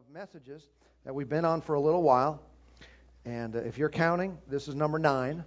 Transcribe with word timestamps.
of 0.00 0.14
messages 0.14 0.68
that 1.04 1.14
we've 1.14 1.28
been 1.28 1.44
on 1.44 1.60
for 1.60 1.74
a 1.74 1.80
little 1.80 2.02
while. 2.02 2.40
And 3.26 3.54
uh, 3.54 3.58
if 3.58 3.76
you're 3.76 3.90
counting, 3.90 4.38
this 4.48 4.66
is 4.66 4.74
number 4.74 4.98
nine. 4.98 5.44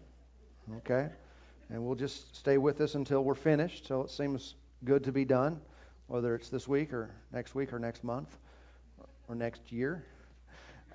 Okay? 0.78 1.10
And 1.70 1.84
we'll 1.84 1.96
just 1.96 2.36
stay 2.36 2.60
with 2.60 2.78
this 2.78 2.94
until 2.94 3.24
we're 3.24 3.34
finished. 3.34 3.88
So 3.88 4.02
it 4.02 4.12
seems 4.12 4.54
good 4.86 5.04
to 5.06 5.12
be 5.12 5.26
done, 5.26 5.60
whether 6.06 6.36
it's 6.36 6.50
this 6.50 6.68
week 6.68 6.94
or 6.94 7.10
next 7.32 7.56
week 7.56 7.74
or 7.74 7.80
next 7.80 8.04
month 8.04 8.38
or 9.28 9.34
next 9.34 9.72
year. 9.72 10.06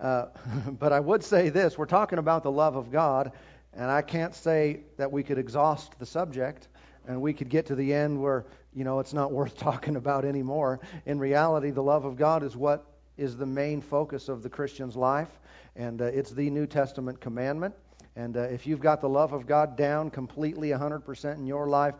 Uh, 0.00 0.26
but 0.78 0.92
I 0.92 1.00
would 1.00 1.24
say 1.24 1.48
this 1.48 1.76
we're 1.76 1.86
talking 1.86 2.20
about 2.20 2.44
the 2.44 2.52
love 2.52 2.76
of 2.76 2.92
God, 2.92 3.32
and 3.72 3.90
I 3.90 4.02
can't 4.02 4.36
say 4.36 4.82
that 4.98 5.10
we 5.10 5.24
could 5.24 5.38
exhaust 5.38 5.98
the 5.98 6.06
subject 6.06 6.68
and 7.08 7.20
we 7.20 7.32
could 7.32 7.48
get 7.48 7.66
to 7.66 7.74
the 7.74 7.92
end 7.92 8.22
where, 8.22 8.46
you 8.72 8.84
know, 8.84 9.00
it's 9.00 9.14
not 9.14 9.32
worth 9.32 9.56
talking 9.58 9.96
about 9.96 10.24
anymore. 10.24 10.78
In 11.06 11.18
reality, 11.18 11.70
the 11.70 11.82
love 11.82 12.04
of 12.04 12.16
God 12.16 12.44
is 12.44 12.56
what 12.56 12.84
is 13.18 13.36
the 13.36 13.46
main 13.46 13.82
focus 13.82 14.28
of 14.28 14.42
the 14.42 14.48
Christian's 14.48 14.96
life, 14.96 15.28
and 15.76 16.00
uh, 16.00 16.06
it's 16.06 16.30
the 16.30 16.48
New 16.50 16.66
Testament 16.66 17.20
commandment. 17.20 17.74
And 18.16 18.36
uh, 18.36 18.40
if 18.40 18.66
you've 18.66 18.80
got 18.80 19.00
the 19.00 19.08
love 19.08 19.32
of 19.32 19.46
God 19.46 19.76
down 19.76 20.10
completely 20.10 20.70
100% 20.70 21.36
in 21.36 21.46
your 21.46 21.68
life, 21.68 21.94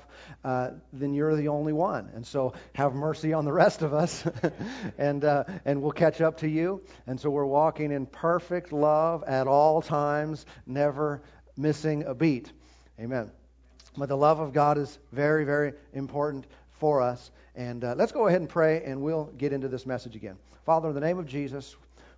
uh, 0.44 0.70
then 0.92 1.14
you're 1.14 1.36
the 1.36 1.46
only 1.46 1.72
one. 1.72 2.10
And 2.12 2.26
so 2.26 2.54
have 2.74 2.92
mercy 2.92 3.32
on 3.32 3.44
the 3.44 3.52
rest 3.52 3.82
of 3.82 3.94
us, 3.94 4.24
and, 4.98 5.24
uh, 5.24 5.44
and 5.64 5.80
we'll 5.80 5.92
catch 5.92 6.20
up 6.20 6.38
to 6.38 6.48
you. 6.48 6.82
And 7.06 7.20
so 7.20 7.30
we're 7.30 7.44
walking 7.44 7.92
in 7.92 8.06
perfect 8.06 8.72
love 8.72 9.22
at 9.28 9.46
all 9.46 9.80
times, 9.80 10.44
never 10.66 11.22
missing 11.56 12.02
a 12.02 12.14
beat. 12.14 12.50
Amen. 12.98 13.30
But 13.96 14.08
the 14.08 14.16
love 14.16 14.40
of 14.40 14.52
God 14.52 14.76
is 14.76 14.98
very, 15.12 15.44
very 15.44 15.72
important 15.92 16.46
for 16.80 17.00
us. 17.00 17.30
And 17.58 17.82
uh, 17.82 17.96
let's 17.96 18.12
go 18.12 18.28
ahead 18.28 18.40
and 18.40 18.48
pray, 18.48 18.84
and 18.84 19.02
we'll 19.02 19.32
get 19.36 19.52
into 19.52 19.66
this 19.66 19.84
message 19.84 20.14
again. 20.14 20.36
Father, 20.64 20.90
in 20.90 20.94
the 20.94 21.00
name 21.00 21.18
of 21.18 21.26
Jesus, 21.26 21.74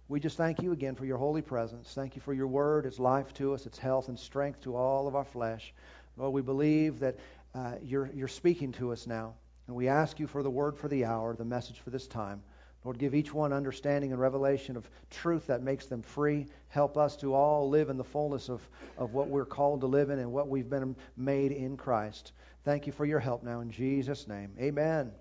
we 0.07 0.21
just 0.21 0.37
thank 0.37 0.61
you 0.61 0.73
again 0.73 0.95
for 0.95 1.07
your 1.07 1.17
holy 1.17 1.41
presence. 1.41 1.95
Thank 1.95 2.15
you 2.15 2.21
for 2.21 2.35
your 2.35 2.47
word. 2.47 2.85
It's 2.85 2.99
life 2.99 3.33
to 3.35 3.55
us, 3.55 3.65
it's 3.65 3.79
health 3.79 4.09
and 4.09 4.19
strength 4.19 4.61
to 4.65 4.77
all 4.77 5.09
of 5.09 5.17
our 5.17 5.25
flesh. 5.25 5.73
Lord, 6.19 6.35
we 6.35 6.43
believe 6.43 7.01
that 7.01 7.17
uh, 7.55 7.77
you're, 7.83 8.11
you're 8.13 8.29
speaking 8.29 8.71
to 8.73 8.93
us 8.93 9.07
now. 9.07 9.33
And 9.67 9.75
we 9.75 9.89
ask 9.89 10.21
you 10.21 10.27
for 10.27 10.43
the 10.43 10.51
word 10.51 10.77
for 10.77 10.89
the 10.89 11.07
hour, 11.07 11.35
the 11.35 11.45
message 11.47 11.81
for 11.81 11.89
this 11.89 12.07
time. 12.07 12.43
Lord, 12.85 12.99
give 12.99 13.15
each 13.15 13.33
one 13.33 13.55
understanding 13.55 14.13
and 14.13 14.21
revelation 14.21 14.77
of 14.77 14.91
truth 15.11 15.47
that 15.47 15.63
makes 15.63 15.87
them 15.87 16.03
free. 16.03 16.49
Help 16.69 16.99
us 16.99 17.17
to 17.17 17.33
all 17.33 17.67
live 17.67 17.89
in 17.89 17.97
the 17.97 18.05
fullness 18.05 18.51
of, 18.51 18.61
of 18.99 19.15
what 19.15 19.29
we're 19.29 19.47
called 19.47 19.81
to 19.81 19.87
live 19.87 20.11
in 20.11 20.19
and 20.19 20.31
what 20.31 20.49
we've 20.49 20.69
been 20.69 20.95
made 21.17 21.53
in 21.53 21.79
Christ. 21.79 22.33
Thank 22.63 22.87
you 22.87 22.93
for 22.93 23.07
your 23.07 23.21
help 23.21 23.43
now 23.43 23.61
in 23.61 23.71
Jesus' 23.71 24.29
name. 24.29 24.51
Amen. 24.61 25.13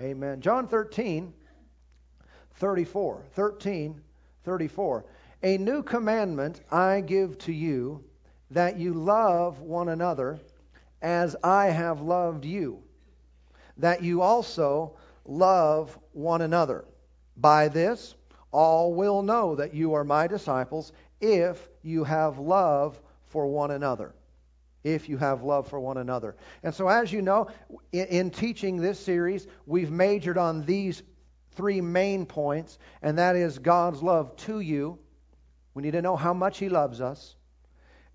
Amen. 0.00 0.40
John 0.40 0.66
13, 0.66 1.32
34. 2.54 3.22
13, 3.32 4.00
34. 4.44 5.04
A 5.42 5.58
new 5.58 5.82
commandment 5.82 6.60
I 6.70 7.00
give 7.00 7.38
to 7.38 7.52
you, 7.52 8.02
that 8.50 8.78
you 8.78 8.94
love 8.94 9.60
one 9.60 9.88
another 9.88 10.38
as 11.02 11.36
I 11.44 11.66
have 11.66 12.00
loved 12.00 12.44
you, 12.44 12.82
that 13.76 14.02
you 14.02 14.22
also 14.22 14.96
love 15.24 15.98
one 16.12 16.42
another. 16.42 16.84
By 17.36 17.68
this, 17.68 18.14
all 18.52 18.94
will 18.94 19.22
know 19.22 19.54
that 19.56 19.74
you 19.74 19.94
are 19.94 20.04
my 20.04 20.26
disciples 20.26 20.92
if 21.20 21.68
you 21.82 22.04
have 22.04 22.38
love 22.38 23.00
for 23.26 23.46
one 23.46 23.72
another. 23.72 24.14
If 24.84 25.08
you 25.08 25.16
have 25.16 25.42
love 25.42 25.68
for 25.68 25.80
one 25.80 25.96
another. 25.96 26.36
And 26.62 26.74
so, 26.74 26.88
as 26.88 27.10
you 27.10 27.22
know, 27.22 27.48
in, 27.90 28.06
in 28.06 28.30
teaching 28.30 28.76
this 28.76 29.00
series, 29.00 29.46
we've 29.64 29.90
majored 29.90 30.36
on 30.36 30.66
these 30.66 31.02
three 31.52 31.80
main 31.80 32.26
points, 32.26 32.78
and 33.00 33.18
that 33.18 33.34
is 33.34 33.58
God's 33.58 34.02
love 34.02 34.36
to 34.36 34.60
you. 34.60 34.98
We 35.72 35.82
need 35.82 35.92
to 35.92 36.02
know 36.02 36.16
how 36.16 36.34
much 36.34 36.58
He 36.58 36.68
loves 36.68 37.00
us. 37.00 37.34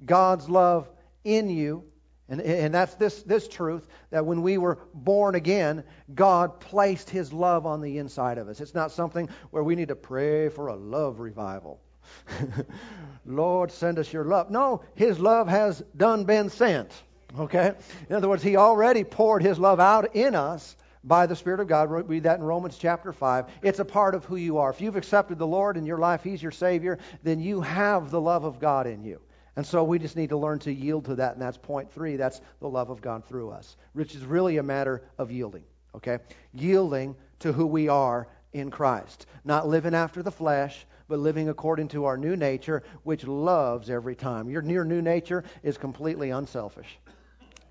God's 0.06 0.48
love 0.48 0.90
in 1.24 1.50
you. 1.50 1.84
And, 2.30 2.40
and 2.42 2.74
that's 2.74 2.94
this, 2.94 3.24
this 3.24 3.48
truth 3.48 3.88
that 4.12 4.26
when 4.26 4.44
we 4.44 4.60
were 4.60 4.78
born 4.94 5.34
again, 5.34 5.84
God 6.14 6.60
placed 6.60 7.10
His 7.10 7.34
love 7.34 7.66
on 7.66 7.82
the 7.82 7.98
inside 7.98 8.38
of 8.38 8.48
us. 8.48 8.62
It's 8.62 8.76
not 8.76 8.92
something 8.92 9.30
where 9.50 9.64
we 9.64 9.76
need 9.76 9.88
to 9.88 9.96
pray 9.96 10.50
for 10.50 10.68
a 10.68 10.76
love 10.76 11.20
revival. 11.20 11.82
Lord, 13.26 13.72
send 13.72 14.00
us 14.00 14.12
your 14.12 14.26
love. 14.26 14.50
No, 14.50 14.82
His 14.96 15.20
love 15.20 15.48
has 15.48 15.84
done 15.96 16.24
been 16.24 16.50
sent. 16.50 16.92
Okay? 17.38 17.74
In 18.10 18.16
other 18.16 18.30
words, 18.30 18.44
He 18.44 18.56
already 18.56 19.04
poured 19.04 19.44
His 19.44 19.60
love 19.60 19.80
out 19.80 20.16
in 20.16 20.36
us 20.36 20.76
by 21.04 21.26
the 21.26 21.36
Spirit 21.36 21.60
of 21.60 21.68
God. 21.68 21.90
Read 21.90 22.24
that 22.24 22.40
in 22.40 22.44
Romans 22.46 22.78
chapter 22.78 23.14
5. 23.14 23.46
It's 23.62 23.80
a 23.80 23.86
part 23.86 24.16
of 24.16 24.26
who 24.26 24.36
you 24.36 24.58
are. 24.58 24.70
If 24.70 24.82
you've 24.82 24.96
accepted 24.96 25.38
the 25.38 25.48
Lord 25.48 25.78
in 25.78 25.86
your 25.86 25.98
life, 25.98 26.24
He's 26.24 26.42
your 26.42 26.52
Savior, 26.52 27.00
then 27.24 27.40
you 27.40 27.62
have 27.62 28.12
the 28.12 28.22
love 28.22 28.44
of 28.44 28.60
God 28.60 28.88
in 28.88 29.04
you. 29.04 29.22
And 29.56 29.66
so 29.66 29.84
we 29.84 30.00
just 30.00 30.16
need 30.16 30.30
to 30.30 30.38
learn 30.38 30.60
to 30.60 30.74
yield 30.74 31.06
to 31.06 31.16
that, 31.16 31.34
and 31.34 31.42
that's 31.42 31.58
point 31.58 31.92
three. 31.92 32.16
That's 32.16 32.40
the 32.62 32.70
love 32.70 32.90
of 32.90 33.02
God 33.02 33.26
through 33.26 33.50
us, 33.50 33.76
which 33.94 34.16
is 34.16 34.24
really 34.24 34.58
a 34.58 34.64
matter 34.64 35.04
of 35.18 35.32
yielding. 35.32 35.64
Okay? 35.96 36.20
Yielding 36.54 37.16
to 37.40 37.52
who 37.52 37.66
we 37.66 37.90
are 37.90 38.28
in 38.54 38.72
Christ. 38.72 39.26
Not 39.44 39.68
living 39.68 39.94
after 39.94 40.24
the 40.24 40.32
flesh, 40.32 40.86
but 41.10 41.20
living 41.20 41.50
according 41.50 41.90
to 41.90 42.06
our 42.06 42.16
new 42.16 42.38
nature, 42.38 42.84
which 43.04 43.28
loves 43.28 43.90
every 43.90 44.16
time. 44.16 44.50
Your, 44.50 44.64
your 44.64 44.86
new 44.86 45.02
nature 45.02 45.44
is 45.64 45.78
completely 45.78 46.30
unselfish. 46.30 46.88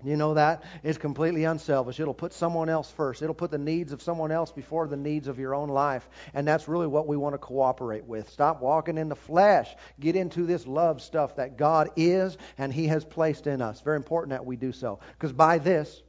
You 0.03 0.15
know 0.15 0.35
that? 0.35 0.63
It's 0.81 0.97
completely 0.97 1.43
unselfish. 1.43 1.99
It'll 1.99 2.13
put 2.13 2.31
someone 2.33 2.69
else 2.69 2.89
first. 2.91 3.21
It'll 3.21 3.35
put 3.35 3.51
the 3.51 3.57
needs 3.57 3.91
of 3.91 4.01
someone 4.01 4.31
else 4.31 4.51
before 4.51 4.87
the 4.87 4.95
needs 4.95 5.27
of 5.27 5.39
your 5.39 5.53
own 5.53 5.67
life. 5.67 6.07
And 6.33 6.47
that's 6.47 6.69
really 6.69 6.87
what 6.87 7.07
we 7.07 7.17
want 7.17 7.33
to 7.33 7.37
cooperate 7.37 8.05
with. 8.05 8.29
Stop 8.29 8.61
walking 8.61 8.97
in 8.97 9.09
the 9.09 9.15
flesh. 9.15 9.67
Get 9.99 10.15
into 10.15 10.45
this 10.45 10.65
love 10.65 11.01
stuff 11.01 11.35
that 11.35 11.57
God 11.57 11.89
is 11.97 12.37
and 12.57 12.73
He 12.73 12.87
has 12.87 13.03
placed 13.03 13.45
in 13.45 13.61
us. 13.61 13.81
Very 13.81 13.97
important 13.97 14.31
that 14.31 14.45
we 14.45 14.55
do 14.55 14.71
so. 14.71 14.99
Because 15.17 15.33
by 15.33 15.57
this, 15.57 16.01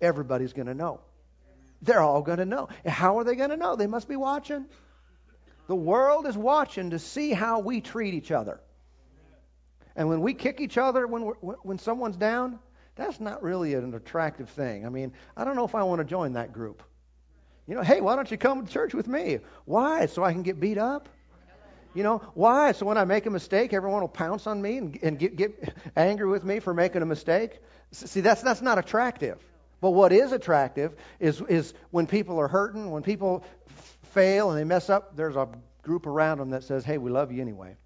everybody's 0.00 0.54
going 0.54 0.68
to 0.68 0.74
know. 0.74 1.00
They're 1.82 2.00
all 2.00 2.22
going 2.22 2.38
to 2.38 2.46
know. 2.46 2.70
How 2.86 3.18
are 3.18 3.24
they 3.24 3.36
going 3.36 3.50
to 3.50 3.58
know? 3.58 3.76
They 3.76 3.86
must 3.86 4.08
be 4.08 4.16
watching. 4.16 4.64
The 5.66 5.74
world 5.74 6.26
is 6.26 6.36
watching 6.36 6.90
to 6.90 6.98
see 6.98 7.32
how 7.32 7.60
we 7.60 7.80
treat 7.80 8.14
each 8.14 8.30
other. 8.30 8.60
And 9.96 10.08
when 10.08 10.20
we 10.20 10.34
kick 10.34 10.60
each 10.60 10.76
other 10.76 11.06
when, 11.06 11.22
when 11.22 11.78
someone's 11.78 12.16
down, 12.16 12.58
that's 12.96 13.20
not 13.20 13.42
really 13.42 13.74
an 13.74 13.94
attractive 13.94 14.50
thing. 14.50 14.86
I 14.86 14.88
mean, 14.88 15.12
I 15.36 15.44
don't 15.44 15.56
know 15.56 15.64
if 15.64 15.74
I 15.74 15.82
want 15.84 16.00
to 16.00 16.04
join 16.04 16.34
that 16.34 16.52
group. 16.52 16.82
You 17.66 17.76
know, 17.76 17.82
hey, 17.82 18.00
why 18.00 18.16
don't 18.16 18.30
you 18.30 18.36
come 18.36 18.66
to 18.66 18.72
church 18.72 18.92
with 18.92 19.08
me? 19.08 19.38
Why? 19.64 20.06
So 20.06 20.22
I 20.22 20.32
can 20.32 20.42
get 20.42 20.60
beat 20.60 20.78
up? 20.78 21.08
You 21.94 22.02
know, 22.02 22.18
why? 22.34 22.72
So 22.72 22.86
when 22.86 22.98
I 22.98 23.04
make 23.04 23.24
a 23.26 23.30
mistake, 23.30 23.72
everyone 23.72 24.00
will 24.00 24.08
pounce 24.08 24.46
on 24.46 24.60
me 24.60 24.78
and, 24.78 24.98
and 25.02 25.18
get, 25.18 25.36
get 25.36 25.72
angry 25.96 26.28
with 26.28 26.44
me 26.44 26.58
for 26.58 26.74
making 26.74 27.02
a 27.02 27.06
mistake? 27.06 27.60
See, 27.92 28.20
that's, 28.20 28.42
that's 28.42 28.60
not 28.60 28.78
attractive. 28.78 29.38
But 29.80 29.90
what 29.90 30.12
is 30.12 30.32
attractive 30.32 30.94
is, 31.20 31.40
is 31.42 31.72
when 31.90 32.06
people 32.06 32.40
are 32.40 32.48
hurting, 32.48 32.90
when 32.90 33.02
people 33.02 33.44
fail 34.14 34.50
and 34.50 34.58
they 34.58 34.64
mess 34.64 34.88
up, 34.88 35.16
there's 35.16 35.36
a 35.36 35.48
group 35.82 36.06
around 36.06 36.38
them 36.38 36.50
that 36.50 36.64
says, 36.64 36.84
hey, 36.84 36.98
we 36.98 37.10
love 37.10 37.30
you 37.30 37.42
anyway. 37.42 37.76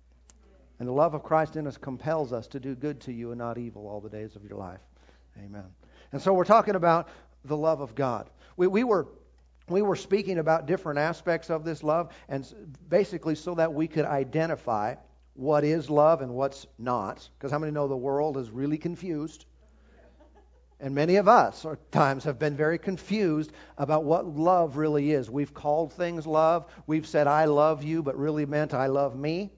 And 0.78 0.87
the 0.87 0.93
love 0.93 1.15
of 1.15 1.25
Christ 1.25 1.56
in 1.56 1.66
us 1.66 1.77
compels 1.77 2.33
us 2.33 2.47
to 2.49 2.61
do 2.61 2.77
good 2.77 3.00
to 3.00 3.12
you 3.12 3.33
and 3.33 3.39
not 3.39 3.59
evil 3.59 3.89
all 3.89 4.00
the 4.00 4.09
days 4.09 4.37
of 4.37 4.44
your 4.44 4.56
life. 4.56 4.81
Amen. 5.38 5.65
And 6.12 6.22
so 6.22 6.33
we're 6.33 6.44
talking 6.44 6.77
about 6.77 7.09
the 7.44 7.56
love 7.56 7.81
of 7.81 7.94
God. 7.94 8.31
We, 8.56 8.67
we 8.67 8.84
were 8.84 9.09
we 9.69 9.83
were 9.83 9.97
speaking 9.97 10.38
about 10.38 10.65
different 10.65 10.99
aspects 10.99 11.50
of 11.50 11.62
this 11.62 11.83
love, 11.83 12.12
and 12.31 12.47
basically 12.88 13.34
so 13.34 13.55
that 13.56 13.75
we 13.75 13.87
could 13.87 14.06
identify 14.06 14.94
what 15.34 15.62
is 15.62 15.91
love 15.91 16.22
and 16.22 16.33
what's 16.33 16.67
not. 16.78 17.28
Because 17.37 17.53
how 17.53 17.59
many 17.59 17.71
know 17.72 17.87
the 17.87 17.97
world 17.97 18.38
is 18.38 18.50
really 18.50 18.78
confused? 18.78 19.44
And 20.81 20.94
many 20.94 21.16
of 21.16 21.27
us 21.27 21.65
at 21.65 21.91
times 21.91 22.25
have 22.25 22.39
been 22.39 22.56
very 22.56 22.78
confused 22.78 23.53
about 23.77 24.05
what 24.05 24.27
love 24.27 24.77
really 24.77 25.11
is. 25.11 25.28
We've 25.28 25.53
called 25.53 25.93
things 25.93 26.27
love. 26.27 26.66
We've 26.87 27.06
said, 27.06 27.27
I 27.27 27.47
love 27.47 27.82
you, 27.82 28.02
but 28.02 28.17
really 28.17 28.47
meant 28.47 28.75
I 28.75 28.87
love 28.87 29.17
me 29.17 29.50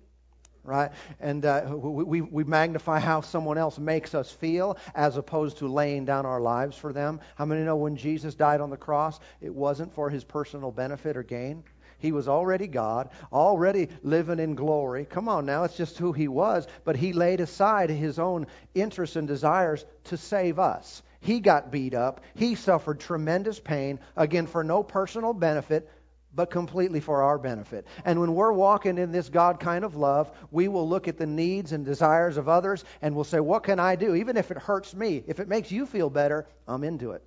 right? 0.62 0.90
And 1.18 1.44
uh, 1.44 1.74
we, 1.74 2.20
we 2.20 2.44
magnify 2.44 2.98
how 3.00 3.22
someone 3.22 3.58
else 3.58 3.78
makes 3.78 4.14
us 4.14 4.30
feel 4.30 4.76
as 4.94 5.16
opposed 5.16 5.58
to 5.58 5.68
laying 5.68 6.04
down 6.04 6.26
our 6.26 6.40
lives 6.40 6.76
for 6.76 6.92
them. 6.92 7.20
How 7.34 7.44
many 7.44 7.62
know 7.62 7.76
when 7.76 7.96
Jesus 7.96 8.34
died 8.34 8.60
on 8.60 8.70
the 8.70 8.76
cross, 8.76 9.20
it 9.40 9.54
wasn't 9.54 9.94
for 9.94 10.10
his 10.10 10.22
personal 10.22 10.70
benefit 10.70 11.16
or 11.16 11.22
gain? 11.22 11.64
He 11.98 12.12
was 12.12 12.28
already 12.28 12.66
God, 12.66 13.10
already 13.32 13.88
living 14.02 14.38
in 14.38 14.54
glory. 14.54 15.04
Come 15.04 15.28
on 15.28 15.44
now, 15.44 15.64
it's 15.64 15.76
just 15.76 15.98
who 15.98 16.12
he 16.12 16.28
was. 16.28 16.66
But 16.84 16.96
he 16.96 17.12
laid 17.12 17.40
aside 17.40 17.90
his 17.90 18.18
own 18.18 18.46
interests 18.74 19.16
and 19.16 19.28
desires 19.28 19.84
to 20.04 20.16
save 20.16 20.58
us. 20.58 21.02
He 21.20 21.40
got 21.40 21.70
beat 21.70 21.94
up. 21.94 22.22
He 22.34 22.54
suffered 22.54 23.00
tremendous 23.00 23.60
pain, 23.60 24.00
again, 24.16 24.46
for 24.46 24.64
no 24.64 24.82
personal 24.82 25.34
benefit, 25.34 25.88
but 26.34 26.50
completely 26.50 27.00
for 27.00 27.22
our 27.22 27.38
benefit. 27.38 27.86
And 28.04 28.20
when 28.20 28.34
we're 28.34 28.52
walking 28.52 28.98
in 28.98 29.12
this 29.12 29.28
God 29.28 29.60
kind 29.60 29.84
of 29.84 29.96
love, 29.96 30.30
we 30.50 30.68
will 30.68 30.88
look 30.88 31.08
at 31.08 31.18
the 31.18 31.26
needs 31.26 31.72
and 31.72 31.84
desires 31.84 32.36
of 32.36 32.48
others 32.48 32.84
and 33.02 33.14
we'll 33.14 33.24
say, 33.24 33.40
What 33.40 33.64
can 33.64 33.80
I 33.80 33.96
do? 33.96 34.14
Even 34.14 34.36
if 34.36 34.50
it 34.50 34.58
hurts 34.58 34.94
me, 34.94 35.24
if 35.26 35.40
it 35.40 35.48
makes 35.48 35.70
you 35.70 35.86
feel 35.86 36.08
better, 36.08 36.46
I'm 36.68 36.84
into 36.84 37.12
it. 37.12 37.22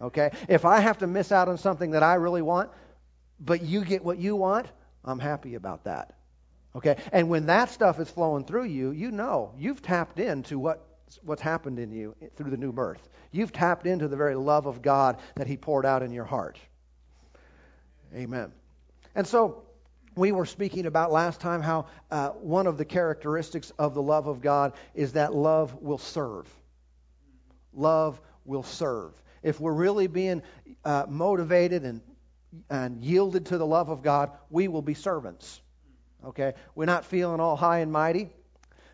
Okay? 0.00 0.30
If 0.48 0.64
I 0.64 0.80
have 0.80 0.98
to 0.98 1.06
miss 1.06 1.32
out 1.32 1.48
on 1.48 1.58
something 1.58 1.92
that 1.92 2.02
I 2.02 2.14
really 2.14 2.42
want, 2.42 2.70
but 3.40 3.62
you 3.62 3.84
get 3.84 4.04
what 4.04 4.18
you 4.18 4.36
want, 4.36 4.66
I'm 5.04 5.20
happy 5.20 5.54
about 5.54 5.84
that. 5.84 6.14
Okay? 6.74 6.96
And 7.12 7.28
when 7.28 7.46
that 7.46 7.70
stuff 7.70 8.00
is 8.00 8.10
flowing 8.10 8.44
through 8.44 8.64
you, 8.64 8.90
you 8.90 9.10
know 9.10 9.54
you've 9.56 9.82
tapped 9.82 10.18
into 10.18 10.58
what 10.58 10.87
what's 11.22 11.42
happened 11.42 11.78
in 11.78 11.92
you 11.92 12.14
through 12.36 12.50
the 12.50 12.56
new 12.56 12.72
birth. 12.72 13.08
You've 13.30 13.52
tapped 13.52 13.86
into 13.86 14.08
the 14.08 14.16
very 14.16 14.34
love 14.34 14.66
of 14.66 14.82
God 14.82 15.18
that 15.36 15.46
He 15.46 15.56
poured 15.56 15.86
out 15.86 16.02
in 16.02 16.12
your 16.12 16.24
heart. 16.24 16.58
Amen. 18.14 18.52
And 19.14 19.26
so 19.26 19.62
we 20.14 20.32
were 20.32 20.46
speaking 20.46 20.86
about 20.86 21.12
last 21.12 21.40
time 21.40 21.62
how 21.62 21.86
uh, 22.10 22.30
one 22.30 22.66
of 22.66 22.78
the 22.78 22.84
characteristics 22.84 23.72
of 23.78 23.94
the 23.94 24.02
love 24.02 24.26
of 24.26 24.40
God 24.40 24.72
is 24.94 25.12
that 25.12 25.34
love 25.34 25.80
will 25.80 25.98
serve. 25.98 26.48
Love 27.72 28.20
will 28.44 28.62
serve. 28.62 29.12
If 29.42 29.60
we're 29.60 29.72
really 29.72 30.06
being 30.06 30.42
uh, 30.84 31.06
motivated 31.08 31.84
and, 31.84 32.00
and 32.68 33.02
yielded 33.02 33.46
to 33.46 33.58
the 33.58 33.66
love 33.66 33.88
of 33.88 34.02
God, 34.02 34.32
we 34.50 34.68
will 34.68 34.82
be 34.82 34.94
servants. 34.94 35.60
Okay? 36.24 36.54
We're 36.74 36.86
not 36.86 37.04
feeling 37.04 37.40
all 37.40 37.56
high 37.56 37.78
and 37.78 37.92
mighty 37.92 38.30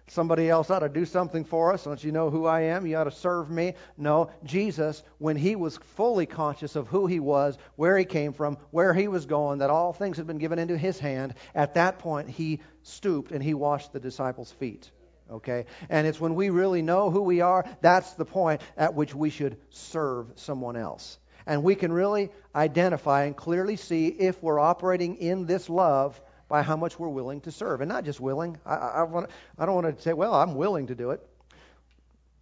somebody 0.08 0.48
else 0.48 0.70
ought 0.70 0.80
to 0.80 0.88
do 0.88 1.04
something 1.04 1.44
for 1.44 1.72
us. 1.72 1.84
Don't 1.84 2.02
you 2.02 2.12
know 2.12 2.30
who 2.30 2.46
I 2.46 2.62
am? 2.62 2.86
You 2.86 2.96
ought 2.96 3.04
to 3.04 3.10
serve 3.10 3.50
me. 3.50 3.74
No, 3.96 4.30
Jesus, 4.44 5.02
when 5.18 5.36
he 5.36 5.56
was 5.56 5.78
fully 5.96 6.26
conscious 6.26 6.76
of 6.76 6.88
who 6.88 7.06
he 7.06 7.20
was, 7.20 7.56
where 7.76 7.96
he 7.96 8.04
came 8.04 8.32
from, 8.32 8.58
where 8.70 8.92
he 8.92 9.08
was 9.08 9.26
going, 9.26 9.58
that 9.58 9.70
all 9.70 9.92
things 9.92 10.16
had 10.16 10.26
been 10.26 10.38
given 10.38 10.58
into 10.58 10.76
his 10.76 10.98
hand, 10.98 11.34
at 11.54 11.74
that 11.74 11.98
point 11.98 12.28
he 12.28 12.60
stooped 12.82 13.32
and 13.32 13.42
he 13.42 13.54
washed 13.54 13.92
the 13.92 14.00
disciples' 14.00 14.52
feet. 14.52 14.90
Okay? 15.30 15.66
And 15.88 16.06
it's 16.06 16.20
when 16.20 16.34
we 16.34 16.50
really 16.50 16.82
know 16.82 17.10
who 17.10 17.22
we 17.22 17.40
are, 17.40 17.64
that's 17.80 18.12
the 18.12 18.26
point 18.26 18.60
at 18.76 18.94
which 18.94 19.14
we 19.14 19.30
should 19.30 19.56
serve 19.70 20.32
someone 20.36 20.76
else. 20.76 21.18
And 21.46 21.62
we 21.62 21.74
can 21.74 21.92
really 21.92 22.30
identify 22.54 23.24
and 23.24 23.36
clearly 23.36 23.76
see 23.76 24.08
if 24.08 24.42
we're 24.42 24.60
operating 24.60 25.16
in 25.16 25.46
this 25.46 25.68
love 25.68 26.20
by 26.48 26.62
how 26.62 26.76
much 26.76 26.98
we're 26.98 27.08
willing 27.08 27.40
to 27.42 27.52
serve. 27.52 27.80
And 27.80 27.88
not 27.88 28.04
just 28.04 28.20
willing. 28.20 28.58
I, 28.64 28.74
I, 28.74 29.02
want, 29.02 29.30
I 29.58 29.66
don't 29.66 29.74
want 29.74 29.96
to 29.96 30.02
say, 30.02 30.12
well, 30.12 30.34
I'm 30.34 30.54
willing 30.54 30.88
to 30.88 30.94
do 30.94 31.10
it. 31.10 31.26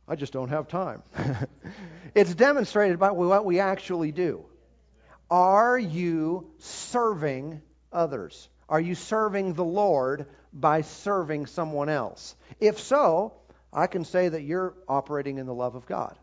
I 0.08 0.16
just 0.16 0.32
don't 0.32 0.48
have 0.48 0.68
time. 0.68 1.02
it's 2.14 2.34
demonstrated 2.34 2.98
by 2.98 3.12
what 3.12 3.44
we 3.44 3.60
actually 3.60 4.12
do. 4.12 4.44
Are 5.30 5.78
you 5.78 6.50
serving 6.58 7.62
others? 7.92 8.48
Are 8.68 8.80
you 8.80 8.94
serving 8.94 9.54
the 9.54 9.64
Lord 9.64 10.26
by 10.52 10.82
serving 10.82 11.46
someone 11.46 11.88
else? 11.88 12.34
If 12.60 12.80
so, 12.80 13.34
I 13.72 13.86
can 13.86 14.04
say 14.04 14.28
that 14.28 14.42
you're 14.42 14.74
operating 14.88 15.38
in 15.38 15.46
the 15.46 15.54
love 15.54 15.74
of 15.74 15.86
God. 15.86 16.18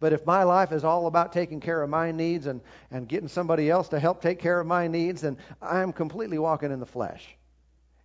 But 0.00 0.14
if 0.14 0.24
my 0.24 0.42
life 0.42 0.72
is 0.72 0.82
all 0.82 1.06
about 1.06 1.32
taking 1.32 1.60
care 1.60 1.82
of 1.82 1.90
my 1.90 2.10
needs 2.10 2.46
and, 2.46 2.62
and 2.90 3.06
getting 3.06 3.28
somebody 3.28 3.70
else 3.70 3.90
to 3.90 4.00
help 4.00 4.22
take 4.22 4.38
care 4.38 4.58
of 4.58 4.66
my 4.66 4.88
needs, 4.88 5.20
then 5.20 5.36
I'm 5.60 5.92
completely 5.92 6.38
walking 6.38 6.72
in 6.72 6.80
the 6.80 6.86
flesh. 6.86 7.36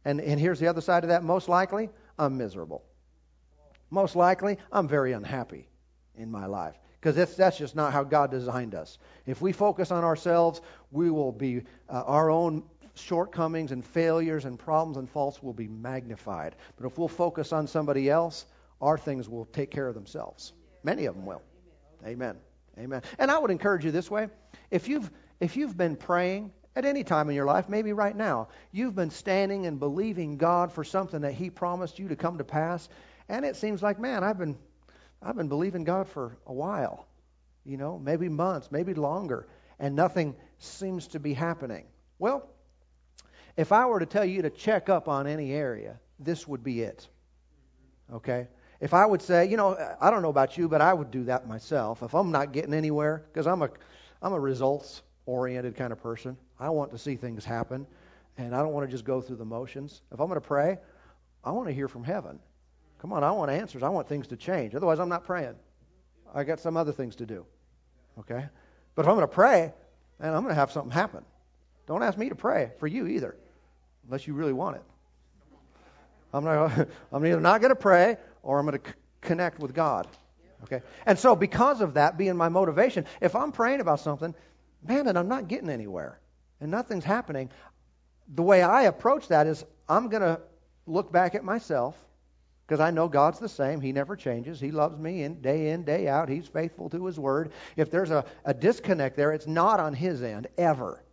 And, 0.04 0.20
and 0.20 0.40
here's 0.40 0.60
the 0.60 0.68
other 0.68 0.82
side 0.82 1.04
of 1.04 1.10
that. 1.10 1.24
Most 1.24 1.48
likely, 1.48 1.90
I'm 2.20 2.38
miserable. 2.38 2.84
Most 3.90 4.16
likely, 4.16 4.58
I'm 4.72 4.88
very 4.90 5.14
unhappy 5.14 5.70
in 6.18 6.30
my 6.30 6.46
life. 6.46 6.76
Because 7.00 7.36
that's 7.36 7.58
just 7.58 7.76
not 7.76 7.94
how 7.94 8.04
God 8.04 8.30
designed 8.30 8.76
us. 8.76 8.98
If 9.26 9.42
we 9.42 9.52
focus 9.52 9.92
on 9.92 10.04
ourselves, 10.04 10.62
we 10.92 11.12
will 11.12 11.32
be, 11.32 11.62
uh, 11.88 12.04
our 12.06 12.30
own 12.30 12.64
shortcomings 12.96 13.72
and 13.72 13.86
failures 13.86 14.46
and 14.46 14.58
problems 14.58 14.98
and 14.98 15.10
faults 15.10 15.42
will 15.42 15.54
be 15.54 15.68
magnified. 15.68 16.56
But 16.78 16.88
if 16.88 16.98
we'll 16.98 17.08
focus 17.08 17.54
on 17.54 17.68
somebody 17.68 18.10
else, 18.10 18.48
our 18.82 18.98
things 18.98 19.30
will 19.30 19.46
take 19.46 19.70
care 19.72 19.88
of 19.88 19.96
themselves. 19.96 20.54
Many 20.84 21.06
of 21.06 21.16
them 21.16 21.26
will. 21.26 21.42
Amen. 22.06 22.38
Amen. 22.78 23.02
And 23.20 23.32
I 23.32 23.38
would 23.38 23.52
encourage 23.52 23.86
you 23.86 23.92
this 23.92 24.10
way. 24.10 24.28
If 24.72 24.88
you've 24.88 25.10
if 25.40 25.56
you've 25.56 25.78
been 25.78 25.96
praying 25.96 26.52
at 26.76 26.86
any 26.86 27.04
time 27.04 27.30
in 27.30 27.36
your 27.36 27.46
life, 27.46 27.70
maybe 27.70 27.94
right 27.94 28.16
now, 28.16 28.50
you've 28.72 28.96
been 28.96 29.12
standing 29.12 29.66
and 29.66 29.80
believing 29.80 30.38
God 30.38 30.72
for 30.72 30.84
something 30.84 31.22
that 31.22 31.34
He 31.34 31.50
promised 31.50 32.00
you 32.00 32.10
to 32.10 32.16
come 32.16 32.38
to 32.38 32.44
pass, 32.44 32.90
and 33.30 33.46
it 33.46 33.56
seems 33.56 33.82
like, 33.82 34.00
man, 34.00 34.24
I've 34.24 34.38
been 34.38 34.58
I've 35.22 35.36
been 35.36 35.48
believing 35.48 35.84
God 35.84 36.08
for 36.08 36.38
a 36.46 36.54
while, 36.54 37.08
you 37.66 37.78
know, 37.78 37.98
maybe 37.98 38.30
months, 38.30 38.72
maybe 38.72 38.94
longer, 38.94 39.48
and 39.80 39.96
nothing 39.96 40.36
seems 40.60 41.08
to 41.08 41.20
be 41.20 41.34
happening. 41.34 41.86
Well, 42.20 42.50
if 43.58 43.72
I 43.72 43.86
were 43.86 44.00
to 44.00 44.06
tell 44.06 44.26
you 44.26 44.42
to 44.44 44.50
check 44.50 44.90
up 44.90 45.08
on 45.08 45.28
any 45.28 45.54
area, 45.54 46.00
this 46.20 46.48
would 46.48 46.64
be 46.64 46.82
it. 46.82 47.08
Okay? 48.14 48.48
If 48.80 48.94
I 48.94 49.06
would 49.06 49.22
say, 49.22 49.48
you 49.48 49.58
know, 49.58 49.78
I 50.02 50.10
don't 50.10 50.22
know 50.22 50.30
about 50.30 50.58
you, 50.58 50.68
but 50.68 50.82
I 50.82 50.94
would 50.94 51.12
do 51.12 51.24
that 51.26 51.48
myself. 51.48 52.04
If 52.04 52.14
I'm 52.14 52.32
not 52.32 52.52
getting 52.52 52.74
anywhere, 52.74 53.24
because 53.32 53.48
I'm 53.48 53.62
a, 53.62 53.70
I'm 54.22 54.34
a 54.34 54.40
results 54.40 55.02
oriented 55.26 55.76
kind 55.76 55.92
of 55.92 56.02
person. 56.02 56.38
I 56.60 56.70
want 56.70 56.92
to 56.92 56.98
see 56.98 57.16
things 57.16 57.46
happen, 57.46 57.88
and 58.38 58.56
I 58.56 58.60
don't 58.60 58.74
want 58.74 58.88
to 58.88 58.92
just 58.92 59.06
go 59.06 59.22
through 59.22 59.38
the 59.38 59.46
motions. 59.46 60.02
If 60.12 60.20
I'm 60.20 60.28
going 60.28 60.40
to 60.40 60.48
pray, 60.48 60.78
I 61.44 61.52
want 61.52 61.68
to 61.68 61.74
hear 61.74 61.88
from 61.88 62.04
heaven. 62.04 62.40
Come 63.00 63.14
on, 63.14 63.24
I 63.24 63.32
want 63.32 63.52
answers. 63.52 63.84
I 63.84 63.90
want 63.90 64.08
things 64.08 64.28
to 64.28 64.38
change. 64.38 64.76
Otherwise, 64.76 65.00
I'm 65.00 65.10
not 65.10 65.26
praying. 65.26 65.56
I 66.34 66.44
got 66.44 66.60
some 66.60 66.76
other 66.76 66.92
things 66.92 67.16
to 67.18 67.26
do. 67.26 67.46
Okay? 68.20 68.46
But 68.96 69.02
if 69.04 69.08
I'm 69.08 69.16
going 69.16 69.28
to 69.28 69.34
pray, 69.34 69.74
and 70.20 70.36
I'm 70.36 70.44
going 70.44 70.54
to 70.54 70.60
have 70.60 70.72
something 70.72 70.92
happen. 70.92 71.24
Don't 71.88 72.02
ask 72.02 72.18
me 72.18 72.30
to 72.30 72.36
pray 72.36 72.72
for 72.80 72.88
you 72.88 73.08
either, 73.08 73.36
unless 74.06 74.28
you 74.28 74.34
really 74.34 74.54
want 74.54 74.78
it. 74.78 74.84
I'm, 76.34 76.44
not, 76.44 76.88
I'm 77.12 77.26
either 77.26 77.40
not 77.40 77.62
going 77.62 77.70
to 77.70 77.76
pray 77.76 78.18
or 78.46 78.60
I'm 78.60 78.66
going 78.66 78.80
to 78.80 78.90
c- 78.90 78.96
connect 79.22 79.60
with 79.60 79.74
God. 79.74 80.08
Okay? 80.64 80.82
And 81.06 81.20
so, 81.20 81.36
because 81.36 81.82
of 81.82 81.96
that 81.96 82.18
being 82.18 82.38
my 82.38 82.50
motivation, 82.50 83.06
if 83.20 83.36
I'm 83.36 83.52
praying 83.52 83.82
about 83.82 84.00
something, 84.00 84.34
man, 84.88 85.08
and 85.08 85.18
I'm 85.18 85.28
not 85.28 85.48
getting 85.48 85.70
anywhere, 85.70 86.20
and 86.62 86.72
nothing's 86.72 87.04
happening, 87.04 87.50
the 88.34 88.44
way 88.44 88.62
I 88.64 88.84
approach 88.84 89.28
that 89.28 89.48
is 89.48 89.66
I'm 89.90 90.10
going 90.10 90.22
to 90.24 90.40
look 90.88 91.12
back 91.12 91.36
at 91.36 91.44
myself 91.44 91.96
because 92.66 92.80
I 92.80 92.92
know 92.92 93.08
God's 93.08 93.40
the 93.40 93.50
same. 93.50 93.82
He 93.82 93.92
never 93.92 94.16
changes. 94.16 94.60
He 94.60 94.72
loves 94.72 94.98
me 94.98 95.24
in, 95.24 95.42
day 95.42 95.70
in, 95.70 95.84
day 95.84 96.08
out. 96.08 96.30
He's 96.30 96.48
faithful 96.48 96.90
to 96.90 97.06
His 97.06 97.20
word. 97.20 97.52
If 97.76 97.92
there's 97.92 98.12
a, 98.12 98.26
a 98.44 98.54
disconnect 98.54 99.18
there, 99.18 99.34
it's 99.34 99.48
not 99.48 99.80
on 99.80 99.94
His 99.94 100.24
end, 100.24 100.48
ever. 100.58 101.04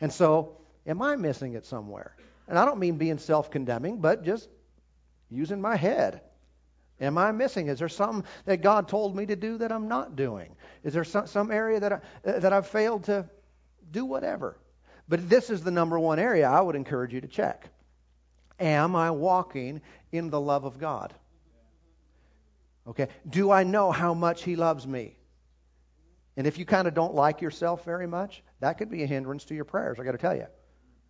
And 0.00 0.12
so, 0.12 0.56
am 0.86 1.00
I 1.00 1.16
missing 1.16 1.54
it 1.54 1.64
somewhere? 1.64 2.14
And 2.48 2.58
I 2.58 2.64
don't 2.64 2.78
mean 2.78 2.96
being 2.96 3.18
self 3.18 3.50
condemning, 3.50 3.98
but 3.98 4.24
just 4.24 4.48
using 5.30 5.60
my 5.60 5.76
head. 5.76 6.20
Am 7.00 7.16
I 7.16 7.32
missing? 7.32 7.68
Is 7.68 7.78
there 7.78 7.88
something 7.88 8.24
that 8.44 8.60
God 8.60 8.88
told 8.88 9.16
me 9.16 9.26
to 9.26 9.36
do 9.36 9.58
that 9.58 9.72
I'm 9.72 9.88
not 9.88 10.16
doing? 10.16 10.54
Is 10.84 10.92
there 10.92 11.04
some, 11.04 11.26
some 11.26 11.50
area 11.50 11.80
that, 11.80 11.92
I, 11.92 12.00
uh, 12.28 12.38
that 12.40 12.52
I've 12.52 12.66
failed 12.66 13.04
to 13.04 13.28
do 13.90 14.04
whatever? 14.04 14.58
But 15.08 15.28
this 15.28 15.50
is 15.50 15.62
the 15.62 15.70
number 15.70 15.98
one 15.98 16.18
area 16.18 16.48
I 16.48 16.60
would 16.60 16.76
encourage 16.76 17.14
you 17.14 17.20
to 17.22 17.28
check. 17.28 17.68
Am 18.58 18.94
I 18.94 19.10
walking 19.10 19.80
in 20.12 20.28
the 20.30 20.40
love 20.40 20.64
of 20.64 20.78
God? 20.78 21.14
Okay. 22.86 23.08
Do 23.28 23.50
I 23.50 23.64
know 23.64 23.90
how 23.90 24.14
much 24.14 24.42
He 24.42 24.56
loves 24.56 24.86
me? 24.86 25.16
And 26.36 26.46
if 26.46 26.58
you 26.58 26.64
kind 26.64 26.86
of 26.86 26.94
don't 26.94 27.14
like 27.14 27.40
yourself 27.40 27.84
very 27.84 28.06
much, 28.06 28.42
that 28.60 28.78
could 28.78 28.90
be 28.90 29.02
a 29.02 29.06
hindrance 29.06 29.44
to 29.46 29.54
your 29.54 29.64
prayers, 29.64 29.98
I 29.98 30.04
got 30.04 30.12
to 30.12 30.18
tell 30.18 30.36
you. 30.36 30.46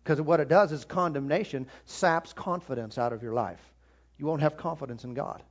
Because 0.03 0.19
what 0.19 0.39
it 0.39 0.47
does 0.47 0.71
is 0.71 0.83
condemnation 0.85 1.67
saps 1.85 2.33
confidence 2.33 2.97
out 2.97 3.13
of 3.13 3.21
your 3.21 3.33
life. 3.33 3.61
You 4.17 4.25
won't 4.25 4.41
have 4.41 4.57
confidence 4.57 5.03
in 5.03 5.13
God. 5.13 5.43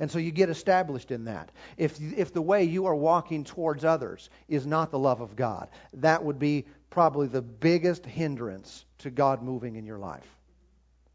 And 0.00 0.10
so 0.10 0.18
you 0.18 0.30
get 0.30 0.48
established 0.48 1.10
in 1.10 1.26
that. 1.26 1.50
If, 1.76 2.00
if 2.00 2.32
the 2.32 2.40
way 2.40 2.64
you 2.64 2.86
are 2.86 2.94
walking 2.94 3.44
towards 3.44 3.84
others 3.84 4.30
is 4.48 4.66
not 4.66 4.90
the 4.90 4.98
love 4.98 5.20
of 5.20 5.36
God, 5.36 5.68
that 5.94 6.24
would 6.24 6.38
be 6.38 6.64
probably 6.88 7.28
the 7.28 7.42
biggest 7.42 8.06
hindrance 8.06 8.86
to 8.98 9.10
God 9.10 9.42
moving 9.42 9.76
in 9.76 9.84
your 9.84 9.98
life. 9.98 10.26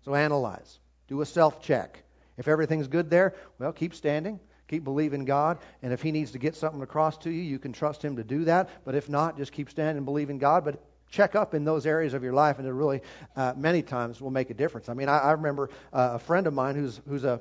So 0.05 0.13
analyze. 0.13 0.79
Do 1.07 1.21
a 1.21 1.25
self 1.25 1.63
check. 1.63 2.03
If 2.37 2.47
everything's 2.47 2.87
good 2.87 3.09
there, 3.09 3.33
well, 3.57 3.73
keep 3.73 3.95
standing. 3.95 4.39
Keep 4.67 4.83
believing 4.83 5.25
God. 5.25 5.57
And 5.81 5.91
if 5.91 6.01
He 6.01 6.11
needs 6.11 6.31
to 6.31 6.39
get 6.39 6.55
something 6.55 6.81
across 6.81 7.17
to 7.19 7.31
you, 7.31 7.41
you 7.41 7.57
can 7.57 7.73
trust 7.73 8.03
Him 8.03 8.15
to 8.17 8.23
do 8.23 8.45
that. 8.45 8.69
But 8.85 8.93
if 8.93 9.09
not, 9.09 9.35
just 9.37 9.51
keep 9.51 9.69
standing 9.69 9.97
and 9.97 10.05
believing 10.05 10.37
God. 10.37 10.63
But 10.63 10.83
check 11.09 11.35
up 11.35 11.53
in 11.55 11.65
those 11.65 11.85
areas 11.85 12.13
of 12.13 12.23
your 12.23 12.33
life, 12.33 12.59
and 12.59 12.67
it 12.67 12.71
really, 12.71 13.01
uh, 13.35 13.53
many 13.55 13.81
times, 13.81 14.21
will 14.21 14.31
make 14.31 14.49
a 14.49 14.53
difference. 14.53 14.89
I 14.89 14.93
mean, 14.93 15.07
I, 15.07 15.19
I 15.19 15.31
remember 15.33 15.69
uh, 15.93 16.11
a 16.13 16.19
friend 16.19 16.45
of 16.47 16.53
mine 16.53 16.75
who's, 16.75 16.99
who's 17.07 17.23
a 17.23 17.39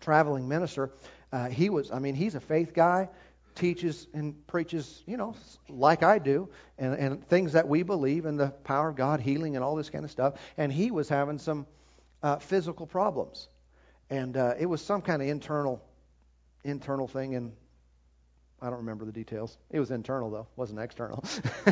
traveling 0.00 0.48
minister. 0.48 0.90
Uh, 1.32 1.48
he 1.48 1.70
was, 1.70 1.90
I 1.90 1.98
mean, 1.98 2.14
he's 2.14 2.34
a 2.34 2.40
faith 2.40 2.74
guy, 2.74 3.08
teaches 3.54 4.06
and 4.14 4.46
preaches, 4.46 5.02
you 5.06 5.16
know, 5.16 5.34
like 5.68 6.02
I 6.02 6.18
do, 6.18 6.48
and, 6.78 6.94
and 6.94 7.28
things 7.28 7.52
that 7.52 7.68
we 7.68 7.82
believe 7.82 8.26
in 8.26 8.36
the 8.36 8.48
power 8.48 8.88
of 8.88 8.96
God, 8.96 9.20
healing, 9.20 9.56
and 9.56 9.64
all 9.64 9.76
this 9.76 9.90
kind 9.90 10.04
of 10.04 10.10
stuff. 10.10 10.34
And 10.56 10.72
he 10.72 10.90
was 10.90 11.08
having 11.08 11.38
some 11.38 11.66
uh, 12.22 12.36
physical 12.36 12.86
problems, 12.86 13.48
and 14.08 14.36
uh, 14.36 14.54
it 14.58 14.66
was 14.66 14.80
some 14.82 15.02
kind 15.02 15.22
of 15.22 15.28
internal, 15.28 15.82
internal 16.64 17.06
thing, 17.06 17.34
and 17.34 17.52
I 18.60 18.66
don't 18.66 18.78
remember 18.78 19.04
the 19.04 19.12
details. 19.12 19.56
It 19.70 19.80
was 19.80 19.90
internal 19.90 20.30
though, 20.30 20.46
wasn't 20.56 20.80
external. 20.80 21.24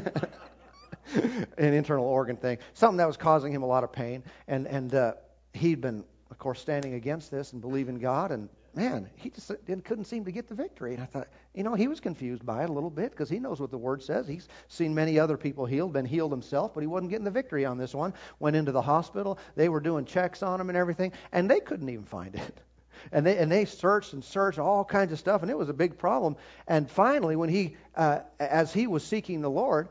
An 1.14 1.72
internal 1.72 2.04
organ 2.04 2.36
thing, 2.36 2.58
something 2.74 2.98
that 2.98 3.06
was 3.06 3.16
causing 3.16 3.50
him 3.50 3.62
a 3.62 3.66
lot 3.66 3.82
of 3.82 3.92
pain, 3.92 4.22
and 4.46 4.66
and 4.66 4.94
uh, 4.94 5.14
he'd 5.54 5.80
been 5.80 6.04
of 6.30 6.38
course, 6.38 6.60
standing 6.60 6.94
against 6.94 7.30
this 7.30 7.52
and 7.52 7.60
believing 7.60 7.98
God 7.98 8.30
and 8.30 8.48
man, 8.78 9.10
he 9.16 9.30
just 9.30 9.50
couldn't 9.66 10.04
seem 10.04 10.24
to 10.24 10.30
get 10.30 10.46
the 10.46 10.54
victory. 10.54 10.94
And 10.94 11.02
I 11.02 11.06
thought, 11.06 11.28
you 11.52 11.64
know, 11.64 11.74
he 11.74 11.88
was 11.88 11.98
confused 11.98 12.46
by 12.46 12.62
it 12.62 12.70
a 12.70 12.72
little 12.72 12.90
bit 12.90 13.10
because 13.10 13.28
he 13.28 13.40
knows 13.40 13.60
what 13.60 13.72
the 13.72 13.78
word 13.78 14.02
says. 14.02 14.28
He's 14.28 14.48
seen 14.68 14.94
many 14.94 15.18
other 15.18 15.36
people 15.36 15.66
healed, 15.66 15.92
been 15.92 16.04
healed 16.04 16.30
himself, 16.30 16.74
but 16.74 16.80
he 16.80 16.86
wasn't 16.86 17.10
getting 17.10 17.24
the 17.24 17.30
victory 17.30 17.64
on 17.64 17.76
this 17.76 17.92
one. 17.92 18.14
Went 18.38 18.54
into 18.54 18.70
the 18.70 18.82
hospital. 18.82 19.38
They 19.56 19.68
were 19.68 19.80
doing 19.80 20.04
checks 20.04 20.44
on 20.44 20.60
him 20.60 20.68
and 20.68 20.78
everything, 20.78 21.12
and 21.32 21.50
they 21.50 21.58
couldn't 21.60 21.88
even 21.88 22.04
find 22.04 22.34
it. 22.34 22.60
And 23.12 23.24
they, 23.24 23.38
and 23.38 23.50
they 23.50 23.64
searched 23.64 24.12
and 24.12 24.24
searched 24.24 24.58
all 24.58 24.84
kinds 24.84 25.12
of 25.12 25.20
stuff, 25.20 25.42
and 25.42 25.50
it 25.52 25.56
was 25.56 25.68
a 25.68 25.72
big 25.72 25.98
problem. 25.98 26.34
And 26.66 26.90
finally, 26.90 27.36
when 27.36 27.48
he, 27.48 27.76
uh, 27.94 28.22
as 28.40 28.72
he 28.72 28.88
was 28.88 29.04
seeking 29.04 29.40
the 29.40 29.48
Lord, 29.48 29.88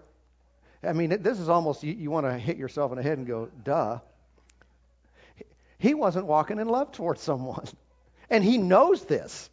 I 0.84 0.92
mean, 0.92 1.22
this 1.22 1.40
is 1.40 1.48
almost, 1.48 1.84
you, 1.84 1.94
you 1.94 2.12
want 2.12 2.26
to 2.26 2.38
hit 2.38 2.58
yourself 2.58 2.92
in 2.92 2.98
the 2.98 3.04
head 3.04 3.18
and 3.18 3.26
go, 3.26 3.50
duh. 3.64 4.00
He 5.78 5.94
wasn't 5.94 6.26
walking 6.26 6.60
in 6.60 6.68
love 6.68 6.92
towards 6.92 7.22
someone. 7.22 7.68
And 8.30 8.44
he 8.44 8.58
knows 8.58 9.06
this. 9.06 9.50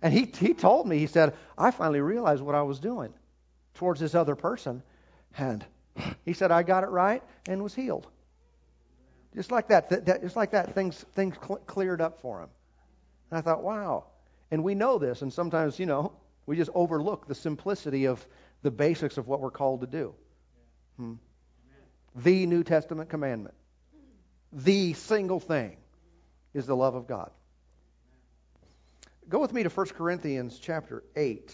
And 0.00 0.14
he, 0.14 0.30
he 0.38 0.54
told 0.54 0.86
me, 0.86 0.98
he 0.98 1.08
said, 1.08 1.34
I 1.58 1.72
finally 1.72 2.00
realized 2.00 2.42
what 2.42 2.54
I 2.54 2.62
was 2.62 2.78
doing 2.78 3.12
towards 3.74 3.98
this 3.98 4.14
other 4.14 4.36
person. 4.36 4.84
And 5.36 5.64
he 6.24 6.32
said, 6.32 6.52
I 6.52 6.62
got 6.62 6.84
it 6.84 6.90
right 6.90 7.22
and 7.48 7.60
was 7.60 7.74
healed. 7.74 8.06
Just 9.34 9.50
like 9.50 9.68
that, 9.68 9.90
that, 9.90 10.06
that 10.06 10.22
just 10.22 10.36
like 10.36 10.52
that, 10.52 10.74
things, 10.74 11.04
things 11.14 11.34
cl- 11.44 11.58
cleared 11.66 12.00
up 12.00 12.20
for 12.20 12.40
him. 12.40 12.50
And 13.30 13.38
I 13.38 13.40
thought, 13.40 13.64
wow. 13.64 14.04
And 14.50 14.62
we 14.62 14.76
know 14.76 14.98
this, 14.98 15.22
and 15.22 15.32
sometimes, 15.32 15.78
you 15.78 15.86
know, 15.86 16.12
we 16.46 16.56
just 16.56 16.70
overlook 16.74 17.26
the 17.26 17.34
simplicity 17.34 18.06
of 18.06 18.24
the 18.62 18.70
basics 18.70 19.18
of 19.18 19.26
what 19.26 19.40
we're 19.40 19.50
called 19.50 19.80
to 19.80 19.86
do. 19.86 20.14
Hmm. 20.96 21.14
The 22.14 22.46
New 22.46 22.62
Testament 22.62 23.08
commandment, 23.08 23.54
the 24.54 24.92
single 24.94 25.40
thing, 25.40 25.76
is 26.54 26.66
the 26.66 26.76
love 26.76 26.94
of 26.94 27.06
God. 27.06 27.30
Go 29.28 29.40
with 29.40 29.52
me 29.52 29.64
to 29.64 29.68
1 29.68 29.86
Corinthians 29.88 30.58
chapter 30.58 31.02
8. 31.16 31.52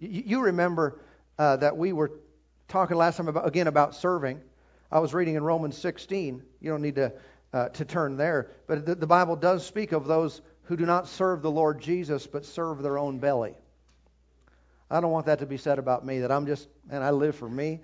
You, 0.00 0.22
you 0.26 0.40
remember 0.40 1.00
uh, 1.38 1.56
that 1.56 1.76
we 1.76 1.92
were 1.92 2.12
talking 2.68 2.96
last 2.96 3.16
time 3.16 3.28
about, 3.28 3.46
again 3.46 3.68
about 3.68 3.94
serving. 3.94 4.40
I 4.90 4.98
was 4.98 5.14
reading 5.14 5.36
in 5.36 5.44
Romans 5.44 5.78
16. 5.78 6.42
You 6.60 6.70
don't 6.70 6.82
need 6.82 6.96
to, 6.96 7.12
uh, 7.52 7.68
to 7.68 7.84
turn 7.84 8.16
there. 8.16 8.50
But 8.66 8.84
the, 8.84 8.94
the 8.94 9.06
Bible 9.06 9.36
does 9.36 9.64
speak 9.64 9.92
of 9.92 10.06
those 10.06 10.40
who 10.64 10.76
do 10.76 10.86
not 10.86 11.06
serve 11.06 11.42
the 11.42 11.50
Lord 11.50 11.80
Jesus, 11.80 12.26
but 12.26 12.44
serve 12.44 12.82
their 12.82 12.98
own 12.98 13.18
belly. 13.18 13.54
I 14.90 15.00
don't 15.00 15.10
want 15.10 15.26
that 15.26 15.38
to 15.38 15.46
be 15.46 15.56
said 15.56 15.78
about 15.78 16.04
me, 16.04 16.20
that 16.20 16.32
I'm 16.32 16.46
just, 16.46 16.68
and 16.90 17.02
I 17.02 17.10
live 17.10 17.36
for 17.36 17.48
me. 17.48 17.80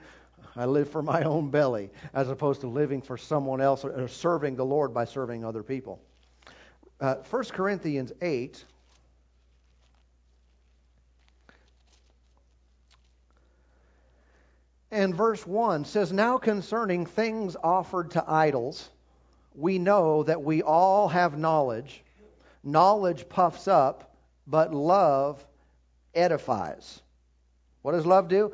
I 0.58 0.64
live 0.64 0.90
for 0.90 1.02
my 1.02 1.22
own 1.22 1.50
belly, 1.50 1.88
as 2.12 2.28
opposed 2.28 2.62
to 2.62 2.66
living 2.66 3.00
for 3.00 3.16
someone 3.16 3.60
else 3.60 3.84
or 3.84 4.08
serving 4.08 4.56
the 4.56 4.64
Lord 4.64 4.92
by 4.92 5.04
serving 5.04 5.44
other 5.44 5.62
people. 5.62 6.00
Uh, 7.00 7.14
1 7.30 7.44
Corinthians 7.44 8.12
8. 8.20 8.64
And 14.90 15.14
verse 15.14 15.46
1 15.46 15.84
says, 15.84 16.12
Now 16.12 16.38
concerning 16.38 17.06
things 17.06 17.54
offered 17.62 18.10
to 18.12 18.24
idols, 18.26 18.88
we 19.54 19.78
know 19.78 20.24
that 20.24 20.42
we 20.42 20.62
all 20.62 21.06
have 21.06 21.38
knowledge. 21.38 22.02
Knowledge 22.64 23.28
puffs 23.28 23.68
up, 23.68 24.16
but 24.48 24.74
love 24.74 25.46
edifies. 26.16 27.00
What 27.82 27.92
does 27.92 28.06
love 28.06 28.26
do? 28.26 28.52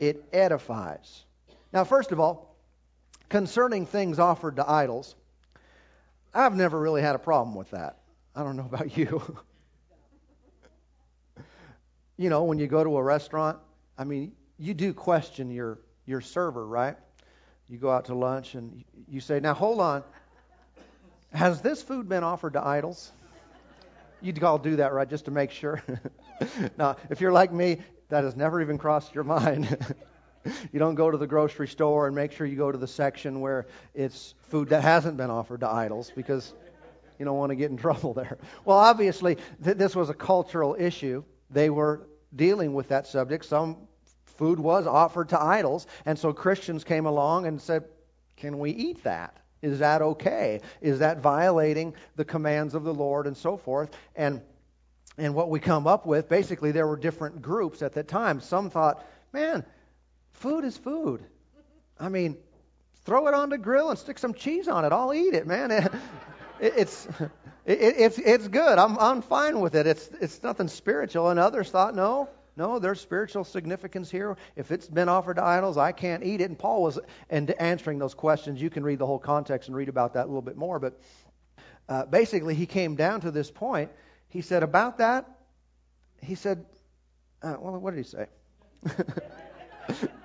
It 0.00 0.24
edifies. 0.32 1.26
Now, 1.72 1.84
first 1.84 2.12
of 2.12 2.20
all, 2.20 2.56
concerning 3.28 3.86
things 3.86 4.18
offered 4.18 4.56
to 4.56 4.68
idols, 4.68 5.14
I've 6.32 6.54
never 6.54 6.78
really 6.78 7.02
had 7.02 7.14
a 7.14 7.18
problem 7.18 7.54
with 7.54 7.70
that. 7.70 7.98
I 8.34 8.42
don't 8.42 8.56
know 8.56 8.64
about 8.64 8.96
you. 8.96 9.22
you 12.16 12.30
know, 12.30 12.44
when 12.44 12.58
you 12.58 12.66
go 12.66 12.82
to 12.82 12.96
a 12.96 13.02
restaurant, 13.02 13.58
I 13.96 14.04
mean, 14.04 14.32
you 14.58 14.74
do 14.74 14.92
question 14.92 15.50
your 15.50 15.78
your 16.06 16.20
server, 16.20 16.66
right? 16.66 16.96
You 17.68 17.76
go 17.76 17.90
out 17.90 18.06
to 18.06 18.14
lunch 18.14 18.54
and 18.54 18.84
you 19.08 19.20
say, 19.20 19.40
"Now 19.40 19.54
hold 19.54 19.80
on. 19.80 20.02
Has 21.32 21.60
this 21.60 21.82
food 21.82 22.08
been 22.08 22.24
offered 22.24 22.54
to 22.54 22.66
idols?" 22.66 23.12
You'd 24.20 24.42
all 24.42 24.58
do 24.58 24.76
that, 24.76 24.92
right, 24.92 25.08
just 25.08 25.26
to 25.26 25.30
make 25.30 25.52
sure. 25.52 25.80
now, 26.78 26.96
if 27.08 27.20
you're 27.20 27.30
like 27.30 27.52
me, 27.52 27.78
that 28.08 28.24
has 28.24 28.34
never 28.34 28.60
even 28.60 28.76
crossed 28.78 29.14
your 29.14 29.22
mind. 29.38 29.94
you 30.72 30.78
don't 30.78 30.94
go 30.94 31.10
to 31.10 31.18
the 31.18 31.26
grocery 31.26 31.68
store 31.68 32.06
and 32.06 32.14
make 32.16 32.32
sure 32.32 32.46
you 32.46 32.56
go 32.56 32.72
to 32.72 32.78
the 32.78 32.86
section 32.86 33.40
where 33.40 33.66
it's 33.94 34.34
food 34.48 34.68
that 34.70 34.82
hasn't 34.82 35.16
been 35.16 35.30
offered 35.30 35.60
to 35.60 35.68
idols 35.68 36.12
because 36.14 36.54
you 37.18 37.24
don't 37.24 37.36
want 37.36 37.50
to 37.50 37.56
get 37.56 37.70
in 37.70 37.76
trouble 37.76 38.14
there. 38.14 38.38
Well, 38.64 38.78
obviously, 38.78 39.36
th- 39.62 39.76
this 39.76 39.94
was 39.96 40.10
a 40.10 40.14
cultural 40.14 40.76
issue. 40.78 41.24
They 41.50 41.70
were 41.70 42.08
dealing 42.34 42.74
with 42.74 42.88
that 42.88 43.06
subject. 43.06 43.44
Some 43.44 43.76
food 44.24 44.60
was 44.60 44.86
offered 44.86 45.30
to 45.30 45.40
idols, 45.40 45.86
and 46.06 46.18
so 46.18 46.32
Christians 46.32 46.84
came 46.84 47.06
along 47.06 47.46
and 47.46 47.60
said, 47.60 47.84
Can 48.36 48.58
we 48.58 48.70
eat 48.70 49.02
that? 49.04 49.36
Is 49.60 49.80
that 49.80 50.02
okay? 50.02 50.60
Is 50.80 51.00
that 51.00 51.18
violating 51.18 51.94
the 52.14 52.24
commands 52.24 52.74
of 52.74 52.84
the 52.84 52.94
Lord 52.94 53.26
and 53.26 53.36
so 53.36 53.56
forth? 53.56 53.90
And 54.14 54.40
and 55.18 55.34
what 55.34 55.50
we 55.50 55.58
come 55.58 55.88
up 55.88 56.06
with, 56.06 56.28
basically, 56.28 56.70
there 56.70 56.86
were 56.86 56.96
different 56.96 57.42
groups 57.42 57.82
at 57.82 57.92
that 57.94 58.06
time. 58.06 58.40
Some 58.40 58.70
thought, 58.70 59.04
man, 59.32 59.64
food 60.38 60.64
is 60.64 60.76
food. 60.76 61.24
I 61.98 62.08
mean, 62.08 62.36
throw 63.04 63.26
it 63.28 63.34
on 63.34 63.50
the 63.50 63.58
grill 63.58 63.90
and 63.90 63.98
stick 63.98 64.18
some 64.18 64.34
cheese 64.34 64.68
on 64.68 64.84
it. 64.84 64.92
I'll 64.92 65.14
eat 65.14 65.34
it, 65.34 65.46
man. 65.46 65.88
It, 66.60 66.72
it's 66.76 67.06
it, 67.64 67.78
it's 67.78 68.18
it's 68.18 68.48
good. 68.48 68.80
I'm 68.80 68.98
I'm 68.98 69.22
fine 69.22 69.60
with 69.60 69.76
it. 69.76 69.86
It's 69.86 70.08
it's 70.20 70.42
nothing 70.42 70.66
spiritual. 70.66 71.28
And 71.28 71.38
others 71.38 71.70
thought, 71.70 71.94
no, 71.94 72.28
no, 72.56 72.80
there's 72.80 73.00
spiritual 73.00 73.44
significance 73.44 74.10
here. 74.10 74.36
If 74.56 74.72
it's 74.72 74.88
been 74.88 75.08
offered 75.08 75.36
to 75.36 75.44
idols, 75.44 75.76
I 75.76 75.92
can't 75.92 76.24
eat 76.24 76.40
it. 76.40 76.50
And 76.50 76.58
Paul 76.58 76.82
was 76.82 76.98
and 77.30 77.48
answering 77.60 78.00
those 78.00 78.14
questions. 78.14 78.60
You 78.60 78.70
can 78.70 78.82
read 78.82 78.98
the 78.98 79.06
whole 79.06 79.20
context 79.20 79.68
and 79.68 79.76
read 79.76 79.88
about 79.88 80.14
that 80.14 80.24
a 80.24 80.26
little 80.26 80.42
bit 80.42 80.56
more. 80.56 80.80
But 80.80 81.00
uh, 81.88 82.06
basically, 82.06 82.56
he 82.56 82.66
came 82.66 82.96
down 82.96 83.20
to 83.20 83.30
this 83.30 83.52
point. 83.52 83.92
He 84.30 84.40
said 84.40 84.64
about 84.64 84.98
that. 84.98 85.26
He 86.20 86.34
said, 86.34 86.66
uh, 87.40 87.54
well, 87.60 87.78
what 87.78 87.94
did 87.94 88.04
he 88.04 88.10
say? 88.10 88.26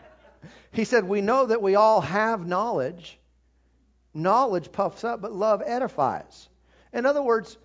He 0.74 0.84
said, 0.84 1.06
We 1.06 1.22
know 1.22 1.46
that 1.46 1.62
we 1.62 1.76
all 1.76 2.02
have 2.02 2.46
knowledge. 2.46 3.18
Knowledge 4.14 4.72
puffs 4.72 5.04
up, 5.04 5.22
but 5.22 5.32
love 5.32 5.64
edifies. 5.66 6.50
In 6.92 7.06
other 7.06 7.22
words, 7.22 7.58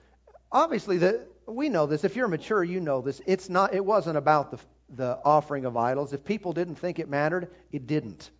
obviously, 0.52 0.98
the, 0.98 1.26
we 1.46 1.68
know 1.68 1.86
this. 1.86 2.04
If 2.04 2.16
you're 2.16 2.28
mature, 2.28 2.62
you 2.62 2.80
know 2.80 3.00
this. 3.00 3.20
It's 3.26 3.48
not, 3.48 3.74
it 3.74 3.84
wasn't 3.84 4.16
about 4.16 4.50
the, 4.50 4.58
the 4.94 5.18
offering 5.24 5.64
of 5.64 5.76
idols. 5.76 6.12
If 6.12 6.24
people 6.24 6.52
didn't 6.52 6.76
think 6.76 6.98
it 6.98 7.08
mattered, 7.08 7.50
it 7.72 7.86
didn't. 7.86 8.30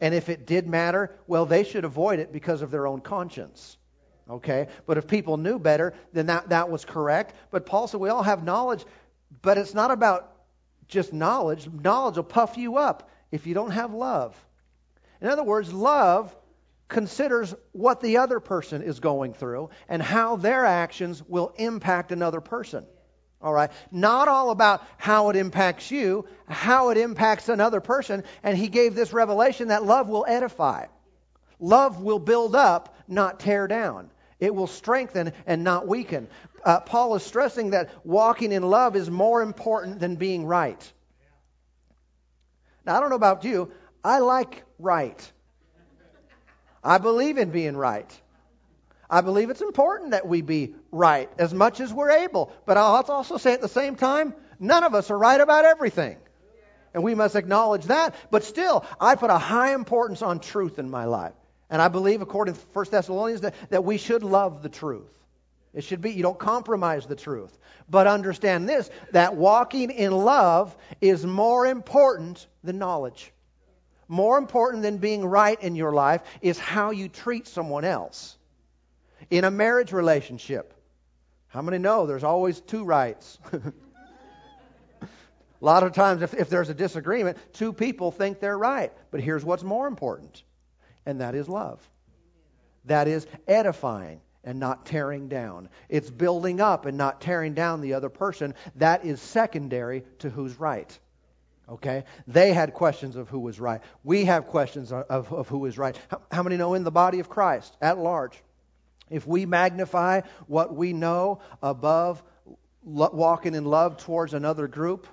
And 0.00 0.14
if 0.14 0.28
it 0.28 0.46
did 0.46 0.68
matter, 0.68 1.16
well, 1.26 1.46
they 1.46 1.64
should 1.64 1.84
avoid 1.84 2.18
it 2.18 2.32
because 2.32 2.62
of 2.62 2.70
their 2.70 2.86
own 2.86 3.00
conscience. 3.00 3.76
Okay? 4.28 4.68
But 4.86 4.98
if 4.98 5.06
people 5.06 5.36
knew 5.36 5.58
better, 5.58 5.94
then 6.12 6.26
that, 6.26 6.48
that 6.50 6.70
was 6.70 6.84
correct. 6.84 7.34
But 7.50 7.66
Paul 7.66 7.86
said 7.88 8.00
we 8.00 8.08
all 8.08 8.22
have 8.22 8.44
knowledge, 8.44 8.84
but 9.42 9.58
it's 9.58 9.74
not 9.74 9.90
about 9.90 10.32
just 10.88 11.12
knowledge. 11.12 11.68
Knowledge 11.68 12.16
will 12.16 12.24
puff 12.24 12.56
you 12.56 12.76
up 12.76 13.10
if 13.34 13.48
you 13.48 13.54
don't 13.54 13.72
have 13.72 13.92
love. 13.92 14.32
In 15.20 15.26
other 15.26 15.42
words, 15.42 15.72
love 15.72 16.32
considers 16.86 17.52
what 17.72 18.00
the 18.00 18.18
other 18.18 18.38
person 18.38 18.80
is 18.80 19.00
going 19.00 19.34
through 19.34 19.70
and 19.88 20.00
how 20.00 20.36
their 20.36 20.64
actions 20.64 21.20
will 21.20 21.52
impact 21.56 22.12
another 22.12 22.40
person. 22.40 22.86
All 23.42 23.52
right? 23.52 23.72
Not 23.90 24.28
all 24.28 24.50
about 24.50 24.86
how 24.98 25.30
it 25.30 25.36
impacts 25.36 25.90
you, 25.90 26.26
how 26.46 26.90
it 26.90 26.96
impacts 26.96 27.48
another 27.48 27.80
person. 27.80 28.22
And 28.44 28.56
he 28.56 28.68
gave 28.68 28.94
this 28.94 29.12
revelation 29.12 29.68
that 29.68 29.84
love 29.84 30.08
will 30.08 30.24
edify. 30.28 30.86
Love 31.58 32.00
will 32.00 32.20
build 32.20 32.54
up, 32.54 32.96
not 33.08 33.40
tear 33.40 33.66
down. 33.66 34.12
It 34.38 34.54
will 34.54 34.68
strengthen 34.68 35.32
and 35.44 35.64
not 35.64 35.88
weaken. 35.88 36.28
Uh, 36.64 36.78
Paul 36.78 37.16
is 37.16 37.24
stressing 37.24 37.70
that 37.70 37.90
walking 38.06 38.52
in 38.52 38.62
love 38.62 38.94
is 38.94 39.10
more 39.10 39.42
important 39.42 39.98
than 39.98 40.14
being 40.14 40.46
right. 40.46 40.92
Now, 42.84 42.96
I 42.96 43.00
don't 43.00 43.10
know 43.10 43.16
about 43.16 43.44
you. 43.44 43.70
I 44.02 44.18
like 44.18 44.64
right. 44.78 45.32
I 46.82 46.98
believe 46.98 47.38
in 47.38 47.50
being 47.50 47.76
right. 47.76 48.20
I 49.08 49.20
believe 49.20 49.50
it's 49.50 49.62
important 49.62 50.10
that 50.10 50.26
we 50.26 50.42
be 50.42 50.74
right 50.90 51.30
as 51.38 51.54
much 51.54 51.80
as 51.80 51.92
we're 51.92 52.10
able. 52.10 52.52
But 52.66 52.76
I'll 52.76 53.02
also 53.08 53.38
say 53.38 53.52
at 53.52 53.60
the 53.60 53.68
same 53.68 53.96
time, 53.96 54.34
none 54.58 54.84
of 54.84 54.94
us 54.94 55.10
are 55.10 55.18
right 55.18 55.40
about 55.40 55.64
everything. 55.64 56.18
And 56.92 57.02
we 57.02 57.14
must 57.14 57.36
acknowledge 57.36 57.84
that. 57.86 58.14
But 58.30 58.44
still, 58.44 58.84
I 59.00 59.16
put 59.16 59.30
a 59.30 59.38
high 59.38 59.74
importance 59.74 60.22
on 60.22 60.40
truth 60.40 60.78
in 60.78 60.90
my 60.90 61.06
life. 61.06 61.34
And 61.70 61.80
I 61.82 61.88
believe, 61.88 62.22
according 62.22 62.54
to 62.54 62.60
1 62.72 62.86
Thessalonians, 62.90 63.40
that, 63.40 63.54
that 63.70 63.84
we 63.84 63.98
should 63.98 64.22
love 64.22 64.62
the 64.62 64.68
truth. 64.68 65.10
It 65.74 65.82
should 65.82 66.00
be, 66.00 66.12
you 66.12 66.22
don't 66.22 66.38
compromise 66.38 67.06
the 67.06 67.16
truth. 67.16 67.58
But 67.90 68.06
understand 68.06 68.68
this 68.68 68.88
that 69.10 69.36
walking 69.36 69.90
in 69.90 70.12
love 70.12 70.74
is 71.00 71.26
more 71.26 71.66
important 71.66 72.46
than 72.62 72.78
knowledge. 72.78 73.32
More 74.06 74.38
important 74.38 74.82
than 74.82 74.98
being 74.98 75.24
right 75.24 75.60
in 75.60 75.74
your 75.74 75.92
life 75.92 76.22
is 76.40 76.58
how 76.58 76.92
you 76.92 77.08
treat 77.08 77.48
someone 77.48 77.84
else. 77.84 78.36
In 79.30 79.44
a 79.44 79.50
marriage 79.50 79.92
relationship, 79.92 80.74
How 81.48 81.62
many 81.62 81.78
know 81.78 82.06
there's 82.06 82.24
always 82.24 82.60
two 82.60 82.84
rights? 82.84 83.38
a 83.52 85.06
lot 85.60 85.82
of 85.82 85.92
times, 85.92 86.22
if, 86.22 86.34
if 86.34 86.50
there's 86.50 86.68
a 86.68 86.74
disagreement, 86.74 87.38
two 87.52 87.72
people 87.72 88.10
think 88.10 88.40
they're 88.40 88.58
right. 88.58 88.92
But 89.10 89.20
here's 89.20 89.44
what's 89.44 89.62
more 89.62 89.86
important, 89.86 90.42
and 91.06 91.20
that 91.20 91.34
is 91.34 91.48
love. 91.48 91.80
That 92.84 93.08
is 93.08 93.26
edifying 93.48 94.20
and 94.44 94.58
not 94.58 94.86
tearing 94.86 95.28
down. 95.28 95.68
It's 95.88 96.10
building 96.10 96.60
up 96.60 96.86
and 96.86 96.96
not 96.96 97.20
tearing 97.20 97.54
down 97.54 97.80
the 97.80 97.94
other 97.94 98.08
person. 98.08 98.54
That 98.76 99.04
is 99.04 99.20
secondary 99.20 100.04
to 100.20 100.30
who's 100.30 100.58
right. 100.60 100.96
Okay? 101.68 102.04
They 102.26 102.52
had 102.52 102.74
questions 102.74 103.16
of 103.16 103.28
who 103.28 103.40
was 103.40 103.58
right. 103.58 103.80
We 104.02 104.26
have 104.26 104.46
questions 104.46 104.92
of, 104.92 105.32
of, 105.32 105.48
who 105.48 105.64
is 105.66 105.78
right. 105.78 105.98
How, 106.08 106.20
how 106.30 106.42
many 106.42 106.56
know 106.56 106.74
in 106.74 106.84
the 106.84 106.90
body 106.90 107.20
of 107.20 107.28
Christ 107.28 107.76
at 107.80 107.98
large? 107.98 108.42
If 109.10 109.26
we 109.26 109.46
magnify 109.46 110.22
what 110.46 110.74
we 110.74 110.92
know 110.92 111.40
above 111.62 112.22
lo- 112.84 113.10
walking 113.12 113.54
in 113.54 113.64
love 113.64 113.96
towards 113.96 114.34
another 114.34 114.68
group, 114.68 115.06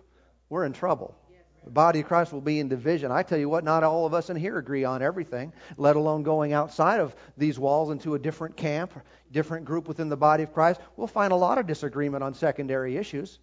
we're 0.49 0.65
in 0.65 0.73
trouble. 0.73 1.15
The 1.63 1.71
body 1.71 1.99
of 1.99 2.07
Christ 2.07 2.33
will 2.33 2.41
be 2.41 2.59
in 2.59 2.69
division. 2.69 3.11
I 3.11 3.23
tell 3.23 3.37
you 3.37 3.47
what, 3.47 3.63
not 3.63 3.83
all 3.83 4.05
of 4.05 4.13
us 4.13 4.29
in 4.29 4.35
here 4.35 4.57
agree 4.57 4.83
on 4.83 5.01
everything, 5.01 5.53
let 5.77 5.95
alone 5.95 6.23
going 6.23 6.53
outside 6.53 6.99
of 6.99 7.15
these 7.37 7.59
walls 7.59 7.91
into 7.91 8.15
a 8.15 8.19
different 8.19 8.57
camp, 8.57 8.93
different 9.31 9.65
group 9.65 9.87
within 9.87 10.09
the 10.09 10.17
body 10.17 10.43
of 10.43 10.53
Christ. 10.53 10.81
We'll 10.97 11.07
find 11.07 11.31
a 11.31 11.35
lot 11.35 11.59
of 11.59 11.67
disagreement 11.67 12.23
on 12.23 12.33
secondary 12.33 12.97
issues. 12.97 13.37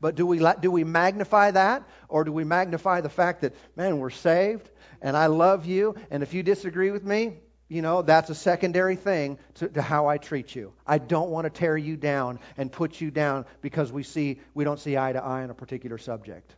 But 0.00 0.16
do 0.16 0.26
we, 0.26 0.44
do 0.60 0.70
we 0.70 0.84
magnify 0.84 1.52
that? 1.52 1.88
Or 2.08 2.24
do 2.24 2.32
we 2.32 2.44
magnify 2.44 3.00
the 3.00 3.08
fact 3.08 3.42
that, 3.42 3.54
man, 3.76 3.98
we're 3.98 4.10
saved 4.10 4.68
and 5.02 5.16
I 5.16 5.26
love 5.26 5.66
you, 5.66 5.96
and 6.10 6.22
if 6.22 6.32
you 6.32 6.42
disagree 6.42 6.92
with 6.92 7.04
me, 7.04 7.34
you 7.68 7.82
know, 7.82 8.02
that's 8.02 8.30
a 8.30 8.34
secondary 8.34 8.96
thing 8.96 9.38
to, 9.54 9.68
to, 9.68 9.82
how 9.82 10.06
I 10.06 10.18
treat 10.18 10.54
you. 10.54 10.72
I 10.86 10.98
don't 10.98 11.30
want 11.30 11.46
to 11.46 11.50
tear 11.50 11.76
you 11.76 11.96
down 11.96 12.38
and 12.56 12.70
put 12.70 13.00
you 13.00 13.10
down 13.10 13.46
because 13.62 13.90
we 13.90 14.02
see 14.02 14.40
we 14.54 14.62
don't 14.62 14.78
see 14.78 14.96
eye 14.96 15.12
to 15.12 15.22
eye 15.22 15.42
on 15.42 15.50
a 15.50 15.54
particular 15.54 15.98
subject. 15.98 16.54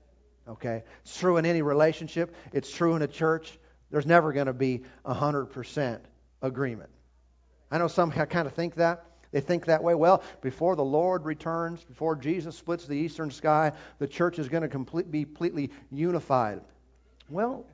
Okay? 0.49 0.83
It's 1.03 1.19
true 1.19 1.37
in 1.37 1.47
any 1.47 1.63
relationship, 1.63 2.35
it's 2.53 2.71
true 2.71 2.97
in 2.97 3.03
a 3.03 3.09
church. 3.09 3.59
There's 3.91 4.07
never 4.07 4.33
going 4.33 4.47
to 4.47 4.53
be 4.53 4.83
100% 5.07 6.01
agreement. 6.43 6.91
I 7.71 7.79
know 7.79 7.89
some 7.89 8.11
kind 8.11 8.47
of 8.47 8.55
think 8.55 8.77
that. 8.77 9.05
They 9.31 9.41
think 9.41 9.67
that 9.67 9.83
way. 9.83 9.95
Well, 9.95 10.23
before 10.43 10.77
the 10.77 10.85
Lord 10.85 11.25
returns, 11.25 11.83
before 11.83 12.15
Jesus 12.15 12.57
splits 12.57 12.87
the 12.87 12.95
eastern 12.95 13.33
sky, 13.33 13.73
the 13.99 14.07
church 14.07 14.39
is 14.39 14.49
going 14.49 14.63
to 14.63 14.69
complete, 14.69 15.11
be 15.11 15.25
completely 15.25 15.71
unified. 15.91 16.61
Well, 17.29 17.67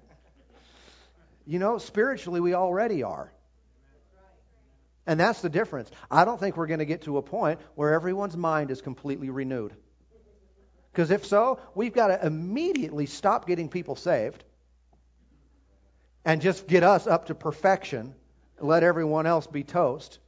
you 1.47 1.59
know, 1.59 1.77
spiritually, 1.79 2.41
we 2.41 2.55
already 2.55 3.03
are. 3.03 3.31
And 5.07 5.19
that's 5.19 5.43
the 5.43 5.51
difference. 5.51 5.91
I 6.11 6.25
don't 6.25 6.39
think 6.39 6.57
we're 6.57 6.67
going 6.67 6.79
to 6.79 6.87
get 6.87 7.03
to 7.03 7.19
a 7.19 7.23
point 7.23 7.61
where 7.75 7.93
everyone's 7.93 8.37
mind 8.37 8.71
is 8.71 8.81
completely 8.81 9.29
renewed. 9.29 9.75
Because 10.93 11.11
if 11.11 11.25
so, 11.25 11.61
we've 11.75 11.93
got 11.93 12.09
to 12.09 12.27
immediately 12.27 13.07
stop 13.07 13.47
getting 13.47 13.69
people 13.69 13.97
saved 13.97 14.45
and 16.25 16.43
just 16.43 16.67
get 16.67 16.83
us 16.83 17.07
up 17.07 17.27
to 17.27 17.35
perfection, 17.35 18.15
let 18.59 18.83
everyone 18.83 19.27
else 19.27 19.47
be 19.47 19.63
toast. 19.63 20.19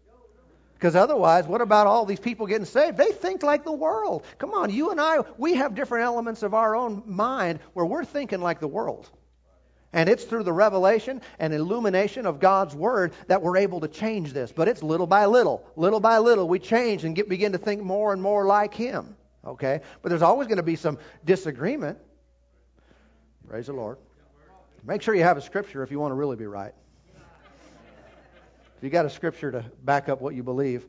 Because 0.74 0.96
otherwise, 0.96 1.46
what 1.46 1.60
about 1.60 1.86
all 1.86 2.04
these 2.04 2.18
people 2.18 2.46
getting 2.46 2.64
saved? 2.64 2.96
They 2.96 3.12
think 3.12 3.42
like 3.44 3.64
the 3.64 3.72
world. 3.72 4.24
Come 4.38 4.52
on, 4.52 4.70
you 4.70 4.90
and 4.90 5.00
I, 5.00 5.18
we 5.38 5.54
have 5.54 5.76
different 5.76 6.06
elements 6.06 6.42
of 6.42 6.54
our 6.54 6.74
own 6.74 7.04
mind 7.06 7.60
where 7.72 7.86
we're 7.86 8.04
thinking 8.04 8.40
like 8.40 8.58
the 8.58 8.66
world. 8.66 9.08
And 9.92 10.08
it's 10.08 10.24
through 10.24 10.42
the 10.44 10.52
revelation 10.52 11.20
and 11.38 11.52
illumination 11.52 12.24
of 12.24 12.40
God's 12.40 12.74
Word 12.74 13.12
that 13.26 13.42
we're 13.42 13.58
able 13.58 13.80
to 13.80 13.88
change 13.88 14.32
this. 14.32 14.50
But 14.50 14.66
it's 14.66 14.82
little 14.82 15.06
by 15.06 15.26
little. 15.26 15.64
Little 15.76 16.00
by 16.00 16.18
little, 16.18 16.48
we 16.48 16.58
change 16.58 17.04
and 17.04 17.14
get, 17.14 17.28
begin 17.28 17.52
to 17.52 17.58
think 17.58 17.82
more 17.82 18.12
and 18.12 18.22
more 18.22 18.46
like 18.46 18.74
Him. 18.74 19.14
Okay? 19.44 19.80
But 20.02 20.08
there's 20.08 20.22
always 20.22 20.48
going 20.48 20.58
to 20.58 20.62
be 20.62 20.76
some 20.76 20.98
disagreement. 21.24 21.98
Praise 23.48 23.66
the 23.66 23.72
Lord. 23.72 23.98
Make 24.84 25.02
sure 25.02 25.14
you 25.14 25.22
have 25.22 25.36
a 25.36 25.42
scripture 25.42 25.82
if 25.82 25.90
you 25.90 26.00
want 26.00 26.10
to 26.10 26.16
really 26.16 26.36
be 26.36 26.46
right. 26.46 26.74
If 28.76 28.86
you 28.86 28.90
got 28.90 29.06
a 29.06 29.10
scripture 29.10 29.52
to 29.52 29.64
back 29.84 30.08
up 30.08 30.20
what 30.20 30.34
you 30.34 30.42
believe, 30.42 30.84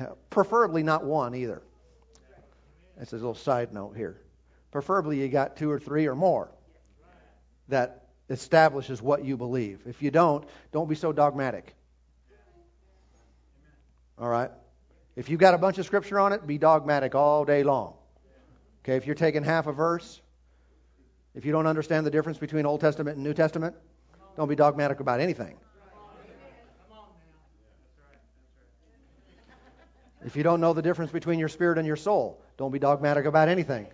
uh, 0.00 0.06
preferably 0.30 0.82
not 0.82 1.04
one 1.04 1.34
either. 1.34 1.62
That's 2.96 3.12
a 3.12 3.16
little 3.16 3.34
side 3.34 3.74
note 3.74 3.94
here. 3.96 4.20
Preferably 4.70 5.20
you 5.20 5.28
got 5.28 5.56
two 5.56 5.70
or 5.70 5.78
three 5.78 6.06
or 6.06 6.14
more 6.14 6.50
that 7.68 8.06
establishes 8.30 9.02
what 9.02 9.24
you 9.24 9.36
believe. 9.36 9.80
If 9.86 10.02
you 10.02 10.10
don't, 10.10 10.46
don't 10.72 10.88
be 10.88 10.94
so 10.94 11.12
dogmatic. 11.12 11.74
All 14.18 14.28
right? 14.28 14.50
If 15.20 15.28
you've 15.28 15.38
got 15.38 15.52
a 15.52 15.58
bunch 15.58 15.76
of 15.76 15.84
scripture 15.84 16.18
on 16.18 16.32
it, 16.32 16.46
be 16.46 16.56
dogmatic 16.56 17.14
all 17.14 17.44
day 17.44 17.62
long. 17.62 17.92
Okay, 18.82 18.96
if 18.96 19.04
you're 19.04 19.14
taking 19.14 19.44
half 19.44 19.66
a 19.66 19.72
verse, 19.72 20.18
if 21.34 21.44
you 21.44 21.52
don't 21.52 21.66
understand 21.66 22.06
the 22.06 22.10
difference 22.10 22.38
between 22.38 22.64
Old 22.64 22.80
Testament 22.80 23.16
and 23.16 23.24
New 23.24 23.34
Testament, 23.34 23.76
don't 24.34 24.48
be 24.48 24.56
dogmatic 24.56 24.98
about 24.98 25.20
anything. 25.20 25.58
If 30.24 30.36
you 30.36 30.42
don't 30.42 30.62
know 30.62 30.72
the 30.72 30.80
difference 30.80 31.12
between 31.12 31.38
your 31.38 31.50
spirit 31.50 31.76
and 31.76 31.86
your 31.86 31.96
soul, 31.96 32.42
don't 32.56 32.70
be 32.70 32.78
dogmatic 32.78 33.26
about 33.26 33.50
anything. 33.50 33.88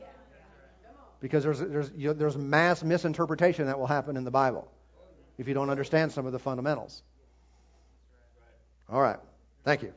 Because 1.19 1.43
there's, 1.43 1.59
there's, 1.59 1.91
you 1.97 2.07
know, 2.07 2.13
there's 2.13 2.37
mass 2.37 2.85
misinterpretation 2.85 3.67
that 3.67 3.81
will 3.81 3.89
happen 3.89 4.17
in 4.17 4.23
the 4.23 4.31
Bible 4.31 4.71
if 5.39 5.49
you 5.49 5.55
don't 5.55 5.71
understand 5.71 6.13
some 6.13 6.25
of 6.25 6.31
the 6.31 6.39
fundamentals. 6.39 7.03
All 8.89 9.01
right. 9.01 9.19
Thank 9.65 9.83
you. 9.83 9.93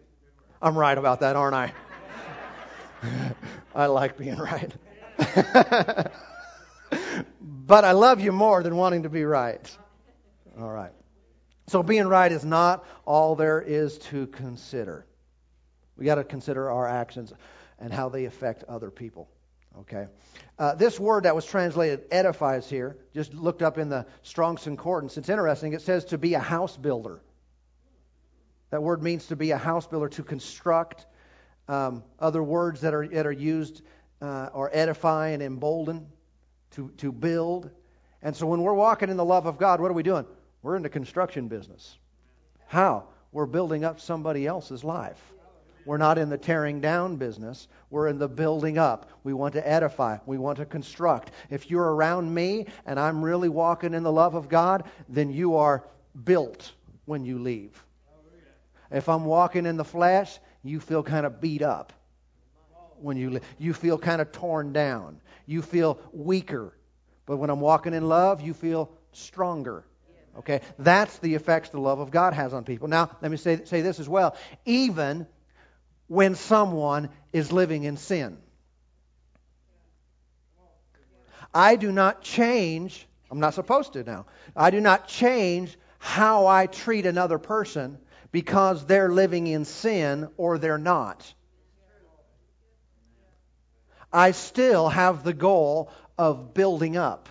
I'm 0.61 0.77
right 0.77 0.97
about 0.97 1.21
that, 1.21 1.35
aren't 1.35 1.55
I? 1.55 1.73
I 3.75 3.85
like 3.85 4.17
being 4.17 4.37
right. 4.37 4.71
but 7.41 7.85
I 7.85 7.91
love 7.93 8.19
you 8.19 8.31
more 8.31 8.61
than 8.63 8.75
wanting 8.75 9.03
to 9.03 9.09
be 9.09 9.23
right. 9.23 9.77
All 10.59 10.69
right. 10.69 10.91
So 11.67 11.83
being 11.83 12.07
right 12.07 12.31
is 12.31 12.43
not 12.43 12.85
all 13.05 13.35
there 13.35 13.61
is 13.61 13.99
to 13.99 14.27
consider. 14.27 15.05
We 15.95 16.05
got 16.05 16.15
to 16.15 16.23
consider 16.23 16.69
our 16.69 16.87
actions 16.87 17.31
and 17.79 17.93
how 17.93 18.09
they 18.09 18.25
affect 18.25 18.63
other 18.63 18.89
people. 18.89 19.29
Okay. 19.79 20.07
Uh, 20.57 20.75
this 20.75 20.99
word 20.99 21.23
that 21.23 21.35
was 21.35 21.45
translated 21.45 22.05
edifies 22.11 22.69
here, 22.69 22.97
just 23.13 23.33
looked 23.33 23.61
up 23.61 23.77
in 23.77 23.89
the 23.89 24.05
Strong's 24.23 24.63
Concordance. 24.63 25.17
It's 25.17 25.29
interesting. 25.29 25.73
It 25.73 25.81
says 25.81 26.05
to 26.05 26.17
be 26.17 26.33
a 26.33 26.39
house 26.39 26.75
builder. 26.75 27.21
That 28.71 28.83
word 28.83 29.01
means 29.01 29.27
to 29.27 29.35
be 29.35 29.51
a 29.51 29.57
house 29.57 29.87
builder, 29.87 30.09
to 30.09 30.23
construct. 30.23 31.05
Um, 31.67 32.03
other 32.19 32.43
words 32.43 32.81
that 32.81 32.93
are, 32.93 33.07
that 33.07 33.25
are 33.25 33.31
used 33.31 33.81
uh, 34.21 34.49
are 34.53 34.69
edify 34.73 35.29
and 35.29 35.41
embolden, 35.41 36.07
to, 36.71 36.91
to 36.97 37.11
build. 37.11 37.69
And 38.21 38.35
so 38.35 38.45
when 38.47 38.61
we're 38.61 38.73
walking 38.73 39.09
in 39.09 39.17
the 39.17 39.25
love 39.25 39.45
of 39.45 39.57
God, 39.57 39.79
what 39.79 39.89
are 39.89 39.93
we 39.93 40.03
doing? 40.03 40.25
We're 40.61 40.75
in 40.75 40.83
the 40.83 40.89
construction 40.89 41.47
business. 41.47 41.97
How? 42.67 43.05
We're 43.31 43.45
building 43.45 43.83
up 43.85 43.99
somebody 43.99 44.45
else's 44.45 44.83
life. 44.83 45.19
We're 45.85 45.97
not 45.97 46.17
in 46.17 46.29
the 46.29 46.37
tearing 46.37 46.81
down 46.81 47.15
business. 47.15 47.67
We're 47.89 48.09
in 48.09 48.19
the 48.19 48.27
building 48.27 48.77
up. 48.77 49.09
We 49.23 49.33
want 49.33 49.53
to 49.53 49.67
edify. 49.67 50.17
We 50.25 50.37
want 50.37 50.57
to 50.57 50.65
construct. 50.65 51.31
If 51.49 51.71
you're 51.71 51.95
around 51.95 52.31
me 52.31 52.67
and 52.85 52.99
I'm 52.99 53.23
really 53.23 53.49
walking 53.49 53.93
in 53.93 54.03
the 54.03 54.11
love 54.11 54.35
of 54.35 54.49
God, 54.49 54.83
then 55.07 55.31
you 55.31 55.55
are 55.55 55.87
built 56.23 56.73
when 57.05 57.25
you 57.25 57.39
leave. 57.39 57.83
If 58.91 59.09
I'm 59.09 59.25
walking 59.25 59.65
in 59.65 59.77
the 59.77 59.85
flesh, 59.85 60.39
you 60.63 60.79
feel 60.79 61.03
kind 61.03 61.25
of 61.25 61.39
beat 61.39 61.61
up 61.61 61.93
when 63.01 63.17
you 63.17 63.29
live. 63.29 63.43
You 63.57 63.73
feel 63.73 63.97
kind 63.97 64.21
of 64.21 64.31
torn 64.31 64.73
down. 64.73 65.21
You 65.45 65.61
feel 65.61 65.99
weaker. 66.11 66.73
But 67.25 67.37
when 67.37 67.49
I'm 67.49 67.59
walking 67.59 67.93
in 67.93 68.07
love, 68.07 68.41
you 68.41 68.53
feel 68.53 68.91
stronger. 69.11 69.85
Okay? 70.39 70.61
That's 70.77 71.17
the 71.19 71.35
effects 71.35 71.69
the 71.69 71.79
love 71.79 71.99
of 71.99 72.11
God 72.11 72.33
has 72.33 72.53
on 72.53 72.63
people. 72.63 72.87
Now, 72.87 73.11
let 73.21 73.29
me 73.29 73.37
say, 73.37 73.65
say 73.65 73.81
this 73.81 73.99
as 73.99 74.09
well. 74.09 74.35
Even 74.65 75.27
when 76.07 76.35
someone 76.35 77.09
is 77.31 77.51
living 77.51 77.83
in 77.83 77.97
sin. 77.97 78.37
I 81.53 81.75
do 81.75 81.91
not 81.91 82.21
change, 82.21 83.07
I'm 83.31 83.39
not 83.39 83.53
supposed 83.53 83.93
to 83.93 84.03
now. 84.03 84.25
I 84.55 84.69
do 84.71 84.81
not 84.81 85.07
change 85.07 85.77
how 85.97 86.47
I 86.47 86.67
treat 86.67 87.05
another 87.05 87.37
person 87.37 87.97
because 88.31 88.85
they're 88.85 89.09
living 89.09 89.47
in 89.47 89.65
sin 89.65 90.27
or 90.37 90.57
they're 90.57 90.77
not. 90.77 91.33
I 94.11 94.31
still 94.31 94.89
have 94.89 95.23
the 95.23 95.33
goal 95.33 95.91
of 96.17 96.53
building 96.53 96.97
up, 96.97 97.29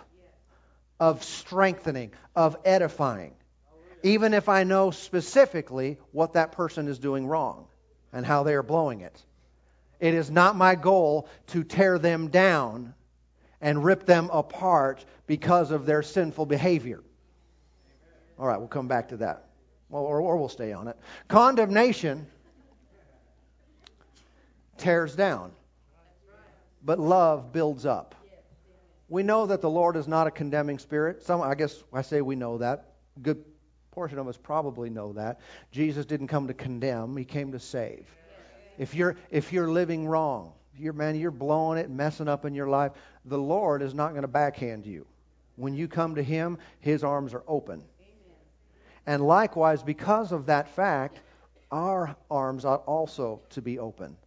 of 1.01 1.25
strengthening, 1.25 2.13
of 2.37 2.57
edifying, 2.65 3.35
even 4.03 4.33
if 4.33 4.49
I 4.49 4.65
know 4.65 4.91
specifically 4.91 5.99
what 6.13 6.35
that 6.35 6.53
person 6.53 6.89
is 6.89 6.99
doing 6.99 7.27
wrong 7.27 7.67
and 8.13 8.25
how 8.25 8.45
they 8.45 8.55
are 8.55 8.63
blowing 8.63 9.01
it. 9.01 9.25
It 10.01 10.15
is 10.15 10.31
not 10.31 10.55
my 10.55 10.77
goal 10.77 11.29
to 11.49 11.65
tear 11.65 11.99
them 11.99 12.29
down 12.29 12.95
and 13.61 13.85
rip 13.85 14.07
them 14.07 14.31
apart 14.33 15.05
because 15.27 15.73
of 15.73 15.85
their 15.85 16.05
sinful 16.05 16.47
behavior. 16.47 17.03
All 18.39 18.47
right, 18.47 18.59
we'll 18.59 18.69
come 18.69 18.87
back 18.87 19.09
to 19.09 19.17
that 19.19 19.48
or, 19.91 20.21
or 20.21 20.37
we'll 20.37 20.49
stay 20.49 20.73
on 20.73 20.89
it. 20.89 20.97
Condemnation 21.29 22.27
tears 24.77 25.15
down, 25.15 25.53
but 26.85 26.99
love 26.99 27.53
builds 27.53 27.87
up. 27.87 28.15
We 29.09 29.23
know 29.23 29.47
that 29.47 29.63
the 29.63 29.71
Lord 29.71 29.97
is 29.97 30.07
not 30.07 30.27
a 30.27 30.31
condemning 30.31 30.79
spirit. 30.79 31.23
Some, 31.23 31.41
I 31.41 31.55
guess 31.55 31.83
I 31.93 32.03
say 32.03 32.21
we 32.21 32.37
know 32.37 32.59
that. 32.59 32.93
Good 33.23 33.43
portion 33.91 34.19
of 34.19 34.29
us 34.29 34.37
probably 34.37 34.91
know 34.91 35.15
that. 35.15 35.41
Jesus 35.73 36.05
didn't 36.05 36.29
come 36.29 36.47
to 36.49 36.55
condemn, 36.55 37.17
he 37.17 37.25
came 37.25 37.53
to 37.53 37.59
save. 37.59 38.07
If 38.79 38.95
you're 38.95 39.17
if 39.31 39.53
you're 39.53 39.69
living 39.69 40.07
wrong, 40.07 40.53
you're 40.77 40.93
man, 40.93 41.17
you're 41.17 41.31
blowing 41.33 41.79
it, 41.79 41.91
messing 41.91 42.29
up 42.29 42.45
in 42.45 42.55
your 42.55 42.69
life, 42.69 42.93
the 43.25 43.39
Lord 43.39 43.83
is 43.83 43.95
not 43.95 44.11
going 44.11 44.23
to 44.23 44.29
backhand 44.29 44.87
you. 44.87 45.07
When 45.57 45.75
you 45.75 45.89
come 45.89 46.15
to 46.15 46.23
him, 46.23 46.59
his 46.79 47.03
arms 47.03 47.35
are 47.35 47.43
open. 47.49 47.83
And 49.09 49.27
likewise, 49.27 49.83
because 49.83 50.33
of 50.33 50.47
that 50.47 50.69
fact, 50.69 51.19
our 51.73 52.15
arms 52.31 52.67
ought 52.67 52.85
also 52.85 53.41
to 53.51 53.63
be 53.63 53.79
open. 53.79 54.19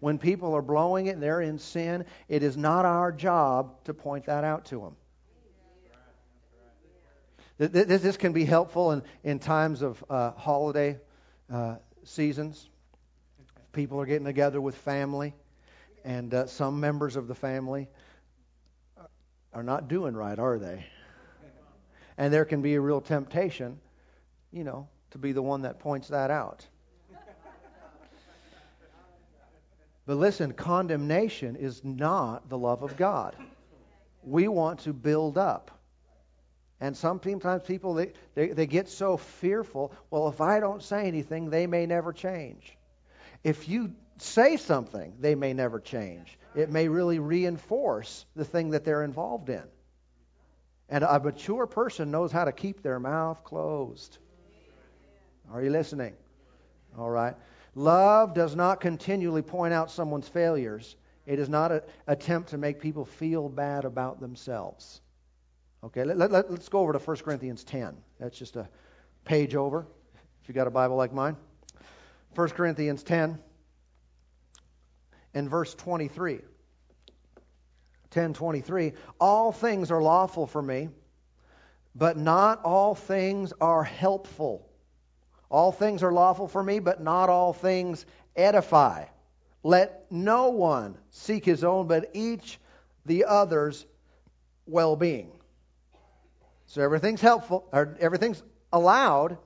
When 0.00 0.16
people 0.16 0.54
are 0.54 0.62
blowing 0.62 1.08
it 1.08 1.10
and 1.10 1.22
they're 1.22 1.42
in 1.42 1.58
sin, 1.58 2.06
it 2.26 2.42
is 2.42 2.56
not 2.56 2.86
our 2.86 3.12
job 3.12 3.84
to 3.84 3.92
point 3.92 4.24
that 4.24 4.42
out 4.42 4.64
to 4.66 4.80
them. 4.80 4.96
This, 7.58 8.16
can 8.16 8.32
be 8.32 8.46
helpful 8.46 8.92
in, 8.92 9.02
in 9.24 9.40
times 9.40 9.82
of 9.82 10.02
uh, 10.08 10.30
holiday 10.30 10.98
uh, 11.52 11.76
seasons. 12.04 12.70
People 13.72 14.00
are 14.00 14.06
getting 14.06 14.24
together 14.24 14.58
with 14.58 14.74
family, 14.74 15.34
and 16.02 16.32
uh, 16.32 16.46
some 16.46 16.80
members 16.80 17.16
of 17.16 17.28
the 17.28 17.34
family 17.34 17.88
are 19.52 19.62
not 19.62 19.88
doing 19.88 20.14
right, 20.14 20.38
are 20.38 20.58
they? 20.58 20.86
And 22.16 22.32
there 22.32 22.46
can 22.46 22.62
be 22.62 22.74
a 22.74 22.80
real 22.80 23.02
temptation, 23.02 23.80
you 24.54 24.62
know, 24.62 24.88
to 25.10 25.18
be 25.18 25.32
the 25.32 25.42
one 25.42 25.62
that 25.62 25.80
points 25.80 26.08
that 26.08 26.30
out. 26.30 26.64
But 30.06 30.16
listen, 30.16 30.52
condemnation 30.52 31.56
is 31.56 31.82
not 31.82 32.48
the 32.48 32.58
love 32.58 32.82
of 32.82 32.96
God. 32.96 33.34
We 34.22 34.48
want 34.48 34.80
to 34.80 34.92
build 34.92 35.38
up. 35.38 35.70
And 36.80 36.96
sometimes 36.96 37.62
people, 37.62 37.94
they, 37.94 38.12
they, 38.34 38.48
they 38.48 38.66
get 38.66 38.88
so 38.88 39.16
fearful, 39.16 39.92
well, 40.10 40.28
if 40.28 40.40
I 40.40 40.60
don't 40.60 40.82
say 40.82 41.06
anything, 41.06 41.50
they 41.50 41.66
may 41.66 41.86
never 41.86 42.12
change. 42.12 42.76
If 43.42 43.68
you 43.68 43.94
say 44.18 44.56
something, 44.56 45.14
they 45.20 45.34
may 45.34 45.54
never 45.54 45.80
change. 45.80 46.38
It 46.54 46.70
may 46.70 46.88
really 46.88 47.18
reinforce 47.18 48.26
the 48.36 48.44
thing 48.44 48.70
that 48.70 48.84
they're 48.84 49.02
involved 49.02 49.48
in. 49.48 49.64
And 50.88 51.02
a 51.02 51.18
mature 51.18 51.66
person 51.66 52.10
knows 52.10 52.30
how 52.30 52.44
to 52.44 52.52
keep 52.52 52.82
their 52.82 53.00
mouth 53.00 53.42
closed. 53.42 54.18
Are 55.52 55.62
you 55.62 55.70
listening? 55.70 56.14
All 56.98 57.10
right. 57.10 57.34
Love 57.74 58.34
does 58.34 58.54
not 58.54 58.80
continually 58.80 59.42
point 59.42 59.74
out 59.74 59.90
someone's 59.90 60.28
failures. 60.28 60.96
It 61.26 61.38
is 61.38 61.48
not 61.48 61.72
an 61.72 61.80
attempt 62.06 62.50
to 62.50 62.58
make 62.58 62.80
people 62.80 63.04
feel 63.04 63.48
bad 63.48 63.84
about 63.84 64.20
themselves. 64.20 65.00
Okay, 65.82 66.04
let, 66.04 66.30
let, 66.30 66.50
let's 66.50 66.68
go 66.68 66.80
over 66.80 66.92
to 66.92 66.98
1 66.98 67.16
Corinthians 67.18 67.64
10. 67.64 67.96
That's 68.18 68.38
just 68.38 68.56
a 68.56 68.68
page 69.24 69.54
over, 69.54 69.86
if 70.42 70.48
you've 70.48 70.54
got 70.54 70.66
a 70.66 70.70
Bible 70.70 70.96
like 70.96 71.12
mine. 71.12 71.36
1 72.34 72.48
Corinthians 72.50 73.02
10 73.02 73.38
and 75.34 75.50
verse 75.50 75.74
23. 75.74 76.40
10:23 78.14 78.94
All 79.20 79.52
things 79.52 79.90
are 79.90 80.00
lawful 80.00 80.46
for 80.46 80.62
me, 80.62 80.88
but 81.94 82.16
not 82.16 82.62
all 82.64 82.94
things 82.94 83.52
are 83.60 83.82
helpful. 83.82 84.68
All 85.50 85.72
things 85.72 86.02
are 86.02 86.12
lawful 86.12 86.48
for 86.48 86.62
me, 86.62 86.78
but 86.78 87.02
not 87.02 87.28
all 87.28 87.52
things 87.52 88.04
edify. 88.36 89.04
Let 89.62 90.06
no 90.10 90.50
one 90.50 90.96
seek 91.10 91.44
his 91.44 91.64
own, 91.64 91.86
but 91.86 92.10
each 92.12 92.58
the 93.06 93.24
other's 93.24 93.86
well 94.66 94.96
being. 94.96 95.32
So 96.66 96.82
everything's 96.82 97.20
helpful, 97.20 97.68
or 97.72 97.96
everything's 98.00 98.42
allowed, 98.72 99.38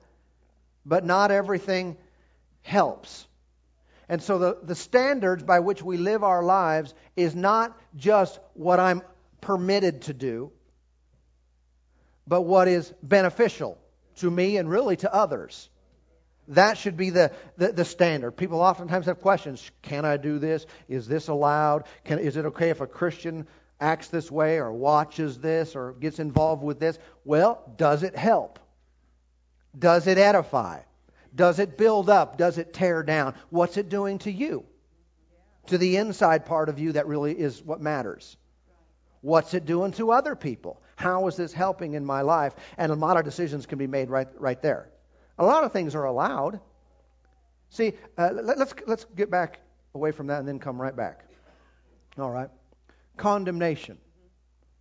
but 0.85 1.05
not 1.05 1.31
everything 1.31 1.97
helps. 2.61 3.27
And 4.07 4.21
so 4.23 4.39
the, 4.39 4.57
the 4.63 4.75
standards 4.75 5.43
by 5.43 5.59
which 5.59 5.83
we 5.83 5.97
live 5.97 6.23
our 6.23 6.43
lives 6.43 6.95
is 7.15 7.35
not 7.35 7.79
just 7.95 8.39
what 8.53 8.79
I'm 8.79 9.03
permitted 9.41 10.03
to 10.03 10.13
do, 10.13 10.51
but 12.27 12.41
what 12.41 12.67
is 12.67 12.91
beneficial 13.03 13.77
to 14.17 14.29
me 14.29 14.57
and 14.57 14.69
really 14.69 14.95
to 14.97 15.13
others. 15.13 15.69
That 16.49 16.79
should 16.79 16.97
be 16.97 17.11
the, 17.11 17.31
the, 17.57 17.71
the, 17.71 17.85
standard. 17.85 18.31
People 18.31 18.59
oftentimes 18.59 19.05
have 19.05 19.21
questions. 19.21 19.69
Can 19.83 20.03
I 20.03 20.17
do 20.17 20.39
this? 20.39 20.65
Is 20.87 21.07
this 21.07 21.27
allowed? 21.27 21.85
Can, 22.05 22.17
is 22.17 22.37
it 22.37 22.45
okay 22.45 22.71
if 22.71 22.81
a 22.81 22.87
Christian 22.87 23.47
acts 23.79 24.07
this 24.07 24.31
way 24.31 24.57
or 24.57 24.73
watches 24.73 25.39
this 25.39 25.75
or 25.75 25.93
gets 25.93 26.17
involved 26.17 26.63
with 26.63 26.79
this? 26.79 26.97
Well, 27.23 27.61
does 27.77 28.01
it 28.01 28.15
help? 28.15 28.59
Does 29.77 30.07
it 30.07 30.17
edify? 30.17 30.81
Does 31.35 31.59
it 31.59 31.77
build 31.77 32.09
up? 32.09 32.37
Does 32.37 32.57
it 32.57 32.73
tear 32.73 33.03
down? 33.03 33.35
What's 33.51 33.77
it 33.77 33.89
doing 33.89 34.17
to 34.19 34.31
you? 34.31 34.65
To 35.67 35.77
the 35.77 35.97
inside 35.97 36.47
part 36.47 36.69
of 36.69 36.79
you 36.79 36.93
that 36.93 37.05
really 37.05 37.39
is 37.39 37.61
what 37.61 37.79
matters. 37.79 38.35
What's 39.21 39.53
it 39.53 39.67
doing 39.67 39.91
to 39.93 40.11
other 40.11 40.35
people? 40.35 40.81
How 40.95 41.27
is 41.27 41.35
this 41.35 41.53
helping 41.53 41.93
in 41.93 42.05
my 42.05 42.21
life? 42.21 42.55
And 42.75 42.91
a 42.91 42.95
lot 42.95 43.17
of 43.17 43.23
decisions 43.23 43.67
can 43.67 43.77
be 43.77 43.85
made 43.85 44.09
right, 44.09 44.27
right 44.39 44.59
there. 44.63 44.89
A 45.39 45.45
lot 45.45 45.63
of 45.63 45.71
things 45.71 45.95
are 45.95 46.03
allowed. 46.03 46.59
See, 47.69 47.93
uh, 48.17 48.29
let, 48.33 48.57
let's, 48.57 48.73
let's 48.85 49.05
get 49.15 49.31
back 49.31 49.61
away 49.95 50.11
from 50.11 50.27
that 50.27 50.39
and 50.39 50.47
then 50.47 50.59
come 50.59 50.79
right 50.79 50.95
back. 50.95 51.25
All 52.19 52.29
right. 52.29 52.49
Condemnation. 53.15 53.97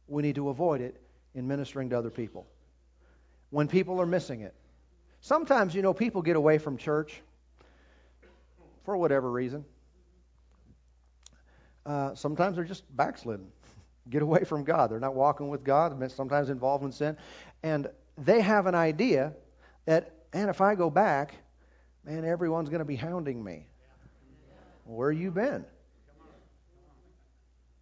We 0.09 0.23
need 0.23 0.35
to 0.35 0.49
avoid 0.49 0.81
it 0.81 1.01
in 1.35 1.47
ministering 1.47 1.91
to 1.91 1.99
other 1.99 2.11
people. 2.11 2.47
When 3.51 3.69
people 3.69 4.01
are 4.01 4.07
missing 4.07 4.41
it. 4.41 4.55
Sometimes, 5.21 5.75
you 5.75 5.83
know, 5.83 5.95
people 5.95 6.23
get 6.23 6.37
away 6.37 6.59
from 6.59 6.77
church 6.77 7.23
for 8.85 8.97
whatever 8.97 9.31
reason. 9.31 9.65
Uh, 11.87 12.15
sometimes 12.15 12.57
they're 12.57 12.65
just 12.65 12.85
backslidden, 12.97 13.47
get 14.11 14.23
away 14.23 14.45
from 14.45 14.65
God. 14.65 14.91
They're 14.91 15.01
not 15.01 15.15
walking 15.15 15.49
with 15.49 15.63
God, 15.63 16.11
sometimes 16.11 16.51
involved 16.51 16.85
in 16.85 16.93
sin. 16.93 17.17
And 17.63 17.89
they 18.17 18.41
have 18.41 18.67
an 18.67 18.75
idea 18.75 19.35
that 19.87 20.18
and 20.33 20.51
if 20.51 20.61
I 20.61 20.75
go 20.75 20.91
back, 20.91 21.35
man, 22.05 22.25
everyone's 22.25 22.69
going 22.69 22.81
to 22.81 22.85
be 22.85 22.97
hounding 22.97 23.43
me. 23.43 23.67
Where 24.85 25.13
you 25.13 25.31
been? 25.31 25.65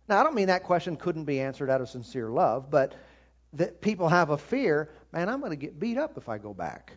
Now, 0.08 0.20
I 0.20 0.22
don't 0.22 0.34
mean 0.34 0.48
that 0.48 0.62
question 0.62 0.96
couldn't 0.96 1.24
be 1.24 1.40
answered 1.40 1.70
out 1.70 1.80
of 1.80 1.88
sincere 1.88 2.28
love, 2.28 2.70
but 2.70 2.94
that 3.54 3.80
people 3.80 4.08
have 4.08 4.30
a 4.30 4.38
fear, 4.38 4.90
man, 5.12 5.28
I'm 5.28 5.40
going 5.40 5.50
to 5.50 5.56
get 5.56 5.78
beat 5.78 5.98
up 5.98 6.16
if 6.16 6.28
I 6.28 6.38
go 6.38 6.54
back. 6.54 6.92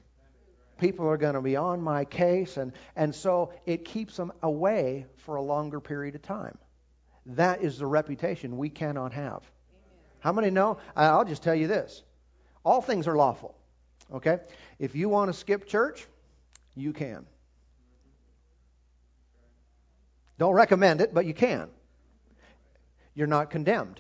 People 0.78 1.08
are 1.08 1.18
going 1.18 1.34
to 1.34 1.42
be 1.42 1.56
on 1.56 1.82
my 1.82 2.06
case, 2.06 2.58
and, 2.58 2.72
and 2.96 3.14
so 3.14 3.54
it 3.66 3.84
keeps 3.86 4.16
them 4.16 4.32
away 4.42 5.06
for 5.18 5.36
a 5.36 5.42
longer 5.42 5.80
period 5.80 6.16
of 6.16 6.22
time. 6.22 6.58
That 7.26 7.62
is 7.62 7.78
the 7.78 7.86
reputation 7.86 8.58
we 8.58 8.70
cannot 8.70 9.14
have. 9.14 9.44
How 10.20 10.32
many 10.32 10.50
know? 10.50 10.78
I'll 10.96 11.26
just 11.26 11.44
tell 11.44 11.56
you 11.56 11.68
this 11.68 12.04
all 12.64 12.82
things 12.82 13.08
are 13.08 13.16
lawful. 13.16 13.59
Okay? 14.14 14.40
If 14.80 14.96
you 14.96 15.10
want 15.10 15.32
to 15.32 15.38
skip 15.38 15.68
church, 15.68 16.06
you 16.76 16.94
can. 16.94 17.26
Don't 20.38 20.54
recommend 20.54 21.02
it, 21.02 21.14
but 21.14 21.26
you 21.26 21.34
can. 21.34 21.70
You're 23.14 23.28
not 23.28 23.50
condemned. 23.50 24.00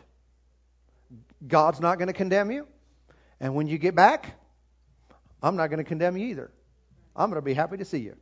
God's 1.46 1.80
not 1.80 1.98
going 1.98 2.08
to 2.08 2.14
condemn 2.14 2.52
you. 2.52 2.68
And 3.40 3.56
when 3.56 3.68
you 3.68 3.78
get 3.78 3.96
back, 3.96 4.38
I'm 5.42 5.56
not 5.56 5.68
going 5.68 5.80
to 5.80 5.84
condemn 5.84 6.18
you 6.18 6.28
either. 6.28 6.52
I'm 7.16 7.30
going 7.30 7.42
to 7.42 7.46
be 7.46 7.54
happy 7.54 7.78
to 7.78 7.86
see 7.86 8.00
you. 8.00 8.16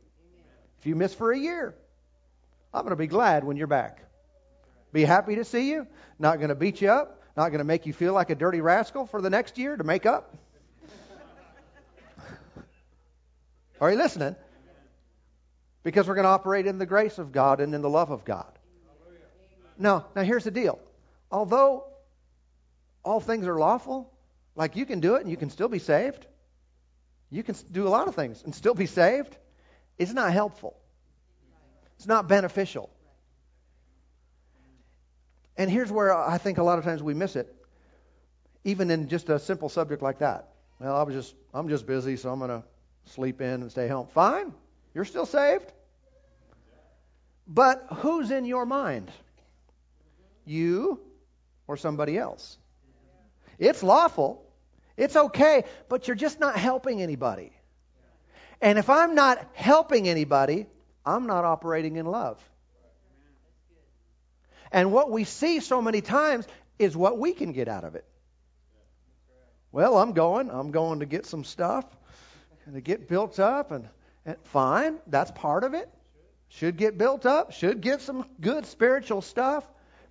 If 0.80 0.86
you 0.86 0.94
miss 0.94 1.14
for 1.14 1.32
a 1.32 1.38
year, 1.38 1.74
I'm 2.72 2.82
going 2.82 2.90
to 2.90 2.96
be 2.96 3.06
glad 3.06 3.44
when 3.44 3.56
you're 3.56 3.66
back. 3.66 4.02
Be 4.92 5.04
happy 5.04 5.36
to 5.36 5.44
see 5.44 5.70
you. 5.70 5.86
Not 6.18 6.36
going 6.38 6.48
to 6.48 6.54
beat 6.54 6.80
you 6.80 6.90
up. 6.90 7.22
Not 7.36 7.48
going 7.50 7.58
to 7.58 7.64
make 7.64 7.86
you 7.86 7.92
feel 7.92 8.12
like 8.12 8.30
a 8.30 8.34
dirty 8.34 8.60
rascal 8.60 9.06
for 9.06 9.20
the 9.20 9.30
next 9.30 9.58
year 9.58 9.76
to 9.76 9.84
make 9.84 10.06
up. 10.06 10.36
Are 13.80 13.90
you 13.90 13.96
listening? 13.96 14.36
Because 15.82 16.08
we're 16.08 16.14
going 16.14 16.24
to 16.24 16.30
operate 16.30 16.66
in 16.66 16.78
the 16.78 16.86
grace 16.86 17.18
of 17.18 17.32
God 17.32 17.60
and 17.60 17.74
in 17.74 17.82
the 17.82 17.90
love 17.90 18.10
of 18.10 18.24
God. 18.24 18.52
Now, 19.78 20.06
now 20.16 20.22
here's 20.22 20.44
the 20.44 20.50
deal. 20.50 20.80
Although 21.30 21.84
all 23.04 23.20
things 23.20 23.46
are 23.46 23.58
lawful, 23.58 24.12
like 24.56 24.76
you 24.76 24.84
can 24.84 25.00
do 25.00 25.14
it 25.14 25.22
and 25.22 25.30
you 25.30 25.36
can 25.36 25.50
still 25.50 25.68
be 25.68 25.78
saved. 25.78 26.26
You 27.30 27.42
can 27.42 27.54
do 27.70 27.86
a 27.86 27.90
lot 27.90 28.08
of 28.08 28.14
things 28.14 28.42
and 28.42 28.54
still 28.54 28.74
be 28.74 28.86
saved. 28.86 29.36
It's 29.98 30.12
not 30.12 30.32
helpful. 30.32 30.76
It's 31.96 32.06
not 32.06 32.28
beneficial. 32.28 32.90
And 35.56 35.70
here's 35.70 35.90
where 35.90 36.16
I 36.16 36.38
think 36.38 36.58
a 36.58 36.62
lot 36.62 36.78
of 36.78 36.84
times 36.84 37.02
we 37.02 37.14
miss 37.14 37.34
it, 37.34 37.52
even 38.64 38.90
in 38.90 39.08
just 39.08 39.28
a 39.28 39.38
simple 39.38 39.68
subject 39.68 40.02
like 40.02 40.20
that. 40.20 40.48
Well, 40.78 40.94
I 40.94 41.02
was 41.02 41.14
just 41.14 41.34
I'm 41.52 41.68
just 41.68 41.86
busy, 41.86 42.16
so 42.16 42.30
I'm 42.30 42.38
going 42.38 42.50
to 42.50 42.62
sleep 43.08 43.40
in 43.40 43.62
and 43.62 43.70
stay 43.70 43.88
home. 43.88 44.06
Fine. 44.08 44.52
You're 44.94 45.04
still 45.04 45.26
saved. 45.26 45.72
But 47.46 47.86
who's 47.96 48.30
in 48.30 48.44
your 48.44 48.66
mind? 48.66 49.10
You 50.44 51.00
or 51.66 51.76
somebody 51.76 52.18
else? 52.18 52.58
It's 53.58 53.82
lawful. 53.82 54.44
It's 54.96 55.16
okay, 55.16 55.64
but 55.88 56.08
you're 56.08 56.16
just 56.16 56.40
not 56.40 56.56
helping 56.56 57.00
anybody. 57.02 57.52
And 58.60 58.78
if 58.78 58.90
I'm 58.90 59.14
not 59.14 59.44
helping 59.54 60.08
anybody, 60.08 60.66
I'm 61.06 61.26
not 61.26 61.44
operating 61.44 61.96
in 61.96 62.06
love. 62.06 62.42
And 64.72 64.92
what 64.92 65.10
we 65.10 65.24
see 65.24 65.60
so 65.60 65.80
many 65.80 66.00
times 66.00 66.46
is 66.78 66.96
what 66.96 67.18
we 67.18 67.32
can 67.32 67.52
get 67.52 67.68
out 67.68 67.84
of 67.84 67.94
it. 67.94 68.04
Well, 69.70 69.98
I'm 69.98 70.12
going. 70.12 70.50
I'm 70.50 70.70
going 70.70 71.00
to 71.00 71.06
get 71.06 71.26
some 71.26 71.44
stuff 71.44 71.84
and 72.68 72.74
to 72.74 72.82
get 72.82 73.08
built 73.08 73.40
up, 73.40 73.70
and, 73.70 73.88
and 74.26 74.36
fine, 74.44 74.98
that's 75.06 75.30
part 75.30 75.64
of 75.64 75.72
it. 75.72 75.88
Should 76.48 76.76
get 76.76 76.98
built 76.98 77.24
up, 77.24 77.52
should 77.52 77.80
get 77.80 78.02
some 78.02 78.26
good 78.42 78.66
spiritual 78.66 79.22
stuff. 79.22 79.66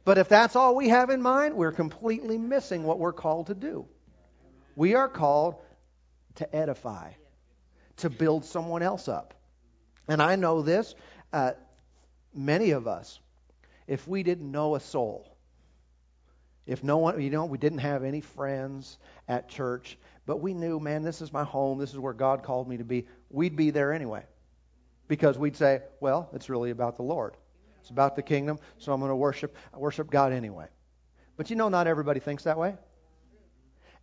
But 0.06 0.18
if 0.18 0.28
that's 0.28 0.56
all 0.56 0.76
we 0.76 0.90
have 0.90 1.12
in 1.12 1.22
mind, 1.22 1.54
we're 1.54 1.72
completely 1.72 2.40
missing 2.40 2.84
what 2.84 2.98
we're 2.98 3.14
called 3.14 3.48
to 3.48 3.54
do. 3.54 3.86
We 4.76 4.96
are 4.96 5.08
called 5.08 5.58
to 6.36 6.56
edify, 6.56 7.12
to 7.98 8.10
build 8.10 8.44
someone 8.44 8.82
else 8.82 9.08
up. 9.08 9.36
And 10.08 10.20
I 10.20 10.36
know 10.36 10.64
this, 10.64 10.96
uh, 11.32 11.52
many 12.34 12.72
of 12.72 12.88
us, 12.88 13.20
if 13.86 14.08
we 14.08 14.24
didn't 14.24 14.52
know 14.52 14.74
a 14.74 14.80
soul, 14.80 15.32
if 16.66 16.84
no 16.84 16.98
one, 16.98 17.22
you 17.22 17.30
know, 17.30 17.46
we 17.46 17.60
didn't 17.60 17.80
have 17.80 18.04
any 18.04 18.22
friends 18.22 18.98
at 19.28 19.48
church, 19.48 19.96
but 20.28 20.42
we 20.42 20.54
knew, 20.54 20.80
man, 20.80 21.04
this 21.04 21.22
is 21.22 21.32
my 21.34 21.46
home, 21.46 21.80
this 21.80 21.92
is 21.92 21.98
where 21.98 22.14
God 22.14 22.44
called 22.44 22.68
me 22.68 22.78
to 22.78 22.84
be, 22.84 23.08
we'd 23.30 23.56
be 23.56 23.72
there 23.72 23.94
anyway. 23.94 24.24
Because 25.08 25.38
we'd 25.38 25.56
say, 25.56 25.82
well, 26.02 26.30
it's 26.34 26.50
really 26.50 26.70
about 26.70 26.98
the 26.98 27.04
Lord. 27.04 27.34
It's 27.80 27.90
about 27.90 28.18
the 28.18 28.22
kingdom, 28.22 28.60
so 28.78 28.92
I'm 28.92 29.00
going 29.00 29.10
to 29.10 29.16
worship 29.16 29.56
worship 29.74 30.12
God 30.12 30.34
anyway. 30.34 30.68
But 31.38 31.50
you 31.50 31.56
know 31.56 31.70
not 31.70 31.88
everybody 31.88 32.20
thinks 32.20 32.44
that 32.44 32.58
way. 32.58 32.76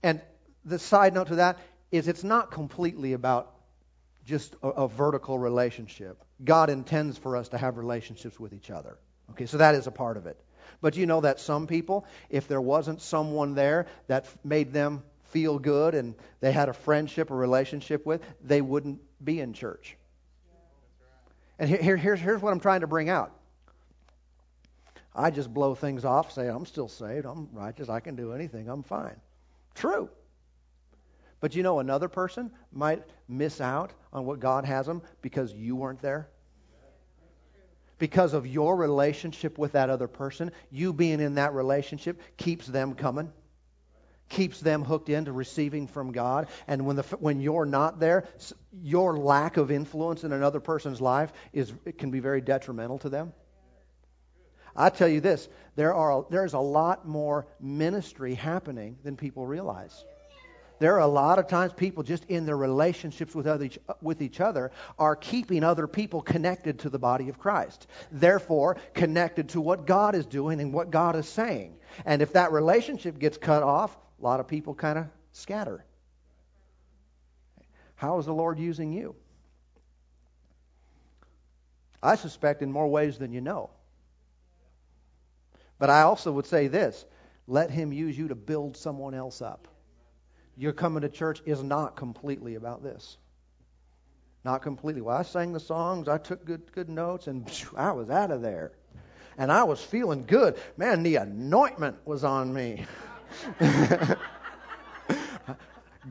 And 0.02 0.22
the 0.64 0.78
side 0.78 1.12
note 1.12 1.26
to 1.26 1.36
that 1.36 1.58
is 1.92 2.08
it's 2.08 2.24
not 2.24 2.50
completely 2.50 3.12
about 3.12 3.54
just 4.24 4.56
a, 4.62 4.68
a 4.68 4.88
vertical 4.88 5.38
relationship. 5.38 6.24
God 6.42 6.70
intends 6.70 7.18
for 7.18 7.36
us 7.36 7.50
to 7.50 7.58
have 7.58 7.76
relationships 7.76 8.40
with 8.40 8.54
each 8.54 8.70
other. 8.70 8.96
Okay, 9.32 9.44
so 9.44 9.58
that 9.58 9.74
is 9.74 9.86
a 9.86 9.90
part 9.90 10.16
of 10.16 10.26
it. 10.26 10.42
But 10.80 10.96
you 10.96 11.04
know 11.04 11.20
that 11.20 11.38
some 11.38 11.66
people, 11.66 12.06
if 12.30 12.48
there 12.48 12.62
wasn't 12.62 13.02
someone 13.02 13.54
there 13.54 13.86
that 14.06 14.26
made 14.42 14.72
them 14.72 15.02
feel 15.34 15.58
good 15.58 15.94
and 15.94 16.14
they 16.40 16.52
had 16.52 16.70
a 16.70 16.72
friendship 16.72 17.30
or 17.30 17.36
relationship 17.36 18.06
with, 18.06 18.22
they 18.42 18.62
wouldn't 18.62 19.00
be 19.22 19.40
in 19.40 19.52
church. 19.52 19.96
And 21.58 21.68
here, 21.68 21.96
here's, 21.96 22.20
here's 22.20 22.40
what 22.40 22.52
I'm 22.52 22.60
trying 22.60 22.80
to 22.80 22.86
bring 22.86 23.10
out. 23.10 23.32
I 25.14 25.30
just 25.30 25.52
blow 25.52 25.74
things 25.74 26.04
off, 26.04 26.32
say, 26.32 26.48
I'm 26.48 26.64
still 26.64 26.88
saved, 26.88 27.26
I'm 27.26 27.48
righteous, 27.52 27.88
I 27.88 28.00
can 28.00 28.16
do 28.16 28.32
anything, 28.32 28.68
I'm 28.68 28.82
fine. 28.82 29.16
True. 29.74 30.08
But 31.40 31.54
you 31.54 31.62
know, 31.62 31.80
another 31.80 32.08
person 32.08 32.50
might 32.72 33.02
miss 33.28 33.60
out 33.60 33.92
on 34.12 34.24
what 34.24 34.40
God 34.40 34.64
has 34.64 34.86
them 34.86 35.02
because 35.20 35.52
you 35.52 35.76
weren't 35.76 36.00
there 36.00 36.28
because 37.98 38.34
of 38.34 38.46
your 38.46 38.76
relationship 38.76 39.56
with 39.58 39.72
that 39.72 39.88
other 39.88 40.08
person, 40.08 40.50
you 40.70 40.92
being 40.92 41.20
in 41.20 41.36
that 41.36 41.54
relationship 41.54 42.20
keeps 42.36 42.66
them 42.66 42.94
coming, 42.94 43.32
keeps 44.34 44.60
them 44.60 44.84
hooked 44.84 45.08
into 45.08 45.32
receiving 45.32 45.86
from 45.86 46.12
God. 46.12 46.48
And 46.66 46.86
when, 46.86 46.96
the, 46.96 47.02
when 47.20 47.40
you're 47.40 47.66
not 47.66 48.00
there, 48.00 48.26
your 48.82 49.16
lack 49.16 49.56
of 49.56 49.70
influence 49.70 50.24
in 50.24 50.32
another 50.32 50.60
person's 50.60 51.00
life 51.00 51.32
is, 51.52 51.72
it 51.84 51.98
can 51.98 52.10
be 52.10 52.20
very 52.20 52.40
detrimental 52.40 52.98
to 52.98 53.08
them. 53.08 53.32
I 54.76 54.90
tell 54.90 55.08
you 55.08 55.20
this, 55.20 55.48
there 55.76 55.94
are, 55.94 56.26
there's 56.30 56.54
a 56.54 56.58
lot 56.58 57.06
more 57.06 57.46
ministry 57.60 58.34
happening 58.34 58.98
than 59.04 59.16
people 59.16 59.46
realize. 59.46 60.04
There 60.80 60.96
are 60.96 61.00
a 61.00 61.06
lot 61.06 61.38
of 61.38 61.46
times 61.46 61.72
people 61.72 62.02
just 62.02 62.24
in 62.24 62.44
their 62.44 62.56
relationships 62.56 63.36
with, 63.36 63.46
other, 63.46 63.70
with 64.02 64.20
each 64.20 64.40
other 64.40 64.72
are 64.98 65.14
keeping 65.14 65.62
other 65.62 65.86
people 65.86 66.20
connected 66.20 66.80
to 66.80 66.90
the 66.90 66.98
body 66.98 67.28
of 67.28 67.38
Christ. 67.38 67.86
Therefore, 68.10 68.78
connected 68.92 69.50
to 69.50 69.60
what 69.60 69.86
God 69.86 70.16
is 70.16 70.26
doing 70.26 70.60
and 70.60 70.74
what 70.74 70.90
God 70.90 71.14
is 71.14 71.28
saying. 71.28 71.76
And 72.04 72.20
if 72.20 72.32
that 72.32 72.50
relationship 72.50 73.20
gets 73.20 73.38
cut 73.38 73.62
off, 73.62 73.96
a 74.20 74.24
lot 74.24 74.40
of 74.40 74.48
people 74.48 74.74
kind 74.74 74.98
of 74.98 75.06
scatter. 75.32 75.84
How 77.96 78.18
is 78.18 78.26
the 78.26 78.34
Lord 78.34 78.58
using 78.58 78.92
you? 78.92 79.14
I 82.02 82.16
suspect 82.16 82.62
in 82.62 82.70
more 82.70 82.88
ways 82.88 83.18
than 83.18 83.32
you 83.32 83.40
know. 83.40 83.70
But 85.78 85.90
I 85.90 86.02
also 86.02 86.32
would 86.32 86.46
say 86.46 86.68
this 86.68 87.04
let 87.46 87.70
Him 87.70 87.92
use 87.92 88.16
you 88.16 88.28
to 88.28 88.34
build 88.34 88.76
someone 88.76 89.14
else 89.14 89.42
up 89.42 89.68
your 90.56 90.72
coming 90.72 91.02
to 91.02 91.08
church 91.08 91.42
is 91.46 91.62
not 91.62 91.96
completely 91.96 92.54
about 92.54 92.82
this. 92.82 93.16
Not 94.44 94.62
completely. 94.62 95.00
Well, 95.00 95.16
I 95.16 95.22
sang 95.22 95.52
the 95.52 95.60
songs, 95.60 96.06
I 96.06 96.18
took 96.18 96.44
good 96.44 96.70
good 96.72 96.88
notes, 96.88 97.26
and 97.26 97.50
I 97.76 97.92
was 97.92 98.10
out 98.10 98.30
of 98.30 98.42
there. 98.42 98.72
And 99.36 99.50
I 99.50 99.64
was 99.64 99.82
feeling 99.82 100.26
good. 100.26 100.56
Man, 100.76 101.02
the 101.02 101.16
anointment 101.16 101.96
was 102.04 102.22
on 102.22 102.52
me. 102.52 102.84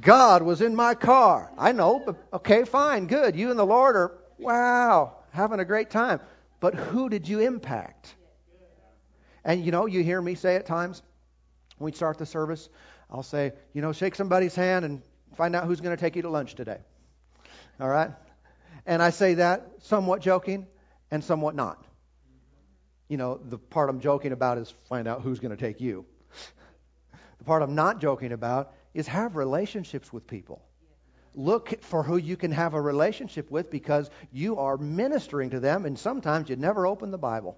God 0.02 0.44
was 0.44 0.62
in 0.62 0.76
my 0.76 0.96
car. 0.96 1.52
I 1.58 1.72
know, 1.72 2.02
but 2.06 2.16
okay, 2.34 2.66
fine, 2.66 3.08
good. 3.08 3.36
You 3.36 3.50
and 3.52 3.60
the 3.60 3.66
Lord 3.66 3.96
are, 3.96 4.18
wow, 4.38 5.18
having 5.32 5.60
a 5.60 5.66
great 5.66 5.90
time. 5.90 6.20
But 6.60 6.76
who 6.76 7.10
did 7.10 7.28
you 7.28 7.40
impact? 7.40 8.16
And 9.44 9.64
you 9.64 9.72
know, 9.72 9.86
you 9.86 10.04
hear 10.04 10.22
me 10.22 10.36
say 10.36 10.56
at 10.56 10.66
times 10.66 11.02
when 11.78 11.92
we 11.92 11.96
start 11.96 12.18
the 12.18 12.26
service, 12.26 12.70
I'll 13.10 13.24
say, 13.24 13.54
you 13.74 13.82
know, 13.82 13.92
shake 13.92 14.16
somebody's 14.16 14.56
hand 14.56 14.86
and 14.86 15.02
find 15.36 15.56
out 15.56 15.66
who's 15.66 15.82
going 15.82 15.96
to 15.96 16.00
take 16.00 16.16
you 16.16 16.22
to 16.24 16.30
lunch 16.30 16.56
today. 16.56 16.78
All 17.80 17.90
right? 17.90 18.12
And 18.86 19.02
I 19.02 19.10
say 19.10 19.36
that 19.36 19.68
somewhat 19.80 20.22
joking 20.22 20.68
and 21.12 21.24
somewhat 21.24 21.56
not. 21.56 21.84
You 23.10 23.18
know, 23.18 23.40
the 23.44 23.58
part 23.58 23.90
I'm 23.90 24.00
joking 24.00 24.32
about 24.32 24.58
is 24.58 24.74
find 24.90 25.08
out 25.08 25.22
who's 25.22 25.40
going 25.40 25.56
to 25.56 25.58
take 25.58 25.80
you. 25.82 26.06
The 27.44 27.48
part 27.48 27.62
I'm 27.62 27.76
not 27.76 28.00
joking 28.00 28.32
about 28.32 28.72
is 28.94 29.06
have 29.08 29.36
relationships 29.36 30.14
with 30.14 30.26
people. 30.28 30.62
Look 31.36 31.84
for 31.84 32.02
who 32.02 32.16
you 32.16 32.38
can 32.38 32.54
have 32.54 32.74
a 32.74 32.80
relationship 32.80 33.52
with 33.52 33.70
because 33.70 34.10
you 34.32 34.60
are 34.60 34.78
ministering 34.78 35.50
to 35.50 35.60
them, 35.60 35.86
and 35.86 36.00
sometimes 36.00 36.50
you 36.50 36.56
never 36.56 36.88
open 36.88 37.12
the 37.12 37.18
Bible. 37.18 37.58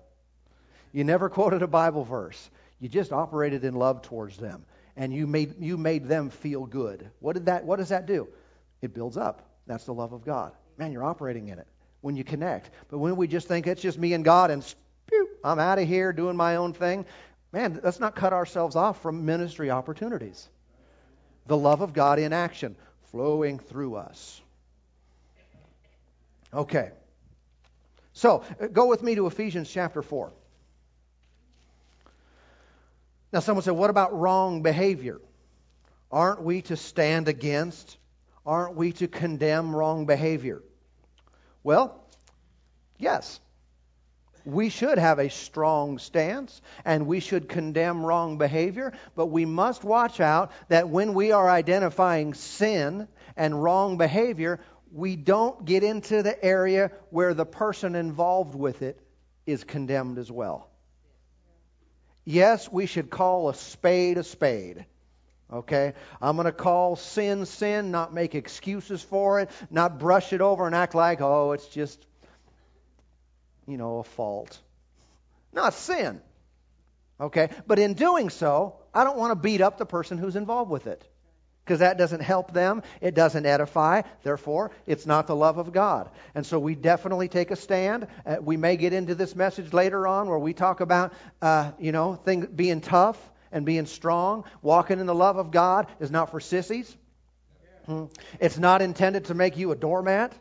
You 0.92 1.04
never 1.04 1.30
quoted 1.30 1.62
a 1.62 1.68
Bible 1.68 2.04
verse. 2.04 2.50
You 2.80 2.90
just 2.90 3.12
operated 3.12 3.64
in 3.64 3.76
love 3.76 4.02
towards 4.02 4.38
them 4.38 4.66
and 4.98 5.14
you 5.14 5.28
made, 5.28 5.54
you 5.60 5.78
made 5.78 6.08
them 6.08 6.32
feel 6.32 6.66
good. 6.66 7.08
What, 7.20 7.34
did 7.34 7.46
that, 7.46 7.64
what 7.64 7.76
does 7.78 7.90
that 7.90 8.08
do? 8.08 8.28
It 8.82 8.96
builds 8.96 9.18
up. 9.18 9.48
That's 9.68 9.84
the 9.84 9.94
love 9.94 10.14
of 10.14 10.26
God. 10.26 10.54
Man, 10.80 10.92
you're 10.92 11.04
operating 11.04 11.50
in 11.50 11.60
it 11.60 11.68
when 12.02 12.16
you 12.16 12.24
connect. 12.24 12.72
But 12.90 12.98
when 12.98 13.16
we 13.18 13.28
just 13.28 13.48
think 13.48 13.68
it's 13.68 13.84
just 13.84 14.00
me 14.00 14.14
and 14.14 14.26
God 14.26 14.50
and 14.50 14.64
spew, 14.64 15.30
I'm 15.44 15.60
out 15.60 15.78
of 15.78 15.88
here 15.88 16.12
doing 16.12 16.36
my 16.36 16.56
own 16.56 16.74
thing, 16.74 17.06
man, 17.56 17.80
let's 17.82 18.02
not 18.02 18.16
cut 18.16 18.34
ourselves 18.34 18.76
off 18.76 19.02
from 19.02 19.26
ministry 19.26 19.72
opportunities. 19.72 20.50
The 21.48 21.56
love 21.56 21.80
of 21.80 21.94
God 21.94 22.20
in 22.20 22.34
action, 22.34 22.76
flowing 23.12 23.60
through 23.60 23.96
us. 23.96 24.42
Okay. 26.54 26.92
So, 28.12 28.44
uh, 28.60 28.68
go 28.68 28.88
with 28.88 29.02
me 29.02 29.16
to 29.16 29.28
Ephesians 29.28 29.72
chapter 29.72 30.02
4. 30.02 30.34
Now, 33.32 33.40
someone 33.40 33.64
said, 33.64 33.72
what 33.72 33.90
about 33.90 34.18
wrong 34.18 34.62
behavior? 34.62 35.22
Aren't 36.12 36.42
we 36.42 36.62
to 36.64 36.76
stand 36.76 37.30
against? 37.30 37.98
Aren't 38.46 38.76
we 38.76 38.92
to 38.94 39.08
condemn 39.08 39.74
wrong 39.74 40.06
behavior? 40.06 40.62
Well, 41.64 42.04
yes. 42.98 43.40
We 44.46 44.70
should 44.70 44.98
have 44.98 45.20
a 45.20 45.30
strong 45.30 45.98
stance 45.98 46.62
and 46.86 47.08
we 47.08 47.20
should 47.20 47.50
condemn 47.50 48.06
wrong 48.06 48.38
behavior, 48.38 48.94
but 49.16 49.28
we 49.28 49.46
must 49.46 49.84
watch 49.84 50.20
out 50.20 50.52
that 50.70 50.88
when 50.88 51.14
we 51.14 51.32
are 51.32 51.50
identifying 51.50 52.34
sin 52.36 53.08
and 53.36 53.62
wrong 53.62 53.98
behavior, 53.98 54.60
we 54.92 55.16
don't 55.16 55.66
get 55.66 55.84
into 55.84 56.24
the 56.24 56.44
area 56.44 56.92
where 57.10 57.34
the 57.34 57.46
person 57.46 57.96
involved 57.96 58.56
with 58.56 58.82
it 58.82 59.00
is 59.46 59.64
condemned 59.64 60.18
as 60.20 60.32
well. 60.32 60.70
Yes, 62.24 62.72
we 62.72 62.86
should 62.86 63.10
call 63.10 63.50
a 63.50 63.54
spade 63.54 64.18
a 64.18 64.24
spade. 64.24 64.86
Okay? 65.52 65.94
I'm 66.22 66.36
going 66.36 66.46
to 66.46 66.52
call 66.52 66.96
sin 66.96 67.46
sin, 67.46 67.92
not 67.92 68.14
make 68.14 68.36
excuses 68.36 69.02
for 69.02 69.40
it, 69.42 69.50
not 69.70 70.00
brush 70.00 70.34
it 70.34 70.42
over 70.42 70.66
and 70.66 70.76
act 70.76 70.96
like, 70.96 71.22
oh, 71.22 71.52
it's 71.52 71.68
just, 71.68 72.04
you 73.68 73.78
know, 73.78 74.00
a 74.00 74.04
fault. 74.04 74.60
Not 75.54 75.74
sin. 75.74 76.22
Okay? 77.20 77.50
But 77.66 77.80
in 77.80 77.94
doing 77.94 78.30
so, 78.30 78.76
I 78.94 79.04
don't 79.04 79.18
want 79.18 79.32
to 79.32 79.36
beat 79.36 79.62
up 79.62 79.78
the 79.78 79.86
person 79.86 80.18
who's 80.18 80.36
involved 80.36 80.70
with 80.70 80.88
it. 80.88 81.04
because 81.66 81.80
that 81.80 81.98
doesn't 81.98 82.22
help 82.22 82.54
them. 82.54 82.84
It 83.02 83.16
doesn't 83.16 83.46
edify. 83.46 84.04
Therefore, 84.24 84.72
it's 84.86 85.08
not 85.08 85.26
the 85.26 85.36
love 85.36 85.58
of 85.58 85.74
God. 85.74 86.10
And 86.36 86.46
so 86.46 86.60
we 86.60 86.76
definitely 86.76 87.28
take 87.28 87.50
a 87.50 87.56
stand. 87.56 88.08
Uh, 88.26 88.38
we 88.40 88.56
may 88.56 88.78
get 88.78 88.94
into 88.94 89.16
this 89.16 89.36
message 89.36 89.74
later 89.74 90.06
on 90.06 90.30
where 90.30 90.38
we 90.38 90.54
talk 90.54 90.80
about, 90.80 91.14
uh, 91.42 91.72
you 91.80 91.92
know, 91.92 92.16
thing, 92.16 92.46
being 92.46 92.82
tough 92.82 93.18
and 93.52 93.66
being 93.66 93.88
strong. 93.88 94.44
Walking 94.62 95.00
in 95.00 95.08
the 95.08 95.16
love 95.16 95.38
of 95.38 95.50
God 95.50 95.88
is 96.00 96.12
not 96.12 96.30
for 96.30 96.40
sissies. 96.40 96.96
Hmm. 97.88 98.06
It's 98.40 98.60
not 98.60 98.84
intended 98.84 99.26
to 99.26 99.34
make 99.34 99.58
you 99.58 99.72
a 99.72 99.76
doormat. 99.76 100.34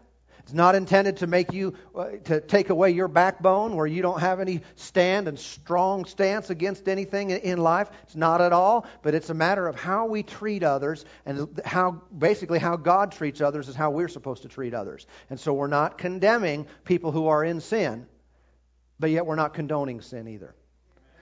It's 0.45 0.53
not 0.53 0.75
intended 0.75 1.17
to 1.19 1.27
make 1.27 1.55
you, 1.55 1.73
uh, 1.97 2.11
to 2.25 2.39
take 2.43 2.69
away 2.69 2.91
your 2.91 3.09
backbone 3.09 3.77
where 3.77 3.87
you 3.87 4.03
don't 4.03 4.21
have 4.21 4.41
any 4.41 4.61
stand 4.77 5.27
and 5.27 5.39
strong 5.39 6.05
stance 6.05 6.51
against 6.51 6.87
anything 6.87 7.31
in 7.31 7.57
life. 7.57 7.89
It's 8.03 8.15
not 8.15 8.43
at 8.43 8.53
all, 8.53 8.87
but 9.01 9.15
it's 9.15 9.31
a 9.31 9.35
matter 9.35 9.67
of 9.67 9.75
how 9.75 10.05
we 10.05 10.23
treat 10.23 10.63
others 10.63 11.07
and 11.25 11.59
how, 11.65 12.03
basically, 12.17 12.59
how 12.59 12.77
God 12.77 13.13
treats 13.13 13.41
others 13.41 13.71
is 13.71 13.75
how 13.75 13.91
we're 13.91 14.09
supposed 14.09 14.43
to 14.43 14.49
treat 14.49 14.75
others. 14.75 15.07
And 15.31 15.41
so 15.41 15.55
we're 15.55 15.67
not 15.67 15.97
condemning 15.97 16.67
people 16.85 17.11
who 17.11 17.29
are 17.29 17.43
in 17.43 17.63
sin, 17.63 18.07
but 19.01 19.09
yet 19.09 19.25
we're 19.25 19.37
not 19.37 19.55
condoning 19.55 20.03
sin 20.03 20.29
either. 20.29 20.55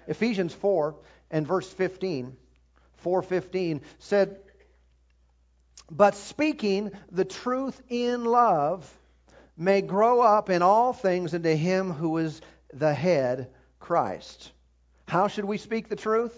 Ephesians 0.09 0.53
4 0.53 0.97
and 1.31 1.47
verse 1.47 1.73
15, 1.73 2.37
4:15 3.05 3.83
said, 4.01 4.41
"But 5.89 6.17
speaking 6.17 6.91
the 7.13 7.25
truth 7.25 7.81
in 7.89 8.25
love, 8.25 8.93
may 9.63 9.81
grow 9.81 10.21
up 10.21 10.51
in 10.51 10.63
all 10.63 10.93
things 10.93 11.35
into 11.35 11.55
him 11.55 11.93
who 11.93 12.19
is 12.19 12.41
the 12.73 12.93
head, 12.93 13.49
Christ. 13.81 14.51
How 15.07 15.29
should 15.29 15.45
we 15.45 15.59
speak 15.59 15.89
the 15.89 15.97
truth? 15.97 16.35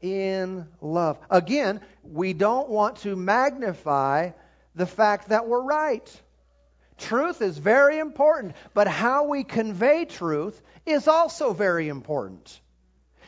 In 0.00 0.66
love. 0.80 1.18
Again, 1.30 1.80
we 2.02 2.32
don't 2.32 2.68
want 2.68 2.96
to 2.98 3.16
magnify 3.16 4.30
the 4.74 4.86
fact 4.86 5.28
that 5.28 5.46
we're 5.46 5.62
right. 5.62 6.20
Truth 6.98 7.42
is 7.42 7.58
very 7.58 7.98
important, 7.98 8.54
but 8.72 8.86
how 8.86 9.24
we 9.24 9.44
convey 9.44 10.04
truth 10.04 10.60
is 10.86 11.08
also 11.08 11.52
very 11.52 11.88
important. 11.88 12.60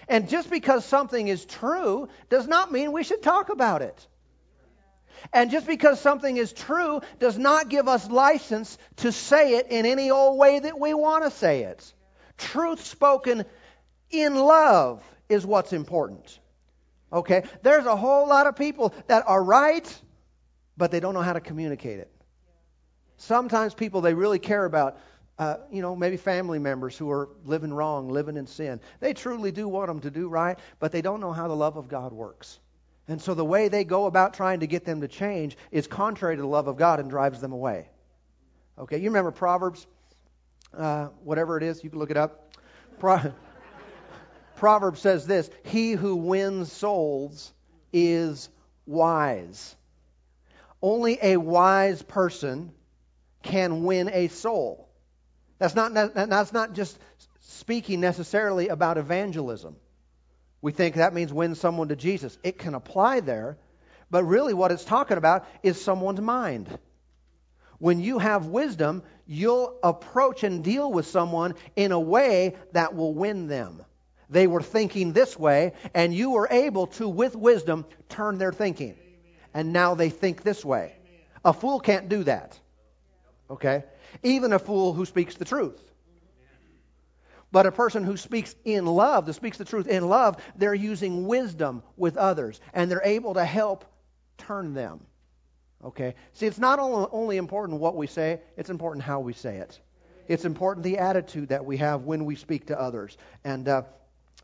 And 0.09 0.29
just 0.29 0.51
because 0.51 0.85
something 0.85 1.27
is 1.27 1.45
true 1.45 2.09
does 2.29 2.47
not 2.47 2.71
mean 2.71 2.93
we 2.93 3.03
should 3.03 3.23
talk 3.23 3.49
about 3.49 3.83
it. 3.83 4.07
And 5.33 5.51
just 5.51 5.67
because 5.67 6.01
something 6.01 6.37
is 6.37 6.53
true 6.53 7.01
does 7.19 7.39
not 7.39 7.69
give 7.69 7.89
us 7.89 8.11
license 8.11 8.79
to 8.97 9.13
say 9.13 9.55
it 9.57 9.69
in 9.71 9.87
any 9.87 10.11
old 10.11 10.39
way 10.39 10.59
that 10.59 10.79
we 10.79 10.95
want 10.95 11.25
to 11.25 11.31
say 11.31 11.63
it. 11.63 11.93
Truth 12.39 12.85
spoken 12.85 13.45
in 14.11 14.35
love 14.35 15.03
is 15.29 15.47
what's 15.47 15.73
important. 15.73 16.39
Okay? 17.13 17.45
There's 17.63 17.87
a 17.87 17.97
whole 17.97 18.29
lot 18.29 18.47
of 18.47 18.57
people 18.57 18.95
that 19.07 19.25
are 19.27 19.43
right, 19.43 20.03
but 20.77 20.91
they 20.91 21.01
don't 21.01 21.15
know 21.15 21.23
how 21.23 21.33
to 21.33 21.41
communicate 21.41 22.01
it. 22.01 22.11
Sometimes 23.17 23.75
people 23.75 24.03
they 24.03 24.15
really 24.15 24.39
care 24.39 24.65
about, 24.65 24.99
uh, 25.39 25.57
you 25.71 25.81
know, 25.81 25.97
maybe 25.97 26.17
family 26.17 26.59
members 26.59 26.97
who 26.97 27.11
are 27.11 27.31
living 27.45 27.73
wrong, 27.73 28.09
living 28.09 28.37
in 28.37 28.47
sin. 28.47 28.81
They 29.01 29.15
truly 29.15 29.53
do 29.53 29.69
want 29.69 29.89
them 29.89 30.01
to 30.01 30.11
do 30.11 30.29
right, 30.29 30.59
but 30.79 30.93
they 30.93 31.03
don't 31.03 31.21
know 31.21 31.33
how 31.33 31.49
the 31.49 31.57
love 31.57 31.77
of 31.77 31.89
God 31.89 32.13
works. 32.13 32.59
And 33.09 33.23
so 33.23 33.35
the 33.35 33.45
way 33.45 33.69
they 33.69 33.85
go 33.85 34.07
about 34.07 34.35
trying 34.35 34.61
to 34.61 34.67
get 34.67 34.85
them 34.85 35.01
to 35.03 35.09
change 35.09 35.57
is 35.71 35.87
contrary 35.87 36.37
to 36.37 36.43
the 36.43 36.49
love 36.49 36.67
of 36.67 36.77
God 36.77 36.99
and 36.99 37.09
drives 37.09 37.41
them 37.41 37.53
away. 37.53 37.89
Okay, 38.79 38.99
you 38.99 39.05
remember 39.05 39.31
Proverbs, 39.31 39.87
uh, 40.77 41.07
whatever 41.23 41.57
it 41.57 41.63
is, 41.63 41.83
you 41.85 41.91
can 41.91 41.99
look 41.99 42.11
it 42.11 42.17
up. 42.17 42.57
Pro- 42.99 43.33
Proverbs 44.57 45.01
says 45.01 45.27
this 45.27 45.49
He 45.65 45.93
who 45.93 46.17
wins 46.17 46.73
souls 46.73 47.53
is 47.93 48.49
wise. 48.87 49.77
Only 50.83 51.19
a 51.23 51.37
wise 51.37 52.03
person 52.03 52.73
can 53.43 53.85
win 53.85 54.11
a 54.13 54.29
soul. 54.29 54.89
That's 55.59 55.75
not, 55.75 55.95
that's 55.95 56.53
not 56.53 56.75
just 56.75 56.99
speaking 57.41 58.01
necessarily 58.01 58.69
about 58.69 58.99
evangelism. 58.99 59.77
We 60.67 60.73
think 60.73 60.97
that 60.97 61.15
means 61.15 61.33
win 61.33 61.55
someone 61.55 61.91
to 61.91 61.95
Jesus. 61.95 62.37
It 62.43 62.59
can 62.59 62.75
apply 62.75 63.21
there, 63.21 63.57
but 64.11 64.25
really 64.25 64.53
what 64.53 64.73
it's 64.73 64.85
talking 64.85 65.17
about 65.17 65.47
is 65.63 65.81
someone's 65.81 66.21
mind. 66.21 66.77
When 67.79 68.01
you 68.01 68.19
have 68.19 68.47
wisdom, 68.47 69.05
you'll 69.29 69.79
approach 69.85 70.43
and 70.43 70.65
deal 70.65 70.91
with 70.91 71.07
someone 71.07 71.55
in 71.77 71.93
a 71.93 72.01
way 72.01 72.57
that 72.73 72.97
will 72.97 73.15
win 73.15 73.47
them. 73.47 73.85
They 74.29 74.49
were 74.49 74.61
thinking 74.61 75.13
this 75.13 75.39
way, 75.39 75.75
and 75.95 76.13
you 76.13 76.33
were 76.33 76.49
able 76.51 76.89
to, 76.99 77.09
with 77.09 77.37
wisdom, 77.37 77.87
turn 78.09 78.39
their 78.39 78.53
thinking. 78.53 78.97
And 79.55 79.73
now 79.73 79.95
they 79.95 80.11
think 80.11 80.43
this 80.43 80.65
way. 80.65 80.97
A 81.45 81.53
fool 81.53 81.79
can't 81.79 82.09
do 82.09 82.25
that. 82.25 82.59
Okay? 83.49 83.85
Even 84.25 84.53
a 84.53 84.59
fool 84.59 84.95
who 84.95 85.07
speaks 85.07 85.37
the 85.37 85.45
truth. 85.45 85.81
But 87.53 87.67
a 87.67 87.73
person 87.73 88.05
who 88.05 88.17
speaks 88.17 88.55
in 88.65 88.87
love, 88.87 89.27
that 89.27 89.35
speaks 89.35 89.59
the 89.59 89.65
truth 89.65 89.87
in 89.87 90.09
love, 90.09 90.43
they're 90.57 90.75
using 90.75 91.27
wisdom 91.27 91.83
with 91.97 92.17
others 92.17 92.61
and 92.75 92.91
they're 92.91 93.03
able 93.05 93.35
to 93.35 93.45
help 93.45 93.85
turn 94.37 94.75
them. 94.75 95.01
Okay? 95.85 96.15
See, 96.33 96.47
it's 96.47 96.59
not 96.59 96.79
only 96.79 97.37
important 97.37 97.81
what 97.81 97.97
we 97.97 98.07
say, 98.07 98.41
it's 98.57 98.71
important 98.71 99.05
how 99.05 99.21
we 99.21 99.33
say 99.33 99.59
it. 99.59 99.79
It's 100.29 100.45
important 100.45 100.85
the 100.85 100.99
attitude 100.99 101.49
that 101.51 101.65
we 101.65 101.77
have 101.77 102.03
when 102.03 102.25
we 102.25 102.35
speak 102.35 102.67
to 102.67 102.81
others. 102.81 103.17
And, 103.45 103.69
uh, 103.69 103.83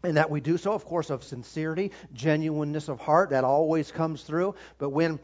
and 0.04 0.16
that 0.16 0.30
we 0.30 0.40
do 0.40 0.56
so, 0.56 0.72
of 0.72 0.84
course, 0.84 1.10
of 1.10 1.24
sincerity, 1.24 1.90
genuineness 2.12 2.88
of 2.88 3.00
heart, 3.00 3.30
that 3.30 3.44
always 3.44 3.90
comes 3.90 4.22
through. 4.22 4.54
But 4.78 4.90
when 4.90 5.18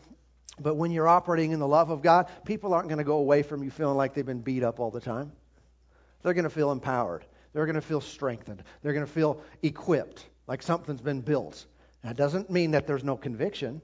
but 0.61 0.75
when 0.75 0.91
you're 0.91 1.09
operating 1.09 1.53
in 1.53 1.61
the 1.61 1.69
love 1.69 1.91
of 1.91 2.03
God, 2.03 2.29
people 2.45 2.75
aren't 2.75 2.89
going 2.89 2.99
to 2.99 3.05
go 3.05 3.19
away 3.19 3.43
from 3.43 3.63
you 3.63 3.71
feeling 3.71 3.97
like 3.97 4.15
they've 4.15 4.27
been 4.27 4.41
beat 4.41 4.63
up 4.63 4.81
all 4.81 4.91
the 4.91 5.01
time. 5.01 5.33
They're 6.23 6.35
going 6.35 6.45
to 6.45 6.51
feel 6.51 6.73
empowered. 6.73 7.25
They're 7.53 7.67
going 7.67 7.77
to 7.77 7.81
feel 7.81 8.01
strengthened. 8.01 8.63
They're 8.83 8.93
going 8.93 9.07
to 9.07 9.13
feel 9.13 9.43
equipped, 9.63 10.27
like 10.47 10.63
something's 10.63 11.01
been 11.01 11.21
built. 11.21 11.67
That 12.03 12.17
doesn't 12.17 12.51
mean 12.51 12.73
that 12.73 12.87
there's 12.87 13.05
no 13.05 13.17
conviction. 13.17 13.81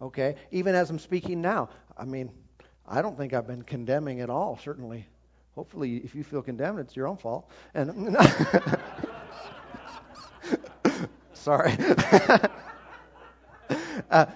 Okay? 0.00 0.36
Even 0.50 0.74
as 0.74 0.90
I'm 0.90 0.98
speaking 0.98 1.40
now, 1.40 1.70
I 1.96 2.04
mean, 2.04 2.30
I 2.86 3.02
don't 3.02 3.16
think 3.16 3.34
I've 3.34 3.46
been 3.46 3.62
condemning 3.62 4.20
at 4.20 4.30
all, 4.30 4.58
certainly. 4.62 5.06
Hopefully, 5.54 5.96
if 5.98 6.14
you 6.14 6.22
feel 6.22 6.42
condemned, 6.42 6.78
it's 6.78 6.94
your 6.94 7.08
own 7.08 7.16
fault. 7.16 7.50
And 7.74 8.16
sorry. 11.32 11.76
uh, 14.10 14.26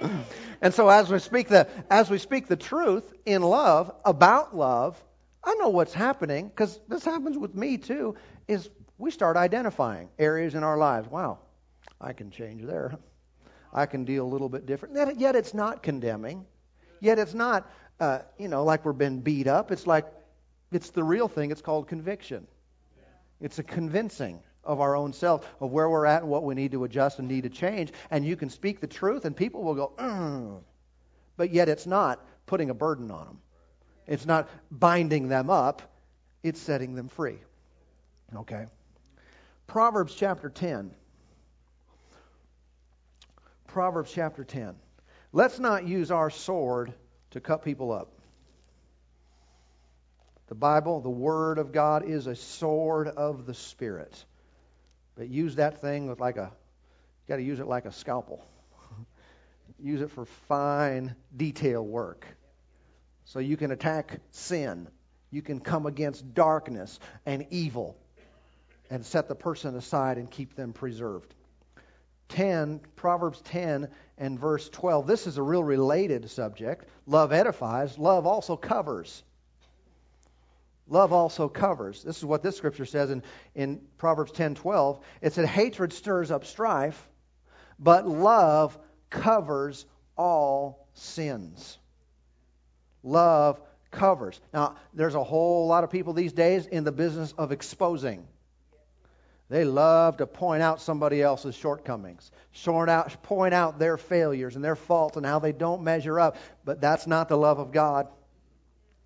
and 0.60 0.74
so 0.74 0.88
as 0.88 1.10
we 1.10 1.18
speak 1.18 1.48
the 1.48 1.68
as 1.90 2.10
we 2.10 2.18
speak 2.18 2.48
the 2.48 2.56
truth 2.56 3.12
in 3.24 3.42
love 3.42 3.94
about 4.04 4.56
love, 4.56 5.02
I 5.44 5.54
know 5.54 5.68
what's 5.68 5.92
happening 5.92 6.48
because 6.48 6.80
this 6.88 7.04
happens 7.04 7.36
with 7.36 7.54
me 7.54 7.78
too. 7.78 8.14
Is 8.48 8.70
we 8.98 9.10
start 9.10 9.36
identifying 9.36 10.08
areas 10.18 10.54
in 10.54 10.62
our 10.62 10.76
lives. 10.76 11.08
Wow, 11.08 11.38
I 12.00 12.12
can 12.12 12.30
change 12.30 12.62
there. 12.64 12.96
I 13.72 13.86
can 13.86 14.04
deal 14.04 14.24
a 14.24 14.28
little 14.28 14.48
bit 14.48 14.66
different. 14.66 15.18
Yet 15.18 15.34
it's 15.34 15.54
not 15.54 15.82
condemning. 15.82 16.44
Yet 17.00 17.18
it's 17.18 17.34
not, 17.34 17.70
uh, 17.98 18.20
you 18.38 18.48
know, 18.48 18.64
like 18.64 18.84
we're 18.84 18.92
being 18.92 19.20
beat 19.20 19.46
up. 19.48 19.72
It's 19.72 19.86
like 19.86 20.06
it's 20.70 20.90
the 20.90 21.02
real 21.02 21.26
thing. 21.26 21.50
It's 21.50 21.62
called 21.62 21.88
conviction. 21.88 22.46
It's 23.40 23.58
a 23.58 23.62
convincing 23.62 24.40
of 24.62 24.80
our 24.80 24.94
own 24.94 25.12
self 25.12 25.48
of 25.60 25.72
where 25.72 25.90
we're 25.90 26.06
at 26.06 26.22
and 26.22 26.30
what 26.30 26.44
we 26.44 26.54
need 26.54 26.70
to 26.72 26.84
adjust 26.84 27.18
and 27.18 27.26
need 27.26 27.42
to 27.42 27.50
change. 27.50 27.92
And 28.10 28.24
you 28.24 28.36
can 28.36 28.50
speak 28.50 28.80
the 28.80 28.86
truth, 28.86 29.24
and 29.24 29.36
people 29.36 29.64
will 29.64 29.74
go, 29.74 29.92
mm. 29.98 30.60
but 31.36 31.50
yet 31.50 31.68
it's 31.68 31.86
not 31.86 32.24
putting 32.46 32.70
a 32.70 32.74
burden 32.74 33.10
on 33.10 33.26
them. 33.26 33.38
It's 34.06 34.26
not 34.26 34.48
binding 34.70 35.28
them 35.28 35.50
up, 35.50 35.82
it's 36.42 36.60
setting 36.60 36.94
them 36.94 37.08
free. 37.08 37.38
Okay? 38.34 38.66
Proverbs 39.66 40.14
chapter 40.14 40.50
10. 40.50 40.90
Proverbs 43.66 44.12
chapter 44.12 44.44
10. 44.44 44.74
Let's 45.32 45.58
not 45.58 45.86
use 45.86 46.10
our 46.10 46.30
sword 46.30 46.92
to 47.30 47.40
cut 47.40 47.64
people 47.64 47.90
up. 47.90 48.12
The 50.48 50.54
Bible, 50.54 51.00
the 51.00 51.08
Word 51.08 51.58
of 51.58 51.72
God, 51.72 52.04
is 52.04 52.26
a 52.26 52.36
sword 52.36 53.08
of 53.08 53.46
the 53.46 53.54
Spirit. 53.54 54.24
But 55.16 55.28
use 55.28 55.54
that 55.56 55.80
thing 55.80 56.08
with 56.08 56.20
like 56.20 56.36
a, 56.36 56.52
you 56.52 57.28
got 57.28 57.36
to 57.36 57.42
use 57.42 57.60
it 57.60 57.66
like 57.66 57.86
a 57.86 57.92
scalpel. 57.92 58.44
use 59.82 60.02
it 60.02 60.10
for 60.10 60.26
fine 60.26 61.14
detail 61.34 61.82
work. 61.82 62.26
So 63.24 63.38
you 63.38 63.56
can 63.56 63.70
attack 63.70 64.20
sin. 64.30 64.88
You 65.30 65.42
can 65.42 65.60
come 65.60 65.86
against 65.86 66.34
darkness 66.34 66.98
and 67.24 67.46
evil 67.50 67.96
and 68.90 69.04
set 69.04 69.28
the 69.28 69.34
person 69.34 69.74
aside 69.76 70.18
and 70.18 70.30
keep 70.30 70.54
them 70.54 70.72
preserved. 70.72 71.34
10, 72.28 72.80
Proverbs 72.96 73.40
10 73.42 73.88
and 74.18 74.38
verse 74.38 74.68
12. 74.68 75.06
This 75.06 75.26
is 75.26 75.38
a 75.38 75.42
real 75.42 75.62
related 75.62 76.30
subject. 76.30 76.86
Love 77.06 77.32
edifies, 77.32 77.98
love 77.98 78.26
also 78.26 78.56
covers. 78.56 79.22
Love 80.88 81.12
also 81.12 81.48
covers. 81.48 82.02
This 82.02 82.18
is 82.18 82.24
what 82.24 82.42
this 82.42 82.56
scripture 82.56 82.84
says 82.84 83.10
in, 83.10 83.22
in 83.54 83.80
Proverbs 83.98 84.32
10 84.32 84.56
12. 84.56 85.00
It 85.20 85.32
said, 85.32 85.46
Hatred 85.46 85.92
stirs 85.92 86.30
up 86.30 86.44
strife, 86.44 87.08
But 87.78 88.06
love 88.06 88.78
covers 89.08 89.86
all 90.16 90.86
sins. 90.94 91.78
Love 93.02 93.60
covers. 93.90 94.40
Now, 94.52 94.76
there's 94.94 95.14
a 95.14 95.22
whole 95.22 95.66
lot 95.66 95.84
of 95.84 95.90
people 95.90 96.12
these 96.12 96.32
days 96.32 96.66
in 96.66 96.84
the 96.84 96.92
business 96.92 97.32
of 97.38 97.52
exposing. 97.52 98.26
They 99.48 99.64
love 99.64 100.16
to 100.16 100.26
point 100.26 100.62
out 100.62 100.80
somebody 100.80 101.20
else's 101.20 101.54
shortcomings, 101.54 102.30
out, 102.66 103.22
point 103.22 103.52
out 103.52 103.78
their 103.78 103.98
failures 103.98 104.56
and 104.56 104.64
their 104.64 104.76
faults 104.76 105.18
and 105.18 105.26
how 105.26 105.40
they 105.40 105.52
don't 105.52 105.82
measure 105.82 106.18
up. 106.18 106.38
But 106.64 106.80
that's 106.80 107.06
not 107.06 107.28
the 107.28 107.36
love 107.36 107.58
of 107.58 107.70
God. 107.70 108.08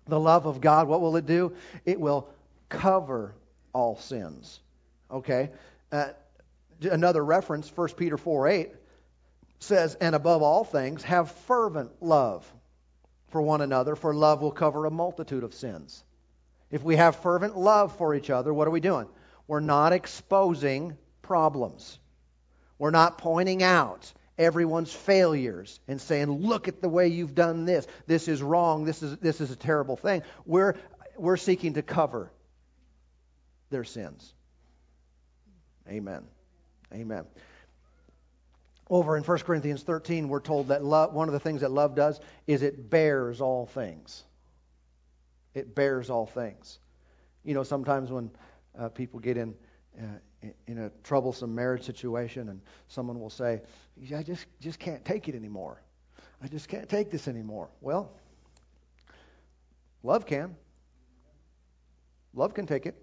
The 0.05 0.19
love 0.19 0.45
of 0.45 0.61
God, 0.61 0.87
what 0.87 1.01
will 1.01 1.17
it 1.17 1.25
do? 1.25 1.53
It 1.85 1.99
will 1.99 2.29
cover 2.69 3.35
all 3.73 3.97
sins. 3.97 4.61
Okay? 5.11 5.49
Uh, 5.91 6.09
another 6.81 7.23
reference, 7.25 7.69
1 7.75 7.89
Peter 7.97 8.17
4 8.17 8.47
8 8.47 8.69
says, 9.59 9.95
And 9.95 10.15
above 10.15 10.41
all 10.41 10.63
things, 10.63 11.03
have 11.03 11.29
fervent 11.29 11.91
love 12.01 12.49
for 13.29 13.41
one 13.41 13.61
another, 13.61 13.95
for 13.95 14.13
love 14.13 14.41
will 14.41 14.51
cover 14.51 14.85
a 14.85 14.91
multitude 14.91 15.43
of 15.43 15.53
sins. 15.53 16.03
If 16.71 16.83
we 16.83 16.95
have 16.95 17.17
fervent 17.17 17.57
love 17.57 17.97
for 17.97 18.13
each 18.15 18.29
other, 18.29 18.53
what 18.53 18.67
are 18.67 18.71
we 18.71 18.79
doing? 18.79 19.07
We're 19.47 19.59
not 19.59 19.93
exposing 19.93 20.97
problems. 21.21 21.99
We're 22.77 22.91
not 22.91 23.17
pointing 23.17 23.63
out 23.63 24.11
everyone's 24.37 24.93
failures 24.93 25.79
and 25.87 25.99
saying, 25.99 26.29
look 26.29 26.67
at 26.67 26.81
the 26.81 26.89
way 26.89 27.07
you've 27.07 27.35
done 27.35 27.65
this. 27.65 27.87
This 28.05 28.27
is 28.27 28.41
wrong. 28.41 28.85
This 28.85 29.01
is, 29.01 29.17
this 29.17 29.41
is 29.41 29.51
a 29.51 29.55
terrible 29.55 29.95
thing. 29.95 30.23
We're, 30.45 30.75
we're 31.17 31.37
seeking 31.37 31.73
to 31.73 31.81
cover 31.81 32.31
their 33.69 33.83
sins. 33.83 34.33
Amen. 35.89 36.23
Amen. 36.93 37.25
Over 38.89 39.17
in 39.17 39.23
1 39.23 39.39
Corinthians 39.39 39.83
13, 39.83 40.29
we're 40.29 40.39
told 40.39 40.69
that 40.69 40.83
love, 40.83 41.13
one 41.13 41.27
of 41.27 41.33
the 41.33 41.39
things 41.39 41.61
that 41.61 41.71
love 41.71 41.95
does 41.95 42.21
is 42.45 42.61
it 42.61 42.89
bears 42.89 43.41
all 43.41 43.65
things. 43.65 44.23
It 45.53 45.75
bears 45.75 46.09
all 46.09 46.25
things. 46.25 46.79
You 47.43 47.53
know, 47.53 47.63
sometimes 47.63 48.11
when 48.11 48.31
uh, 48.77 48.89
people 48.89 49.19
get 49.19 49.35
in, 49.35 49.53
uh, 49.99 50.47
in 50.67 50.77
a 50.77 50.89
troublesome 51.03 51.53
marriage 51.53 51.83
situation 51.83 52.49
and 52.49 52.61
someone 52.87 53.19
will 53.19 53.29
say, 53.29 53.61
I 54.15 54.23
just, 54.23 54.45
just 54.61 54.79
can't 54.79 55.03
take 55.03 55.27
it 55.27 55.35
anymore. 55.35 55.81
I 56.41 56.47
just 56.47 56.69
can't 56.69 56.87
take 56.87 57.11
this 57.11 57.27
anymore. 57.27 57.69
Well, 57.81 58.11
love 60.03 60.25
can. 60.25 60.55
Love 62.33 62.53
can 62.53 62.67
take 62.67 62.85
it 62.85 62.95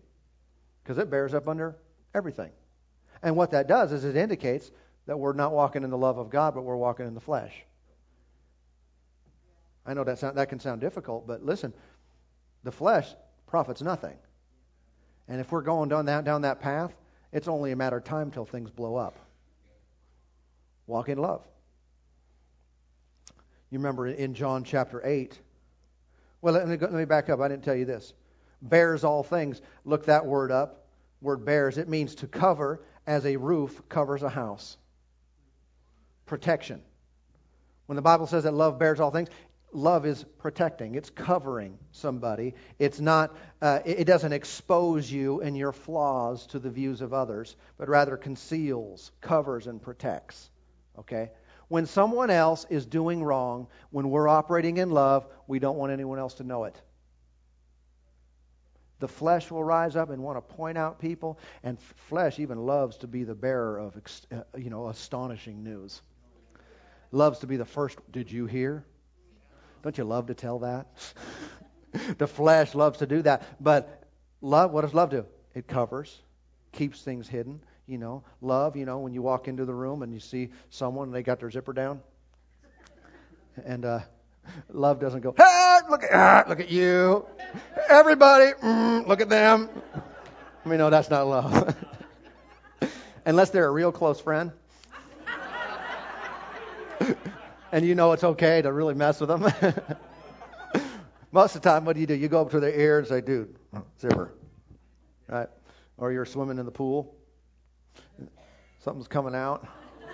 because 0.83 0.97
it 0.99 1.11
bears 1.11 1.35
up 1.35 1.49
under 1.49 1.77
everything. 2.15 2.53
And 3.23 3.37
what 3.37 3.51
that 3.51 3.67
does 3.67 3.93
is 3.93 4.05
it 4.05 4.17
indicates 4.17 4.71
that 5.07 5.19
we're 5.19 5.33
not 5.33 5.53
walking 5.53 5.83
in 5.83 5.91
the 5.91 5.99
love 5.99 6.19
of 6.19 6.31
God, 6.31 6.55
but 6.55 6.63
we're 6.63 6.77
walking 6.77 7.07
in 7.07 7.15
the 7.15 7.21
flesh. 7.21 7.53
I 9.87 9.95
know 9.95 10.05
that, 10.05 10.19
sound, 10.19 10.39
that 10.39 10.49
can 10.49 10.61
sound 10.61 10.81
difficult, 10.81 11.27
but 11.27 11.45
listen, 11.45 11.75
the 12.63 12.73
flesh 12.73 13.09
profits 13.47 13.83
nothing. 13.83 14.17
And 15.29 15.41
if 15.41 15.53
we're 15.53 15.63
going 15.63 15.89
down 15.89 16.07
that, 16.07 16.25
down 16.25 16.43
that 16.43 16.61
path, 16.61 16.95
it's 17.33 17.49
only 17.49 17.73
a 17.73 17.77
matter 17.77 17.99
of 17.99 18.05
time 18.05 18.31
till 18.31 18.45
things 18.45 18.71
blow 18.71 18.97
up. 18.97 19.19
Walk 20.87 21.09
in 21.09 21.19
love. 21.19 21.43
You 23.71 23.79
remember 23.79 24.07
in 24.07 24.35
John 24.35 24.65
chapter 24.65 25.03
8. 25.05 25.39
Well, 26.41 26.55
let 26.55 26.69
me, 26.69 26.77
go, 26.77 26.87
let 26.87 26.95
me 26.95 27.07
back 27.07 27.29
up. 27.31 27.41
I 27.41 27.49
didn't 27.49 27.65
tell 27.65 27.75
you 27.75 27.87
this. 27.87 28.13
Bears 28.63 29.03
all 29.03 29.23
things. 29.23 29.61
Look 29.85 30.07
that 30.07 30.25
word 30.25 30.53
up. 30.53 30.87
Word 31.21 31.45
bears. 31.45 31.79
It 31.79 31.89
means 31.89 32.15
to 32.17 32.27
cover 32.27 32.83
as 33.07 33.27
a 33.27 33.37
roof 33.37 33.83
covers 33.89 34.23
a 34.23 34.29
house. 34.29 34.77
Protection. 36.27 36.83
When 37.87 37.97
the 37.97 38.03
Bible 38.03 38.27
says 38.27 38.45
that 38.45 38.55
love 38.55 38.79
bears 38.79 39.01
all 39.01 39.11
things, 39.11 39.29
love 39.75 40.07
is 40.07 40.25
protecting. 40.39 40.95
It's 40.95 41.11
covering 41.11 41.79
somebody. 41.93 42.55
It's 42.79 43.01
not 43.01 43.37
uh, 43.61 43.81
it 43.85 44.05
doesn't 44.05 44.33
expose 44.33 45.11
you 45.11 45.41
and 45.41 45.57
your 45.57 45.73
flaws 45.73 46.47
to 46.49 46.59
the 46.59 46.71
views 46.71 47.01
of 47.01 47.13
others 47.13 47.57
but 47.77 47.89
rather 47.89 48.17
conceals 48.17 49.11
covers 49.21 49.67
and 49.67 49.83
protects 49.83 50.51
okay? 50.99 51.31
When 51.69 51.87
someone 51.87 52.31
else 52.31 52.67
is 52.71 52.87
doing 52.87 53.23
wrong 53.23 53.67
when 53.91 54.11
we're 54.11 54.29
operating 54.29 54.77
in 54.77 54.91
love 54.91 55.27
we 55.47 55.59
don't 55.59 55.77
want 55.77 55.93
anyone 55.93 56.19
else 56.19 56.35
to 56.35 56.45
know 56.45 56.65
it. 56.65 56.81
The 59.01 59.09
flesh 59.09 59.51
will 59.51 59.65
rise 59.65 59.97
up 59.97 60.09
and 60.11 60.23
want 60.23 60.37
to 60.37 60.55
point 60.55 60.79
out 60.79 61.01
people 61.01 61.39
and 61.63 61.79
flesh 62.09 62.39
even 62.39 62.59
loves 62.59 62.99
to 62.99 63.07
be 63.07 63.25
the 63.25 63.35
bearer 63.35 63.79
of 63.79 63.97
uh, 64.33 64.43
you 64.57 64.71
know 64.71 64.89
astonishing 64.89 65.65
news 65.65 66.01
loves 67.15 67.41
to 67.41 67.47
be 67.47 67.57
the 67.57 67.65
first 67.65 67.99
did 68.13 68.31
you 68.31 68.47
hear 68.47 68.85
don't 69.85 69.99
you 69.99 70.05
love 70.05 70.29
to 70.29 70.35
tell 70.35 70.61
that? 70.61 70.87
the 72.19 72.27
flesh 72.27 72.75
loves 72.75 73.01
to 73.01 73.07
do 73.07 73.21
that. 73.23 73.43
But 73.63 74.03
love, 74.41 74.73
what 74.73 74.81
does 74.81 74.95
love 74.95 75.11
do? 75.11 75.27
It 75.55 75.69
covers, 75.69 76.23
keeps 76.73 77.03
things 77.03 77.29
hidden. 77.29 77.61
You 77.87 77.99
know, 77.99 78.25
love, 78.41 78.77
you 78.77 78.87
know, 78.87 79.01
when 79.01 79.13
you 79.13 79.21
walk 79.21 79.47
into 79.47 79.67
the 79.67 79.75
room 79.75 80.03
and 80.03 80.11
you 80.11 80.21
see 80.21 80.49
someone 80.71 81.09
and 81.09 81.15
they 81.15 81.23
got 81.23 81.39
their 81.39 81.51
zipper 81.51 81.75
down. 81.75 82.01
And 83.63 83.85
uh, 83.85 84.01
love 84.71 85.01
doesn't 85.01 85.21
go, 85.21 85.35
hey, 85.37 85.79
look 85.91 86.03
at, 86.03 86.15
ah, 86.15 86.45
look 86.49 86.61
at 86.61 86.71
you. 86.71 87.27
Everybody, 87.91 88.53
mm, 88.53 89.07
look 89.07 89.21
at 89.21 89.29
them. 89.29 89.69
I 90.65 90.69
mean, 90.69 90.79
no, 90.79 90.89
that's 90.89 91.11
not 91.11 91.27
love. 91.27 91.77
Unless 93.27 93.51
they're 93.51 93.67
a 93.67 93.71
real 93.71 93.93
close 93.93 94.19
friend 94.19 94.51
and 97.75 97.85
you 97.85 97.95
know 97.97 98.13
it's 98.13 98.23
okay 98.23 98.63
to 98.63 98.73
really 98.73 98.95
mess 98.95 99.19
with 99.19 99.29
them. 99.29 99.43
Most 101.33 101.57
of 101.57 101.63
the 101.63 101.69
time, 101.69 101.85
what 101.85 101.95
do 101.95 102.01
you 102.01 102.07
do? 102.07 102.15
You 102.15 102.29
go 102.29 102.41
up 102.43 102.53
to 102.53 102.61
their 102.61 102.73
ear 102.73 103.01
and 103.01 103.09
say, 103.09 103.21
dude, 103.21 103.57
zipper. 104.01 104.33
Right? 105.27 105.49
Or 105.99 106.13
you're 106.13 106.25
swimming 106.25 106.59
in 106.59 106.67
the 106.67 106.71
pool. 106.71 107.17
Something's 108.79 109.09
coming 109.09 109.35
out. 109.35 109.67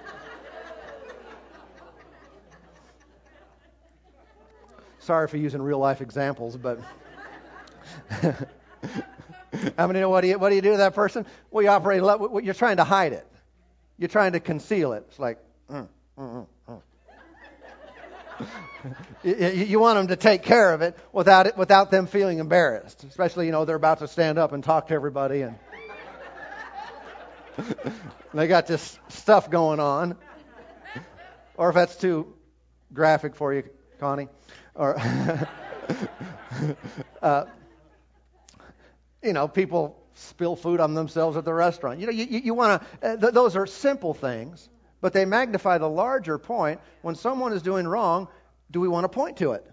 Sorry 5.00 5.28
for 5.28 5.36
using 5.36 5.60
real 5.60 5.78
life 5.78 6.00
examples, 6.00 6.56
but 6.56 6.80
I 9.76 9.86
mean, 9.86 10.08
what 10.08 10.22
do 10.22 10.28
you 10.28 10.38
what 10.38 10.48
do 10.48 10.54
you 10.54 10.62
do 10.62 10.70
to 10.70 10.78
that 10.78 10.94
person? 10.94 11.26
Well, 11.50 11.62
you 11.62 11.68
operate. 11.68 12.02
You're 12.42 12.54
trying 12.54 12.78
to 12.78 12.84
hide 12.84 13.12
it. 13.12 13.26
You're 13.98 14.08
trying 14.08 14.32
to 14.32 14.40
conceal 14.40 14.94
it. 14.94 15.04
It's 15.10 15.18
like, 15.18 15.36
mm, 15.70 15.86
mm, 16.16 16.46
mm, 16.66 16.80
mm 19.24 19.68
you 19.68 19.78
want 19.78 19.98
them 19.98 20.06
to 20.08 20.16
take 20.16 20.42
care 20.42 20.72
of 20.72 20.80
it 20.80 20.96
without 21.12 21.46
it, 21.46 21.56
without 21.56 21.90
them 21.90 22.06
feeling 22.06 22.38
embarrassed. 22.38 23.04
Especially, 23.04 23.46
you 23.46 23.52
know, 23.52 23.66
they're 23.66 23.76
about 23.76 23.98
to 23.98 24.08
stand 24.08 24.38
up 24.38 24.52
and 24.52 24.64
talk 24.64 24.88
to 24.88 24.94
everybody 24.94 25.42
and 25.42 25.58
they 28.32 28.46
got 28.46 28.66
this 28.66 28.98
stuff 29.08 29.50
going 29.50 29.80
on. 29.80 30.16
Or 31.54 31.68
if 31.68 31.74
that's 31.74 31.96
too 31.96 32.34
graphic 32.92 33.36
for 33.36 33.52
you, 33.52 33.64
Connie, 33.98 34.28
or 34.74 34.98
uh, 37.22 37.44
you 39.22 39.32
know, 39.34 39.48
people 39.48 40.02
spill 40.14 40.56
food 40.56 40.80
on 40.80 40.94
themselves 40.94 41.36
at 41.36 41.44
the 41.44 41.52
restaurant. 41.52 42.00
You 42.00 42.06
know, 42.06 42.12
you, 42.12 42.24
you 42.24 42.54
want 42.54 42.82
to. 42.82 43.06
Uh, 43.06 43.16
th- 43.16 43.34
those 43.34 43.56
are 43.56 43.66
simple 43.66 44.14
things 44.14 44.68
but 45.00 45.12
they 45.12 45.24
magnify 45.24 45.78
the 45.78 45.88
larger 45.88 46.38
point. 46.38 46.80
When 47.02 47.14
someone 47.14 47.52
is 47.52 47.62
doing 47.62 47.86
wrong, 47.86 48.28
do 48.70 48.80
we 48.80 48.88
want 48.88 49.04
to 49.04 49.08
point 49.08 49.38
to 49.38 49.52
it? 49.52 49.66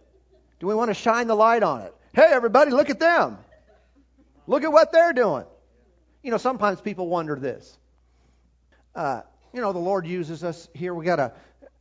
Do 0.59 0.67
we 0.67 0.73
want 0.73 0.89
to 0.89 0.93
shine 0.93 1.27
the 1.27 1.35
light 1.35 1.63
on 1.63 1.81
it? 1.81 1.93
Hey, 2.13 2.29
everybody, 2.31 2.71
look 2.71 2.89
at 2.89 2.99
them. 2.99 3.37
Look 4.47 4.63
at 4.63 4.71
what 4.71 4.91
they're 4.91 5.13
doing. 5.13 5.45
You 6.23 6.31
know, 6.31 6.37
sometimes 6.37 6.81
people 6.81 7.07
wonder 7.07 7.35
this. 7.35 7.77
Uh, 8.95 9.21
you 9.53 9.61
know, 9.61 9.73
the 9.73 9.79
Lord 9.79 10.07
uses 10.07 10.43
us 10.43 10.67
here. 10.73 10.93
We 10.93 11.05
got 11.05 11.19
a 11.19 11.33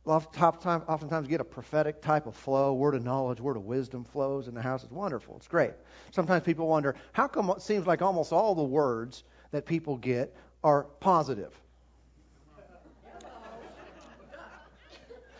oftentimes 0.07 1.27
get 1.27 1.41
a 1.41 1.43
prophetic 1.43 2.01
type 2.01 2.27
of 2.27 2.35
flow, 2.35 2.73
word 2.73 2.95
of 2.95 3.03
knowledge, 3.03 3.41
word 3.41 3.57
of 3.57 3.65
wisdom 3.65 4.03
flows 4.05 4.47
in 4.47 4.53
the 4.53 4.61
house. 4.61 4.83
It's 4.83 4.91
wonderful. 4.91 5.35
It's 5.37 5.47
great. 5.47 5.73
Sometimes 6.11 6.43
people 6.43 6.67
wonder 6.67 6.95
how 7.11 7.27
come 7.27 7.49
it 7.49 7.61
seems 7.61 7.85
like 7.85 8.01
almost 8.01 8.31
all 8.31 8.55
the 8.55 8.63
words 8.63 9.23
that 9.51 9.65
people 9.65 9.97
get 9.97 10.35
are 10.63 10.83
positive. 10.99 11.53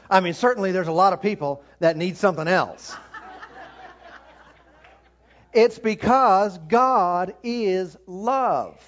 I 0.09 0.19
mean, 0.19 0.33
certainly 0.33 0.71
there's 0.71 0.87
a 0.87 0.93
lot 0.93 1.13
of 1.13 1.21
people 1.21 1.63
that 1.79 1.97
need 1.97 2.17
something 2.17 2.47
else. 2.47 2.95
It's 5.53 5.79
because 5.79 6.57
God 6.57 7.33
is 7.43 7.97
love. 8.05 8.79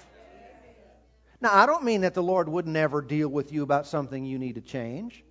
Now, 1.42 1.54
I 1.54 1.66
don't 1.66 1.84
mean 1.84 2.02
that 2.02 2.14
the 2.14 2.24
Lord 2.24 2.50
would 2.50 2.68
never 2.68 3.02
deal 3.02 3.30
with 3.30 3.54
you 3.54 3.64
about 3.64 3.88
something 3.88 4.26
you 4.26 4.38
need 4.38 4.56
to 4.56 4.62
change, 4.62 5.24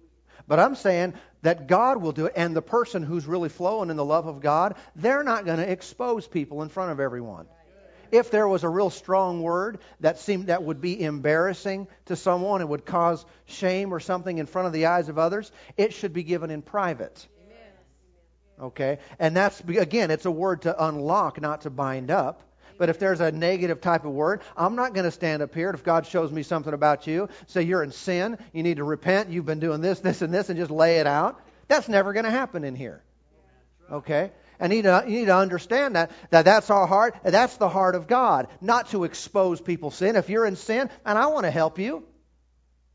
but 0.46 0.58
I'm 0.58 0.74
saying 0.74 1.14
that 1.42 1.66
God 1.66 2.00
will 2.02 2.12
do 2.12 2.26
it, 2.26 2.32
and 2.34 2.56
the 2.56 2.62
person 2.62 3.02
who's 3.02 3.26
really 3.26 3.50
flowing 3.50 3.90
in 3.90 3.96
the 3.96 4.04
love 4.04 4.26
of 4.26 4.40
God, 4.40 4.76
they're 4.96 5.22
not 5.22 5.44
going 5.44 5.58
to 5.58 5.70
expose 5.70 6.26
people 6.26 6.62
in 6.62 6.70
front 6.70 6.92
of 6.92 6.98
everyone. 6.98 7.46
If 8.10 8.30
there 8.30 8.48
was 8.48 8.64
a 8.64 8.68
real 8.68 8.90
strong 8.90 9.42
word 9.42 9.78
that 10.00 10.18
seemed 10.18 10.46
that 10.46 10.62
would 10.62 10.80
be 10.80 11.02
embarrassing 11.02 11.88
to 12.06 12.16
someone 12.16 12.60
and 12.60 12.70
would 12.70 12.84
cause 12.84 13.24
shame 13.46 13.92
or 13.92 14.00
something 14.00 14.38
in 14.38 14.46
front 14.46 14.66
of 14.66 14.72
the 14.72 14.86
eyes 14.86 15.08
of 15.08 15.18
others, 15.18 15.50
it 15.76 15.92
should 15.92 16.12
be 16.12 16.22
given 16.22 16.50
in 16.50 16.62
private. 16.62 17.26
Okay? 18.60 18.98
And 19.18 19.36
that's 19.36 19.60
again, 19.60 20.10
it's 20.10 20.26
a 20.26 20.30
word 20.30 20.62
to 20.62 20.84
unlock, 20.86 21.40
not 21.40 21.62
to 21.62 21.70
bind 21.70 22.10
up. 22.10 22.42
But 22.78 22.88
if 22.88 23.00
there's 23.00 23.20
a 23.20 23.32
negative 23.32 23.80
type 23.80 24.04
of 24.04 24.12
word, 24.12 24.40
I'm 24.56 24.76
not 24.76 24.94
going 24.94 25.04
to 25.04 25.10
stand 25.10 25.42
up 25.42 25.52
here. 25.52 25.70
If 25.70 25.82
God 25.82 26.06
shows 26.06 26.30
me 26.30 26.44
something 26.44 26.72
about 26.72 27.08
you, 27.08 27.28
say 27.48 27.62
you're 27.62 27.82
in 27.82 27.90
sin, 27.90 28.38
you 28.52 28.62
need 28.62 28.76
to 28.76 28.84
repent, 28.84 29.30
you've 29.30 29.46
been 29.46 29.58
doing 29.58 29.80
this, 29.80 29.98
this, 29.98 30.22
and 30.22 30.32
this, 30.32 30.48
and 30.48 30.56
just 30.56 30.70
lay 30.70 30.98
it 30.98 31.06
out. 31.06 31.40
That's 31.66 31.88
never 31.88 32.12
going 32.12 32.24
to 32.24 32.30
happen 32.30 32.62
in 32.62 32.76
here. 32.76 33.02
Okay? 33.90 34.30
And 34.60 34.72
you 34.72 34.78
need, 34.78 34.88
to, 34.88 35.04
you 35.06 35.18
need 35.20 35.26
to 35.26 35.36
understand 35.36 35.96
that, 35.96 36.10
that 36.30 36.44
that's 36.44 36.70
our 36.70 36.86
heart, 36.86 37.16
that's 37.22 37.56
the 37.56 37.68
heart 37.68 37.94
of 37.94 38.06
God, 38.06 38.48
not 38.60 38.90
to 38.90 39.04
expose 39.04 39.60
people's 39.60 39.94
sin. 39.94 40.16
If 40.16 40.28
you're 40.28 40.46
in 40.46 40.56
sin, 40.56 40.90
and 41.04 41.18
I 41.18 41.26
want 41.26 41.44
to 41.44 41.50
help 41.50 41.78
you, 41.78 42.04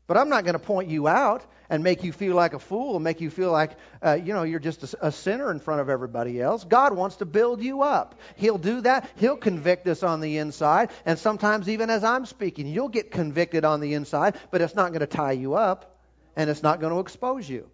but 0.06 0.18
I'm 0.18 0.28
not 0.28 0.44
going 0.44 0.54
to 0.54 0.58
point 0.58 0.90
you 0.90 1.08
out 1.08 1.44
and 1.70 1.82
make 1.82 2.04
you 2.04 2.12
feel 2.12 2.36
like 2.36 2.52
a 2.52 2.58
fool 2.58 2.96
and 2.96 3.04
make 3.04 3.22
you 3.22 3.30
feel 3.30 3.50
like, 3.50 3.72
uh, 4.04 4.12
you 4.12 4.34
know, 4.34 4.42
you're 4.42 4.60
just 4.60 4.94
a, 4.94 5.06
a 5.06 5.12
sinner 5.12 5.50
in 5.50 5.60
front 5.60 5.80
of 5.80 5.88
everybody 5.88 6.40
else. 6.40 6.62
God 6.62 6.94
wants 6.94 7.16
to 7.16 7.24
build 7.24 7.62
you 7.62 7.80
up. 7.80 8.20
He'll 8.36 8.58
do 8.58 8.82
that. 8.82 9.10
He'll 9.16 9.38
convict 9.38 9.86
us 9.86 10.02
on 10.02 10.20
the 10.20 10.36
inside. 10.38 10.90
And 11.06 11.18
sometimes, 11.18 11.70
even 11.70 11.88
as 11.88 12.04
I'm 12.04 12.26
speaking, 12.26 12.66
you'll 12.66 12.90
get 12.90 13.10
convicted 13.10 13.64
on 13.64 13.80
the 13.80 13.94
inside, 13.94 14.36
but 14.50 14.60
it's 14.60 14.74
not 14.74 14.90
going 14.90 15.00
to 15.00 15.06
tie 15.06 15.32
you 15.32 15.54
up 15.54 15.98
and 16.36 16.50
it's 16.50 16.62
not 16.62 16.80
going 16.80 16.92
to 16.92 17.00
expose 17.00 17.48
you. 17.48 17.70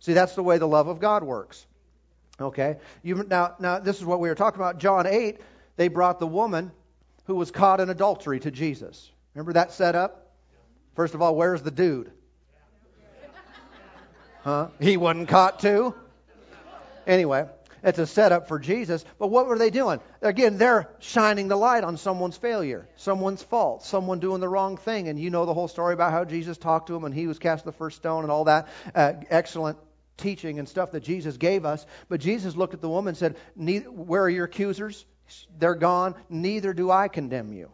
See, 0.00 0.12
that's 0.12 0.34
the 0.34 0.42
way 0.42 0.58
the 0.58 0.68
love 0.68 0.88
of 0.88 1.00
God 1.00 1.22
works. 1.22 1.64
Okay? 2.40 2.78
You, 3.02 3.24
now, 3.28 3.54
now, 3.58 3.78
this 3.78 3.98
is 3.98 4.04
what 4.04 4.20
we 4.20 4.28
were 4.28 4.34
talking 4.34 4.60
about. 4.60 4.78
John 4.78 5.06
8, 5.06 5.38
they 5.76 5.88
brought 5.88 6.18
the 6.18 6.26
woman 6.26 6.72
who 7.24 7.34
was 7.36 7.50
caught 7.50 7.80
in 7.80 7.90
adultery 7.90 8.40
to 8.40 8.50
Jesus. 8.50 9.10
Remember 9.34 9.52
that 9.54 9.72
setup? 9.72 10.32
First 10.94 11.14
of 11.14 11.22
all, 11.22 11.36
where's 11.36 11.62
the 11.62 11.70
dude? 11.70 12.10
Huh? 14.42 14.68
He 14.80 14.96
wasn't 14.96 15.28
caught 15.28 15.60
too? 15.60 15.94
Anyway, 17.06 17.46
it's 17.82 17.98
a 17.98 18.06
setup 18.06 18.48
for 18.48 18.58
Jesus. 18.58 19.04
But 19.18 19.28
what 19.28 19.46
were 19.46 19.58
they 19.58 19.70
doing? 19.70 20.00
Again, 20.22 20.58
they're 20.58 20.88
shining 20.98 21.48
the 21.48 21.56
light 21.56 21.84
on 21.84 21.96
someone's 21.96 22.36
failure, 22.36 22.88
someone's 22.96 23.42
fault, 23.42 23.84
someone 23.84 24.18
doing 24.18 24.40
the 24.40 24.48
wrong 24.48 24.76
thing. 24.76 25.08
And 25.08 25.18
you 25.18 25.30
know 25.30 25.46
the 25.46 25.54
whole 25.54 25.68
story 25.68 25.94
about 25.94 26.12
how 26.12 26.24
Jesus 26.24 26.56
talked 26.56 26.88
to 26.88 26.96
him 26.96 27.04
and 27.04 27.14
he 27.14 27.26
was 27.26 27.38
cast 27.38 27.64
the 27.64 27.72
first 27.72 27.98
stone 27.98 28.22
and 28.22 28.32
all 28.32 28.44
that. 28.44 28.68
Uh, 28.94 29.12
excellent 29.28 29.78
teaching 30.20 30.58
and 30.58 30.68
stuff 30.68 30.92
that 30.92 31.02
Jesus 31.02 31.36
gave 31.36 31.64
us. 31.64 31.84
But 32.08 32.20
Jesus 32.20 32.56
looked 32.56 32.74
at 32.74 32.80
the 32.80 32.88
woman 32.88 33.10
and 33.10 33.18
said, 33.18 33.36
Where 33.56 34.22
are 34.22 34.30
your 34.30 34.44
accusers? 34.44 35.04
They're 35.58 35.74
gone. 35.74 36.14
Neither 36.28 36.72
do 36.72 36.90
I 36.90 37.08
condemn 37.08 37.52
you. 37.52 37.70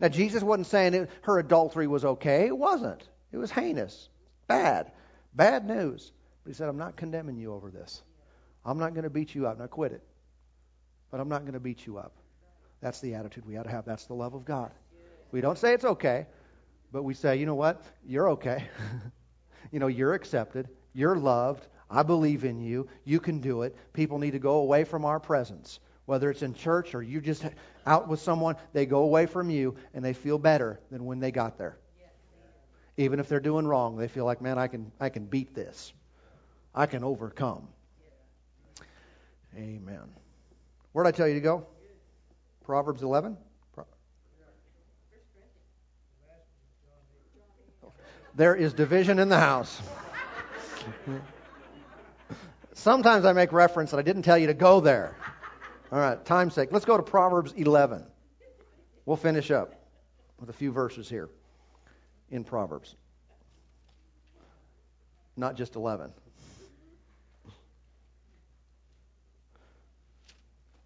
Now, 0.00 0.08
Jesus 0.08 0.42
wasn't 0.42 0.66
saying 0.66 1.08
her 1.22 1.38
adultery 1.38 1.86
was 1.86 2.04
okay. 2.04 2.46
It 2.46 2.56
wasn't. 2.56 3.06
It 3.32 3.36
was 3.36 3.50
heinous, 3.50 4.08
bad, 4.48 4.90
bad 5.34 5.66
news. 5.66 6.12
But 6.42 6.50
he 6.50 6.54
said, 6.54 6.68
I'm 6.68 6.78
not 6.78 6.96
condemning 6.96 7.36
you 7.36 7.52
over 7.52 7.70
this. 7.70 8.02
I'm 8.64 8.78
not 8.78 8.94
going 8.94 9.04
to 9.04 9.10
beat 9.10 9.34
you 9.34 9.46
up. 9.46 9.58
Now, 9.58 9.66
quit 9.66 9.92
it. 9.92 10.02
But 11.10 11.20
I'm 11.20 11.28
not 11.28 11.42
going 11.42 11.52
to 11.52 11.60
beat 11.60 11.86
you 11.86 11.98
up. 11.98 12.14
That's 12.80 13.00
the 13.00 13.14
attitude 13.14 13.46
we 13.46 13.58
ought 13.58 13.64
to 13.64 13.70
have. 13.70 13.84
That's 13.84 14.06
the 14.06 14.14
love 14.14 14.34
of 14.34 14.44
God. 14.44 14.72
We 15.32 15.40
don't 15.40 15.58
say 15.58 15.74
it's 15.74 15.84
okay, 15.84 16.26
but 16.92 17.02
we 17.02 17.14
say, 17.14 17.36
you 17.36 17.46
know 17.46 17.54
what? 17.54 17.82
You're 18.06 18.30
okay. 18.30 18.66
you 19.70 19.78
know, 19.78 19.86
you're 19.86 20.14
accepted. 20.14 20.68
You're 20.92 21.16
loved. 21.16 21.66
I 21.90 22.02
believe 22.02 22.44
in 22.44 22.60
you. 22.60 22.88
You 23.04 23.20
can 23.20 23.40
do 23.40 23.62
it. 23.62 23.76
People 23.92 24.18
need 24.18 24.32
to 24.32 24.38
go 24.38 24.58
away 24.58 24.84
from 24.84 25.04
our 25.04 25.18
presence. 25.18 25.80
Whether 26.06 26.30
it's 26.30 26.42
in 26.42 26.54
church 26.54 26.94
or 26.94 27.02
you 27.02 27.20
just 27.20 27.44
out 27.86 28.08
with 28.08 28.20
someone, 28.20 28.56
they 28.72 28.86
go 28.86 29.02
away 29.02 29.26
from 29.26 29.50
you 29.50 29.76
and 29.94 30.04
they 30.04 30.12
feel 30.12 30.38
better 30.38 30.80
than 30.90 31.04
when 31.04 31.20
they 31.20 31.30
got 31.30 31.58
there. 31.58 31.78
Even 32.96 33.18
if 33.18 33.28
they're 33.28 33.40
doing 33.40 33.66
wrong, 33.66 33.96
they 33.96 34.08
feel 34.08 34.24
like, 34.24 34.42
man, 34.42 34.58
I 34.58 34.66
can, 34.66 34.92
I 35.00 35.08
can 35.08 35.24
beat 35.24 35.54
this. 35.54 35.92
I 36.74 36.86
can 36.86 37.02
overcome. 37.02 37.68
Amen. 39.56 40.10
Where 40.92 41.04
did 41.04 41.14
I 41.14 41.16
tell 41.16 41.28
you 41.28 41.34
to 41.34 41.40
go? 41.40 41.66
Proverbs 42.64 43.02
11? 43.02 43.36
There 48.36 48.54
is 48.54 48.72
division 48.72 49.18
in 49.18 49.28
the 49.28 49.38
house. 49.38 49.82
Sometimes 52.72 53.24
I 53.24 53.32
make 53.32 53.52
reference 53.52 53.92
and 53.92 54.00
I 54.00 54.02
didn't 54.02 54.22
tell 54.22 54.38
you 54.38 54.46
to 54.48 54.54
go 54.54 54.80
there. 54.80 55.16
All 55.92 55.98
right, 55.98 56.24
time's 56.24 56.54
sake. 56.54 56.70
Let's 56.72 56.84
go 56.84 56.96
to 56.96 57.02
Proverbs 57.02 57.52
11. 57.52 58.04
We'll 59.04 59.16
finish 59.16 59.50
up 59.50 59.74
with 60.38 60.48
a 60.50 60.52
few 60.52 60.72
verses 60.72 61.08
here 61.08 61.28
in 62.30 62.44
Proverbs. 62.44 62.94
Not 65.36 65.56
just 65.56 65.74
11. 65.74 66.12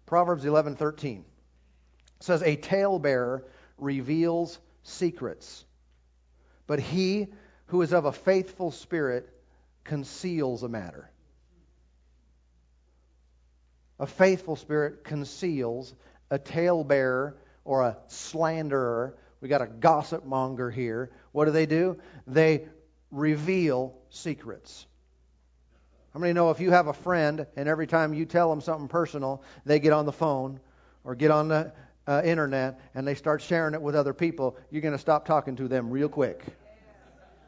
Proverbs 0.05 0.45
11:13 0.45 1.23
says 2.19 2.41
a 2.43 2.55
talebearer 2.55 3.43
reveals 3.77 4.59
secrets, 4.83 5.65
but 6.67 6.79
he 6.79 7.27
who 7.67 7.81
is 7.81 7.91
of 7.91 8.05
a 8.05 8.11
faithful 8.11 8.71
spirit 8.71 9.29
conceals 9.85 10.63
a 10.63 10.69
matter. 10.69 11.09
A 13.99 14.05
faithful 14.05 14.57
spirit 14.57 15.05
conceals 15.05 15.95
a 16.29 16.37
talebearer 16.37 17.37
or 17.63 17.83
a 17.83 17.97
slanderer. 18.07 19.15
We 19.39 19.47
got 19.47 19.61
a 19.61 19.67
gossip 19.67 20.25
monger 20.25 20.69
here. 20.69 21.11
What 21.31 21.45
do 21.45 21.51
they 21.51 21.65
do? 21.65 21.97
They 22.27 22.67
reveal 23.11 23.95
secrets. 24.09 24.85
How 26.13 26.19
many 26.19 26.33
know 26.33 26.49
if 26.49 26.59
you 26.59 26.71
have 26.71 26.87
a 26.87 26.93
friend 26.93 27.45
and 27.55 27.69
every 27.69 27.87
time 27.87 28.13
you 28.13 28.25
tell 28.25 28.49
them 28.49 28.61
something 28.61 28.87
personal, 28.87 29.43
they 29.65 29.79
get 29.79 29.93
on 29.93 30.05
the 30.05 30.11
phone 30.11 30.59
or 31.03 31.15
get 31.15 31.31
on 31.31 31.47
the 31.47 31.71
uh, 32.07 32.21
internet 32.23 32.79
and 32.93 33.07
they 33.07 33.15
start 33.15 33.41
sharing 33.41 33.73
it 33.73 33.81
with 33.81 33.95
other 33.95 34.13
people, 34.13 34.57
you're 34.71 34.81
going 34.81 34.93
to 34.93 34.99
stop 34.99 35.25
talking 35.25 35.55
to 35.57 35.67
them 35.67 35.89
real 35.89 36.09
quick. 36.09 36.43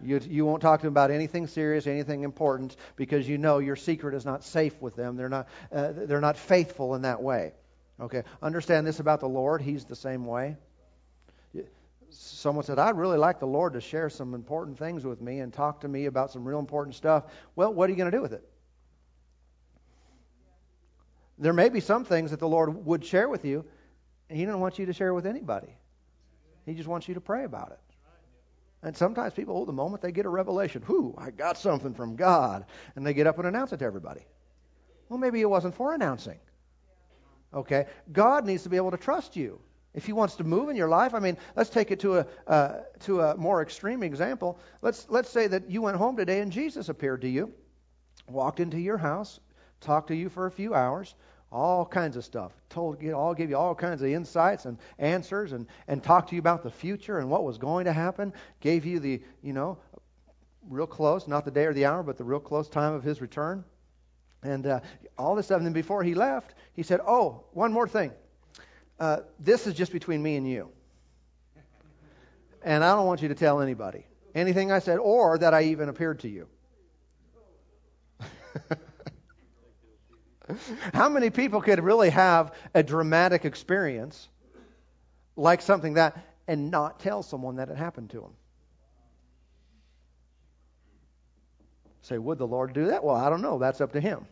You, 0.01 0.19
you 0.27 0.45
won't 0.45 0.61
talk 0.61 0.81
to 0.81 0.85
them 0.85 0.93
about 0.93 1.11
anything 1.11 1.47
serious, 1.47 1.87
anything 1.87 2.23
important, 2.23 2.75
because 2.95 3.27
you 3.27 3.37
know 3.37 3.59
your 3.59 3.75
secret 3.75 4.13
is 4.13 4.25
not 4.25 4.43
safe 4.43 4.79
with 4.81 4.95
them. 4.95 5.15
They're 5.15 5.29
not, 5.29 5.47
uh, 5.71 5.91
they're 5.93 6.21
not 6.21 6.37
faithful 6.37 6.95
in 6.95 7.01
that 7.03 7.21
way. 7.21 7.53
Okay? 7.99 8.23
Understand 8.41 8.85
this 8.85 8.99
about 8.99 9.19
the 9.19 9.29
Lord. 9.29 9.61
He's 9.61 9.85
the 9.85 9.95
same 9.95 10.25
way. 10.25 10.57
Someone 12.09 12.63
said, 12.63 12.79
I'd 12.79 12.95
really 12.95 13.17
like 13.17 13.39
the 13.39 13.47
Lord 13.47 13.73
to 13.73 13.81
share 13.81 14.09
some 14.09 14.33
important 14.33 14.77
things 14.77 15.03
with 15.03 15.19
me 15.19 15.39
and 15.39 15.53
talk 15.53 15.81
to 15.81 15.87
me 15.87 16.05
about 16.05 16.31
some 16.31 16.47
real 16.47 16.59
important 16.59 16.95
stuff. 16.95 17.25
Well, 17.55 17.73
what 17.73 17.89
are 17.89 17.91
you 17.91 17.97
going 17.97 18.09
to 18.11 18.17
do 18.17 18.21
with 18.21 18.31
it? 18.31 18.47
There 21.37 21.53
may 21.53 21.69
be 21.69 21.81
some 21.81 22.05
things 22.05 22.31
that 22.31 22.39
the 22.39 22.47
Lord 22.47 22.85
would 22.85 23.05
share 23.05 23.27
with 23.27 23.45
you, 23.45 23.65
and 24.29 24.39
He 24.39 24.45
doesn't 24.45 24.59
want 24.59 24.79
you 24.79 24.85
to 24.85 24.93
share 24.93 25.13
with 25.13 25.25
anybody. 25.25 25.75
He 26.65 26.73
just 26.73 26.87
wants 26.87 27.07
you 27.07 27.13
to 27.15 27.21
pray 27.21 27.43
about 27.43 27.71
it. 27.71 27.79
And 28.83 28.95
sometimes 28.95 29.33
people, 29.33 29.57
oh, 29.57 29.65
the 29.65 29.73
moment 29.73 30.01
they 30.01 30.11
get 30.11 30.25
a 30.25 30.29
revelation, 30.29 30.83
whoo, 30.87 31.15
I 31.17 31.31
got 31.31 31.57
something 31.57 31.93
from 31.93 32.15
God, 32.15 32.65
and 32.95 33.05
they 33.05 33.13
get 33.13 33.27
up 33.27 33.37
and 33.39 33.47
announce 33.47 33.73
it 33.73 33.77
to 33.77 33.85
everybody. 33.85 34.21
Well, 35.09 35.19
maybe 35.19 35.41
it 35.41 35.49
wasn't 35.49 35.75
for 35.75 35.93
announcing. 35.93 36.37
Okay? 37.53 37.85
God 38.11 38.45
needs 38.45 38.63
to 38.63 38.69
be 38.69 38.77
able 38.77 38.91
to 38.91 38.97
trust 38.97 39.35
you. 39.35 39.59
If 39.93 40.05
He 40.05 40.13
wants 40.13 40.35
to 40.35 40.43
move 40.43 40.69
in 40.69 40.75
your 40.75 40.89
life, 40.89 41.15
I 41.15 41.19
mean, 41.19 41.37
let's 41.55 41.71
take 41.71 41.89
it 41.89 42.01
to 42.01 42.19
a 42.19 42.27
uh, 42.45 42.81
to 42.99 43.21
a 43.21 43.35
more 43.35 43.63
extreme 43.63 44.03
example. 44.03 44.59
Let's 44.83 45.07
let's 45.09 45.29
say 45.29 45.47
that 45.47 45.71
you 45.71 45.81
went 45.81 45.97
home 45.97 46.17
today 46.17 46.39
and 46.41 46.51
Jesus 46.51 46.89
appeared 46.89 47.21
to 47.21 47.27
you, 47.27 47.51
walked 48.29 48.59
into 48.59 48.79
your 48.79 48.97
house, 48.97 49.39
talked 49.81 50.09
to 50.09 50.15
you 50.15 50.29
for 50.29 50.45
a 50.45 50.51
few 50.51 50.75
hours, 50.75 51.15
all 51.51 51.85
kinds 51.85 52.17
of 52.17 52.25
stuff. 52.25 52.51
Told, 52.69 53.03
all 53.11 53.33
give 53.33 53.49
you 53.49 53.57
all 53.57 53.75
kinds 53.75 54.01
of 54.01 54.09
insights 54.09 54.65
and 54.65 54.77
answers, 54.99 55.53
and 55.53 55.67
and 55.87 56.03
talked 56.03 56.29
to 56.29 56.35
you 56.35 56.39
about 56.39 56.63
the 56.63 56.71
future 56.71 57.19
and 57.19 57.29
what 57.29 57.43
was 57.43 57.57
going 57.57 57.85
to 57.85 57.93
happen. 57.93 58.33
Gave 58.59 58.85
you 58.85 58.99
the 58.99 59.21
you 59.41 59.53
know 59.53 59.77
real 60.69 60.87
close, 60.87 61.27
not 61.27 61.45
the 61.45 61.51
day 61.51 61.65
or 61.65 61.73
the 61.73 61.85
hour, 61.85 62.03
but 62.03 62.17
the 62.17 62.23
real 62.23 62.39
close 62.39 62.67
time 62.67 62.93
of 62.93 63.03
his 63.03 63.21
return, 63.21 63.63
and 64.43 64.67
uh, 64.67 64.79
all 65.17 65.35
this 65.35 65.45
stuff. 65.45 65.57
And 65.57 65.65
then 65.65 65.73
before 65.73 66.03
he 66.03 66.13
left, 66.13 66.53
he 66.73 66.83
said, 66.83 66.99
"Oh, 67.05 67.45
one 67.53 67.71
more 67.71 67.87
thing. 67.87 68.11
Uh, 68.99 69.19
this 69.39 69.67
is 69.67 69.73
just 69.73 69.91
between 69.91 70.21
me 70.21 70.35
and 70.35 70.49
you, 70.49 70.69
and 72.63 72.83
I 72.83 72.95
don't 72.95 73.05
want 73.05 73.21
you 73.21 73.29
to 73.29 73.35
tell 73.35 73.61
anybody 73.61 74.05
anything 74.35 74.71
I 74.71 74.79
said 74.79 74.97
or 74.97 75.37
that 75.37 75.53
I 75.53 75.63
even 75.63 75.87
appeared 75.87 76.19
to 76.21 76.27
you." 76.27 76.47
How 80.93 81.09
many 81.09 81.29
people 81.29 81.61
could 81.61 81.83
really 81.83 82.09
have 82.09 82.53
a 82.73 82.83
dramatic 82.83 83.45
experience 83.45 84.27
like 85.35 85.61
something 85.61 85.95
that 85.95 86.17
and 86.47 86.71
not 86.71 86.99
tell 86.99 87.23
someone 87.23 87.57
that 87.57 87.69
it 87.69 87.77
happened 87.77 88.09
to 88.11 88.21
them? 88.21 88.31
Say, 92.01 92.17
would 92.17 92.37
the 92.37 92.47
Lord 92.47 92.73
do 92.73 92.87
that? 92.87 93.03
Well, 93.03 93.15
I 93.15 93.29
don't 93.29 93.41
know. 93.41 93.59
That's 93.59 93.81
up 93.81 93.91
to 93.93 93.99
Him. 93.99 94.25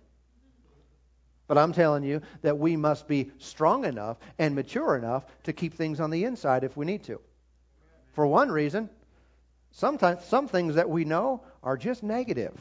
But 1.48 1.58
I'm 1.58 1.74
telling 1.74 2.04
you 2.04 2.22
that 2.42 2.58
we 2.58 2.76
must 2.76 3.08
be 3.08 3.32
strong 3.38 3.86
enough 3.86 4.18
and 4.40 4.56
mature 4.56 4.96
enough 4.96 5.26
to 5.44 5.54
keep 5.54 5.74
things 5.74 6.00
on 6.00 6.10
the 6.10 6.24
inside 6.24 6.64
if 6.64 6.76
we 6.76 6.86
need 6.86 7.04
to. 7.04 7.20
For 8.14 8.26
one 8.26 8.50
reason, 8.50 8.90
sometimes 9.72 10.24
some 10.24 10.48
things 10.48 10.76
that 10.76 10.90
we 10.90 11.06
know 11.06 11.44
are 11.62 11.78
just 11.78 12.02
negative. 12.02 12.54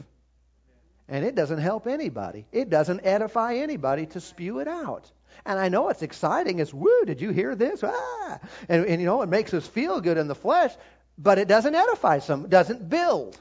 And 1.07 1.23
it 1.23 1.35
doesn't 1.35 1.59
help 1.59 1.87
anybody. 1.87 2.47
It 2.51 2.69
doesn't 2.69 3.05
edify 3.05 3.55
anybody 3.55 4.07
to 4.07 4.19
spew 4.19 4.59
it 4.59 4.67
out. 4.67 5.11
And 5.45 5.59
I 5.59 5.69
know 5.69 5.89
it's 5.89 6.01
exciting. 6.01 6.59
It's 6.59 6.73
woo, 6.73 7.05
did 7.05 7.21
you 7.21 7.31
hear 7.31 7.55
this? 7.55 7.83
Ah! 7.83 8.39
And, 8.67 8.85
and 8.85 9.01
you 9.01 9.05
know, 9.05 9.21
it 9.21 9.29
makes 9.29 9.53
us 9.53 9.67
feel 9.67 10.01
good 10.01 10.17
in 10.17 10.27
the 10.27 10.35
flesh, 10.35 10.73
but 11.17 11.37
it 11.37 11.47
doesn't 11.47 11.75
edify 11.75 12.19
some, 12.19 12.49
doesn't 12.49 12.89
build. 12.89 13.39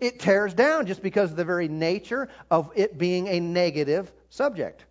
It 0.00 0.18
tears 0.18 0.54
down 0.54 0.86
just 0.86 1.02
because 1.02 1.30
of 1.30 1.36
the 1.36 1.44
very 1.44 1.68
nature 1.68 2.28
of 2.50 2.72
it 2.74 2.98
being 2.98 3.28
a 3.28 3.38
negative 3.38 4.10
subject. 4.30 4.84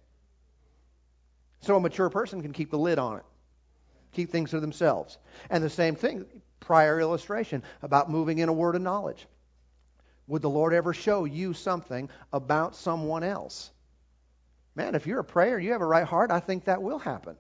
So 1.62 1.76
a 1.76 1.80
mature 1.80 2.10
person 2.10 2.42
can 2.42 2.54
keep 2.54 2.72
the 2.72 2.78
lid 2.78 2.98
on 2.98 3.18
it, 3.18 3.24
keep 4.14 4.32
things 4.32 4.52
to 4.52 4.60
themselves. 4.60 5.18
And 5.50 5.64
the 5.64 5.70
same 5.70 5.96
thing, 5.96 6.26
prior 6.60 7.00
illustration 7.00 7.64
about 7.82 8.10
moving 8.10 8.40
in 8.40 8.50
a 8.50 8.54
word 8.54 8.76
of 8.76 8.82
knowledge. 8.82 9.28
Would 10.28 10.42
the 10.42 10.50
Lord 10.50 10.74
ever 10.74 10.94
show 10.94 11.26
you 11.26 11.54
something 11.54 12.10
about 12.32 12.76
someone 12.76 13.24
else? 13.24 13.72
Man, 14.76 14.96
if 14.96 15.06
you're 15.06 15.20
a 15.20 15.24
prayer, 15.24 15.60
you 15.60 15.74
have 15.74 15.82
a 15.82 15.86
right 15.86 16.06
heart, 16.06 16.32
I 16.32 16.40
think 16.40 16.66
that 16.66 16.82
will 16.82 17.00
happen. 17.00 17.36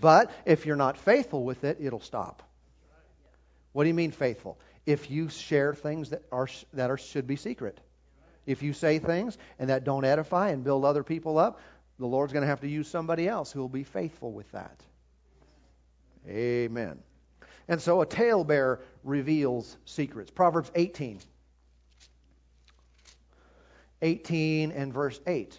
But 0.00 0.30
if 0.44 0.66
you're 0.66 0.76
not 0.76 0.98
faithful 0.98 1.44
with 1.44 1.64
it, 1.64 1.78
it'll 1.80 2.00
stop. 2.00 2.42
What 3.72 3.84
do 3.84 3.88
you 3.88 3.94
mean 3.94 4.12
faithful? 4.12 4.58
If 4.86 5.10
you 5.10 5.28
share 5.28 5.74
things 5.74 6.10
that 6.10 6.22
are 6.30 6.48
that 6.72 6.90
are 6.90 6.98
should 6.98 7.26
be 7.26 7.36
secret. 7.36 7.78
If 8.46 8.62
you 8.62 8.72
say 8.72 8.98
things 8.98 9.38
and 9.58 9.70
that 9.70 9.84
don't 9.84 10.04
edify 10.04 10.50
and 10.50 10.62
build 10.62 10.84
other 10.84 11.02
people 11.02 11.38
up, 11.38 11.60
the 11.98 12.06
Lord's 12.06 12.32
going 12.32 12.42
to 12.42 12.48
have 12.48 12.60
to 12.60 12.68
use 12.68 12.88
somebody 12.88 13.26
else 13.26 13.50
who 13.50 13.60
will 13.60 13.68
be 13.68 13.84
faithful 13.84 14.32
with 14.32 14.50
that. 14.52 14.78
Amen. 16.28 16.98
And 17.68 17.80
so 17.80 18.02
a 18.02 18.06
talebearer 18.06 18.80
reveals 19.02 19.76
secrets. 19.84 20.30
Proverbs 20.30 20.70
18. 20.74 21.20
18 24.02 24.70
and 24.72 24.92
verse 24.92 25.18
8. 25.26 25.58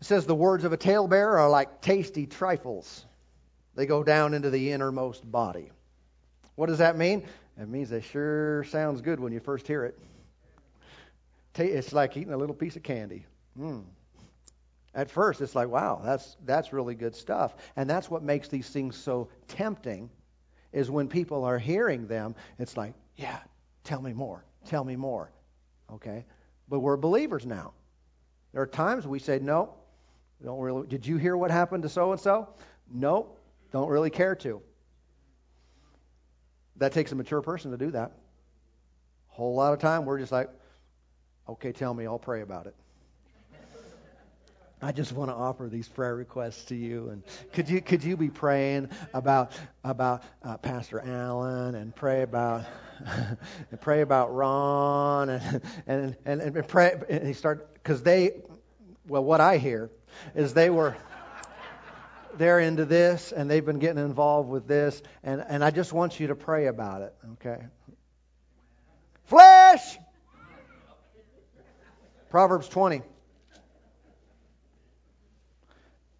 It 0.00 0.04
says, 0.04 0.26
The 0.26 0.34
words 0.34 0.64
of 0.64 0.72
a 0.72 0.76
talebearer 0.76 1.38
are 1.38 1.50
like 1.50 1.80
tasty 1.80 2.26
trifles, 2.26 3.04
they 3.74 3.86
go 3.86 4.02
down 4.02 4.34
into 4.34 4.50
the 4.50 4.72
innermost 4.72 5.30
body. 5.30 5.70
What 6.56 6.66
does 6.66 6.78
that 6.78 6.96
mean? 6.96 7.24
It 7.60 7.68
means 7.68 7.92
it 7.92 8.04
sure 8.04 8.64
sounds 8.64 9.00
good 9.00 9.20
when 9.20 9.32
you 9.32 9.40
first 9.40 9.66
hear 9.66 9.84
it. 9.84 9.98
It's 11.56 11.92
like 11.92 12.16
eating 12.16 12.32
a 12.32 12.36
little 12.36 12.54
piece 12.54 12.76
of 12.76 12.82
candy. 12.82 13.26
Mm. 13.58 13.84
At 14.94 15.10
first, 15.10 15.40
it's 15.40 15.54
like, 15.54 15.68
wow, 15.68 16.00
that's 16.04 16.36
that's 16.44 16.72
really 16.72 16.94
good 16.94 17.14
stuff, 17.14 17.54
and 17.76 17.88
that's 17.88 18.10
what 18.10 18.22
makes 18.22 18.48
these 18.48 18.68
things 18.68 18.96
so 18.96 19.28
tempting. 19.48 20.10
Is 20.72 20.90
when 20.90 21.08
people 21.08 21.44
are 21.44 21.58
hearing 21.58 22.06
them, 22.06 22.34
it's 22.58 22.76
like, 22.76 22.94
yeah, 23.16 23.38
tell 23.84 24.00
me 24.00 24.12
more, 24.12 24.44
tell 24.66 24.84
me 24.84 24.96
more, 24.96 25.30
okay? 25.92 26.24
But 26.68 26.80
we're 26.80 26.96
believers 26.96 27.44
now. 27.46 27.72
There 28.52 28.62
are 28.62 28.66
times 28.66 29.06
we 29.06 29.18
say, 29.18 29.38
no, 29.38 29.74
don't 30.44 30.60
really. 30.60 30.86
Did 30.86 31.06
you 31.06 31.16
hear 31.16 31.36
what 31.36 31.50
happened 31.50 31.82
to 31.84 31.88
so 31.88 32.12
and 32.12 32.20
so? 32.20 32.48
Nope, 32.90 33.38
don't 33.70 33.88
really 33.88 34.10
care 34.10 34.34
to. 34.36 34.60
That 36.76 36.92
takes 36.92 37.12
a 37.12 37.14
mature 37.14 37.42
person 37.42 37.70
to 37.70 37.76
do 37.76 37.90
that. 37.92 38.12
A 39.30 39.34
whole 39.34 39.54
lot 39.54 39.72
of 39.72 39.78
time 39.78 40.04
we're 40.04 40.18
just 40.18 40.32
like, 40.32 40.50
okay, 41.48 41.72
tell 41.72 41.94
me, 41.94 42.06
I'll 42.06 42.18
pray 42.18 42.42
about 42.42 42.66
it. 42.66 42.74
I 44.84 44.90
just 44.90 45.12
want 45.12 45.30
to 45.30 45.34
offer 45.34 45.68
these 45.68 45.88
prayer 45.88 46.16
requests 46.16 46.64
to 46.64 46.74
you, 46.74 47.10
and 47.10 47.22
could 47.52 47.68
you 47.70 47.80
could 47.80 48.02
you 48.02 48.16
be 48.16 48.30
praying 48.30 48.88
about 49.14 49.52
about 49.84 50.24
uh, 50.42 50.56
Pastor 50.56 51.00
Allen 51.00 51.76
and 51.76 51.94
pray 51.94 52.22
about 52.22 52.64
and 53.70 53.80
pray 53.80 54.00
about 54.00 54.34
Ron 54.34 55.30
and 55.30 55.62
and 55.86 56.16
and, 56.24 56.42
and 56.42 56.68
pray 56.68 57.00
and 57.08 57.24
he 57.24 57.32
start 57.32 57.74
because 57.74 58.02
they 58.02 58.42
well 59.06 59.22
what 59.22 59.40
I 59.40 59.58
hear 59.58 59.88
is 60.34 60.52
they 60.52 60.68
were 60.68 60.96
they're 62.36 62.58
into 62.58 62.84
this 62.84 63.30
and 63.30 63.48
they've 63.48 63.64
been 63.64 63.78
getting 63.78 64.02
involved 64.02 64.48
with 64.48 64.66
this, 64.66 65.00
and, 65.22 65.44
and 65.46 65.62
I 65.62 65.70
just 65.70 65.92
want 65.92 66.18
you 66.18 66.28
to 66.28 66.34
pray 66.34 66.66
about 66.66 67.02
it, 67.02 67.14
okay? 67.34 67.62
Flesh! 69.24 69.98
Proverbs 72.30 72.68
20. 72.68 73.02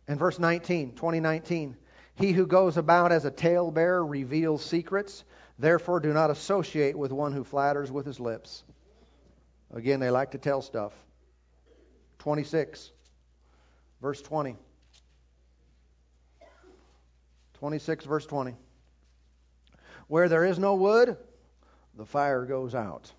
And 0.09 0.19
verse 0.19 0.39
19, 0.39 0.93
2019. 0.93 1.77
He 2.15 2.33
who 2.33 2.47
goes 2.47 2.77
about 2.77 3.13
as 3.13 3.25
a 3.25 3.31
talebearer 3.31 4.05
reveals 4.05 4.65
secrets. 4.65 5.25
Therefore, 5.59 6.01
do 6.01 6.13
not 6.13 6.31
associate 6.31 6.97
with 6.97 7.13
one 7.13 7.33
who 7.33 7.45
flatters 7.45 7.91
with 7.91 8.07
his 8.07 8.21
lips. 8.21 8.65
Again, 9.73 10.01
they 10.01 10.11
like 10.11 10.33
to 10.33 10.39
tell 10.39 10.61
stuff. 10.61 10.93
26, 12.19 12.91
verse 14.01 14.21
20. 14.23 14.57
26, 17.55 18.05
verse 18.05 18.27
20. 18.27 18.57
Where 20.09 20.29
there 20.29 20.45
is 20.45 20.59
no 20.59 20.75
wood, 20.75 21.17
the 21.97 22.05
fire 22.05 22.45
goes 22.45 22.75
out. 22.75 23.11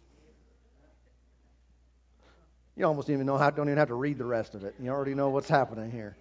You 2.76 2.86
almost 2.86 3.10
even 3.10 3.26
know 3.26 3.38
how, 3.38 3.50
don't 3.52 3.68
even 3.68 3.78
have 3.78 3.88
to 3.88 3.96
read 3.96 4.18
the 4.18 4.26
rest 4.26 4.56
of 4.56 4.64
it. 4.64 4.76
You 4.80 4.90
already 4.90 5.16
know 5.16 5.30
what's 5.30 5.50
happening 5.50 5.92
here. 5.92 6.16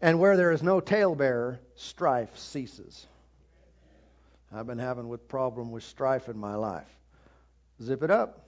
And 0.00 0.18
where 0.18 0.36
there 0.36 0.50
is 0.50 0.62
no 0.62 0.80
talebearer, 0.80 1.58
strife 1.74 2.36
ceases. 2.38 3.06
I've 4.52 4.66
been 4.66 4.78
having 4.78 5.12
a 5.12 5.18
problem 5.18 5.70
with 5.70 5.84
strife 5.84 6.28
in 6.28 6.38
my 6.38 6.54
life. 6.54 6.88
Zip 7.82 8.02
it 8.02 8.10
up. 8.10 8.46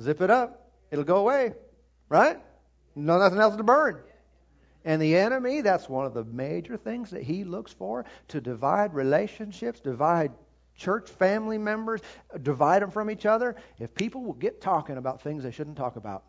Zip 0.00 0.20
it 0.20 0.30
up. 0.30 0.70
It'll 0.90 1.04
go 1.04 1.16
away. 1.16 1.54
Right? 2.08 2.38
No 2.94 3.18
nothing 3.18 3.40
else 3.40 3.56
to 3.56 3.62
burn. 3.62 4.00
And 4.84 5.00
the 5.00 5.16
enemy, 5.16 5.62
that's 5.62 5.88
one 5.88 6.04
of 6.04 6.12
the 6.12 6.24
major 6.24 6.76
things 6.76 7.10
that 7.10 7.22
he 7.22 7.44
looks 7.44 7.72
for 7.72 8.04
to 8.28 8.40
divide 8.40 8.92
relationships, 8.92 9.80
divide 9.80 10.30
church 10.76 11.08
family 11.08 11.56
members, 11.56 12.02
divide 12.42 12.82
them 12.82 12.90
from 12.90 13.10
each 13.10 13.24
other. 13.24 13.56
If 13.78 13.94
people 13.94 14.22
will 14.22 14.34
get 14.34 14.60
talking 14.60 14.98
about 14.98 15.22
things 15.22 15.42
they 15.42 15.50
shouldn't 15.50 15.76
talk 15.76 15.96
about, 15.96 16.24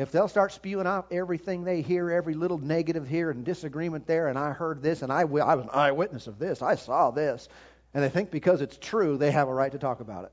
if 0.00 0.12
they'll 0.12 0.28
start 0.28 0.52
spewing 0.52 0.86
out 0.86 1.08
everything 1.10 1.64
they 1.64 1.82
hear, 1.82 2.10
every 2.10 2.34
little 2.34 2.58
negative 2.58 3.08
here 3.08 3.30
and 3.30 3.44
disagreement 3.44 4.06
there, 4.06 4.28
and 4.28 4.38
I 4.38 4.52
heard 4.52 4.82
this, 4.82 5.02
and 5.02 5.12
I, 5.12 5.20
I 5.20 5.24
was 5.24 5.64
an 5.64 5.70
eyewitness 5.72 6.26
of 6.26 6.38
this, 6.38 6.62
I 6.62 6.76
saw 6.76 7.10
this, 7.10 7.48
and 7.92 8.02
they 8.02 8.08
think 8.08 8.30
because 8.30 8.60
it's 8.60 8.78
true, 8.78 9.16
they 9.16 9.30
have 9.30 9.48
a 9.48 9.54
right 9.54 9.72
to 9.72 9.78
talk 9.78 10.00
about 10.00 10.24
it. 10.24 10.32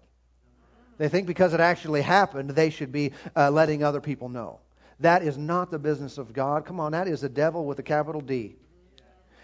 They 0.98 1.10
think 1.10 1.28
because 1.28 1.54
it 1.54 1.60
actually 1.60 2.02
happened, 2.02 2.52
they 2.52 2.70
should 2.70 2.92
be 2.92 3.12
uh, 3.36 3.52
letting 3.52 3.84
other 3.84 4.02
people 4.02 4.30
know. 4.30 4.60
That 5.00 5.22
is 5.22 5.38
not 5.38 5.70
the 5.70 5.80
business 5.80 6.18
of 6.18 6.34
God. 6.34 6.66
Come 6.66 6.80
on, 6.80 6.94
that 6.94 7.08
is 7.08 7.22
the 7.22 7.30
devil 7.30 7.66
with 7.66 7.78
a 7.80 7.84
capital 7.84 8.22
D. 8.22 8.56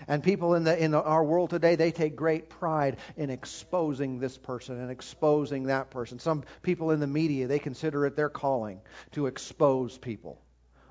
And 0.08 0.24
people 0.24 0.56
in, 0.56 0.64
the, 0.64 0.82
in 0.82 0.92
the, 0.92 1.02
our 1.02 1.24
world 1.24 1.50
today, 1.50 1.76
they 1.76 1.92
take 1.92 2.16
great 2.16 2.50
pride 2.50 2.98
in 3.18 3.30
exposing 3.30 4.20
this 4.20 4.38
person 4.38 4.80
and 4.80 4.92
exposing 4.92 5.64
that 5.64 5.90
person. 5.92 6.20
Some 6.20 6.44
people 6.62 6.92
in 6.92 7.00
the 7.00 7.08
media, 7.08 7.48
they 7.48 7.60
consider 7.60 8.06
it 8.06 8.16
their 8.16 8.30
calling 8.30 8.82
to 9.12 9.28
expose 9.28 9.98
people. 9.98 10.42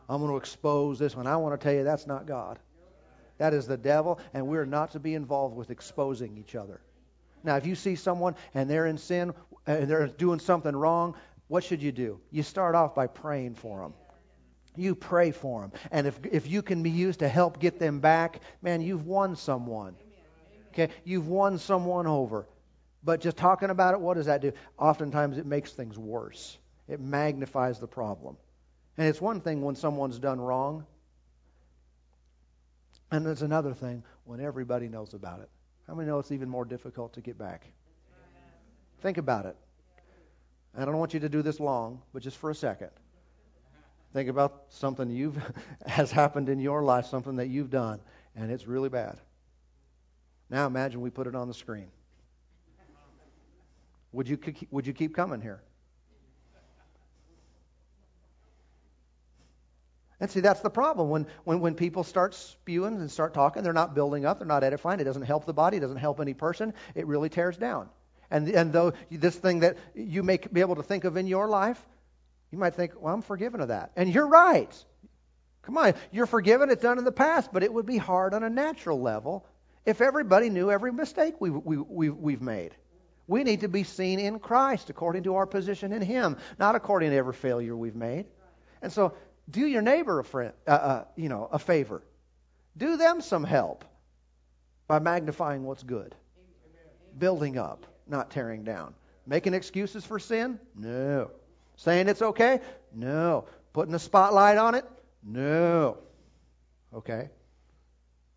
I'm 0.09 0.21
going 0.21 0.33
to 0.33 0.37
expose 0.37 0.99
this 0.99 1.17
one. 1.17 1.27
I 1.27 1.37
want 1.37 1.59
to 1.59 1.65
tell 1.65 1.75
you 1.75 1.85
that's 1.85 2.07
not 2.07 2.27
God. 2.27 2.59
That 3.39 3.55
is 3.55 3.67
the 3.67 3.77
devil, 3.77 4.21
and 4.35 4.47
we're 4.47 4.67
not 4.67 4.93
to 4.93 5.01
be 5.01 5.15
involved 5.15 5.57
with 5.57 5.71
exposing 5.71 6.39
each 6.39 6.55
other. 6.55 6.81
Now, 7.43 7.57
if 7.57 7.67
you 7.67 7.75
see 7.75 7.97
someone 7.97 8.37
and 8.55 8.71
they're 8.71 8.87
in 8.87 8.99
sin 8.99 9.35
and 9.67 9.89
they're 9.89 10.07
doing 10.07 10.39
something 10.39 10.75
wrong, 10.75 11.17
what 11.49 11.65
should 11.65 11.83
you 11.83 11.93
do? 11.93 12.21
You 12.31 12.43
start 12.43 12.75
off 12.75 12.95
by 12.95 13.09
praying 13.09 13.55
for 13.57 13.81
them. 13.81 13.95
You 14.77 14.95
pray 14.95 15.31
for 15.31 15.63
them. 15.63 15.73
And 15.91 16.07
if, 16.07 16.19
if 16.31 16.49
you 16.49 16.63
can 16.63 16.83
be 16.83 16.91
used 16.91 17.19
to 17.21 17.29
help 17.29 17.59
get 17.59 17.79
them 17.79 18.01
back, 18.01 18.41
man, 18.63 18.81
you've 18.81 19.07
won 19.07 19.37
someone. 19.37 19.95
Okay? 20.73 20.89
You've 21.05 21.29
won 21.29 21.59
someone 21.59 22.07
over. 22.07 22.47
But 23.05 23.21
just 23.21 23.37
talking 23.37 23.71
about 23.71 23.95
it, 23.95 24.01
what 24.01 24.15
does 24.15 24.27
that 24.27 24.41
do? 24.41 24.53
Oftentimes 24.79 25.37
it 25.37 25.45
makes 25.45 25.73
things 25.73 25.99
worse. 25.99 26.57
It 26.89 27.01
magnifies 27.01 27.79
the 27.79 27.87
problem. 27.87 28.37
And 28.97 29.09
it's 29.09 29.21
one 29.21 29.41
thing 29.41 29.63
when 29.63 29.75
someone's 29.75 30.19
done 30.19 30.41
wrong, 30.41 30.87
and 33.11 33.27
it's 33.27 33.43
another 33.43 33.75
thing 33.75 34.03
when 34.25 34.41
everybody 34.41 34.89
knows 34.89 35.15
about 35.15 35.41
it. 35.41 35.51
How 35.87 35.95
many 35.95 36.09
know 36.09 36.19
it's 36.19 36.33
even 36.33 36.49
more 36.49 36.65
difficult 36.65 37.15
to 37.15 37.21
get 37.21 37.37
back? 37.37 37.67
Think 39.01 39.19
about 39.19 39.47
it. 39.47 39.57
I 40.77 40.85
don't 40.85 40.97
want 40.97 41.13
you 41.13 41.21
to 41.21 41.29
do 41.29 41.43
this 41.43 41.61
long, 41.61 42.01
but 42.15 42.23
just 42.23 42.39
for 42.39 42.51
a 42.51 42.55
second. 42.55 42.91
Think 44.13 44.29
about 44.29 44.65
something 44.69 45.11
you've 45.11 45.39
has 45.87 46.11
happened 46.11 46.49
in 46.49 46.61
your 46.61 46.83
life, 46.83 47.07
something 47.07 47.37
that 47.37 47.49
you've 47.49 47.71
done, 47.71 48.01
and 48.37 48.51
it's 48.51 48.67
really 48.67 48.89
bad. 48.89 49.19
Now 50.51 50.67
imagine 50.67 51.01
we 51.01 51.11
put 51.11 51.27
it 51.27 51.35
on 51.35 51.49
the 51.49 51.55
screen. 51.55 51.89
would 54.13 54.29
you 54.29 54.39
would 54.71 54.87
you 54.87 54.93
keep 54.93 55.15
coming 55.15 55.41
here? 55.41 55.63
And 60.21 60.31
see, 60.31 60.39
that's 60.39 60.61
the 60.61 60.71
problem. 60.71 61.09
When, 61.09 61.27
when, 61.43 61.59
when 61.59 61.75
people 61.75 62.05
start 62.05 62.35
spewing 62.35 62.95
and 62.95 63.11
start 63.11 63.35
talking, 63.35 63.65
they're 63.65 63.73
not 63.73 63.93
building 63.93 64.25
up, 64.25 64.39
they're 64.39 64.47
not 64.47 64.63
edifying. 64.63 65.01
It 65.01 65.05
doesn't 65.05 65.23
help 65.23 65.47
the 65.47 65.53
body, 65.53 65.79
it 65.79 65.81
doesn't 65.81 65.97
help 65.97 66.21
any 66.21 66.33
person. 66.33 66.75
It 66.95 67.09
really 67.09 67.29
tears 67.29 67.57
down. 67.57 67.89
And, 68.31 68.49
and 68.49 68.73
though 68.73 68.93
this 69.11 69.35
thing 69.35 69.61
that 69.61 69.79
you 69.97 70.23
may 70.23 70.39
be 70.53 70.61
able 70.61 70.77
to 70.77 70.83
think 70.85 71.03
of 71.03 71.17
in 71.17 71.27
your 71.27 71.49
life, 71.49 71.85
you 72.53 72.59
might 72.59 72.75
think, 72.75 72.93
well, 73.01 73.15
I'm 73.15 73.23
forgiven 73.23 73.61
of 73.61 73.69
that. 73.69 73.91
And 73.97 74.13
you're 74.13 74.29
right. 74.29 74.73
Come 75.63 75.79
on, 75.79 75.95
you're 76.11 76.27
forgiven, 76.27 76.71
it's 76.71 76.83
done 76.83 76.99
in 76.99 77.05
the 77.05 77.13
past, 77.13 77.51
but 77.53 77.63
it 77.63 77.73
would 77.73 77.87
be 77.87 77.97
hard 77.97 78.35
on 78.35 78.43
a 78.43 78.51
natural 78.51 79.01
level 79.01 79.47
if 79.87 80.01
everybody 80.01 80.51
knew 80.51 80.71
every 80.71 80.93
mistake 80.93 81.41
we, 81.41 81.51
we, 81.51 81.77
we, 81.79 82.11
we've 82.11 82.43
made. 82.43 82.75
We 83.29 83.45
need 83.45 83.61
to 83.61 83.69
be 83.69 83.85
seen 83.85 84.19
in 84.19 84.39
Christ 84.39 84.91
according 84.91 85.23
to 85.25 85.37
our 85.37 85.47
position 85.47 85.93
in 85.93 86.03
Him, 86.03 86.37
not 86.59 86.75
according 86.75 87.11
to 87.11 87.17
every 87.17 87.33
failure 87.33 87.77
we've 87.77 87.97
made. 87.97 88.27
And 88.83 88.93
so 88.93 89.15
do 89.49 89.65
your 89.67 89.83
neighbor 89.83 90.19
a 90.19 90.25
friend, 90.25 90.53
uh, 90.67 90.71
uh, 90.71 91.05
you 91.17 91.29
know, 91.29 91.49
a 91.51 91.59
favor. 91.59 92.03
Do 92.77 92.97
them 92.97 93.21
some 93.21 93.45
help 93.45 93.85
by 94.89 94.99
magnifying 94.99 95.63
what's 95.63 95.85
good, 95.85 96.15
building 97.17 97.57
up, 97.57 97.87
not 98.09 98.31
tearing 98.31 98.65
down. 98.65 98.95
Making 99.27 99.55
excuses 99.55 100.05
for 100.05 100.19
sin? 100.19 100.59
No. 100.77 101.31
Saying 101.77 102.09
it's 102.09 102.23
okay? 102.23 102.61
No. 102.95 103.47
Putting 103.73 103.95
a 103.95 103.99
spotlight 103.99 104.59
on 104.59 104.75
it? 104.75 104.85
No. 105.23 105.99
Okay. 106.95 107.31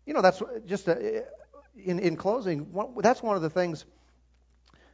You 0.06 0.14
know, 0.14 0.22
that's 0.22 0.42
just 0.66 0.88
a, 0.88 1.24
in 1.76 1.98
in 1.98 2.16
closing. 2.16 2.72
That's 2.98 3.22
one 3.22 3.36
of 3.36 3.42
the 3.42 3.50
things 3.50 3.84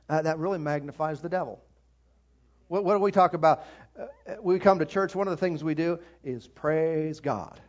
uh, 0.09 0.23
that 0.23 0.39
really 0.39 0.59
magnifies 0.59 1.21
the 1.21 1.29
devil. 1.29 1.63
What, 2.69 2.85
what 2.85 2.95
do 2.95 3.01
we 3.01 3.13
talk 3.13 3.35
about? 3.35 3.65
Uh, 3.99 4.07
we 4.41 4.59
come 4.59 4.79
to 4.79 4.87
church, 4.87 5.15
one 5.15 5.29
of 5.29 5.33
the 5.33 5.37
things 5.37 5.63
we 5.63 5.75
do 5.75 5.99
is 6.25 6.49
praise 6.49 7.21
God. 7.21 7.61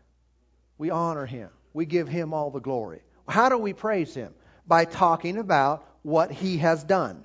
We 0.77 0.89
honor 0.89 1.25
Him. 1.25 1.49
We 1.73 1.85
give 1.85 2.07
Him 2.07 2.33
all 2.33 2.51
the 2.51 2.61
glory. 2.61 3.01
How 3.27 3.49
do 3.49 3.57
we 3.57 3.73
praise 3.73 4.13
Him? 4.13 4.33
By 4.65 4.85
talking 4.85 5.37
about 5.37 5.85
what 6.01 6.31
He 6.31 6.59
has 6.59 6.83
done, 6.83 7.23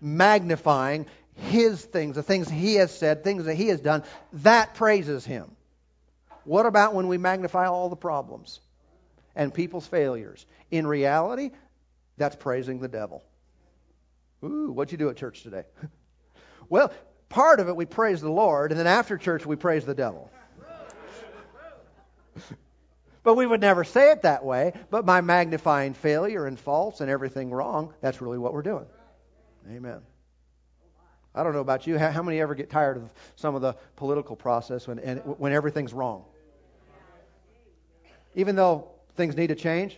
magnifying 0.00 1.06
His 1.38 1.84
things, 1.84 2.16
the 2.16 2.22
things 2.22 2.48
He 2.48 2.74
has 2.74 2.96
said, 2.96 3.24
things 3.24 3.44
that 3.44 3.54
He 3.54 3.68
has 3.68 3.80
done. 3.80 4.02
That 4.34 4.74
praises 4.74 5.24
Him. 5.24 5.50
What 6.44 6.66
about 6.66 6.94
when 6.94 7.08
we 7.08 7.18
magnify 7.18 7.66
all 7.66 7.88
the 7.88 7.96
problems 7.96 8.60
and 9.36 9.52
people's 9.52 9.86
failures? 9.86 10.44
In 10.70 10.86
reality, 10.86 11.50
that's 12.16 12.36
praising 12.36 12.80
the 12.80 12.88
devil. 12.88 13.22
Ooh, 14.44 14.72
what'd 14.72 14.92
you 14.92 14.98
do 14.98 15.10
at 15.10 15.16
church 15.16 15.42
today? 15.42 15.64
Well, 16.70 16.92
part 17.30 17.60
of 17.60 17.68
it 17.68 17.76
we 17.76 17.86
praise 17.86 18.20
the 18.20 18.30
Lord, 18.30 18.72
and 18.72 18.78
then 18.78 18.86
after 18.86 19.16
church 19.16 19.46
we 19.46 19.56
praise 19.56 19.86
the 19.86 19.94
devil. 19.94 20.30
but 23.22 23.36
we 23.36 23.46
would 23.46 23.62
never 23.62 23.84
say 23.84 24.10
it 24.10 24.20
that 24.22 24.44
way. 24.44 24.74
But 24.90 25.06
by 25.06 25.22
magnifying 25.22 25.94
failure 25.94 26.44
and 26.46 26.60
faults 26.60 27.00
and 27.00 27.10
everything 27.10 27.50
wrong, 27.50 27.94
that's 28.02 28.20
really 28.20 28.36
what 28.36 28.52
we're 28.52 28.60
doing. 28.60 28.84
Amen. 29.70 30.02
I 31.38 31.44
don't 31.44 31.52
know 31.52 31.60
about 31.60 31.86
you. 31.86 31.96
How, 31.98 32.22
many 32.22 32.40
ever 32.40 32.56
get 32.56 32.68
tired 32.68 32.96
of 32.96 33.08
some 33.36 33.54
of 33.54 33.62
the 33.62 33.76
political 33.94 34.34
process 34.34 34.88
when, 34.88 34.98
and, 34.98 35.20
when 35.38 35.52
everything's 35.52 35.92
wrong? 35.92 36.24
Even 38.34 38.56
though 38.56 38.90
things 39.14 39.36
need 39.36 39.46
to 39.46 39.54
change, 39.54 39.96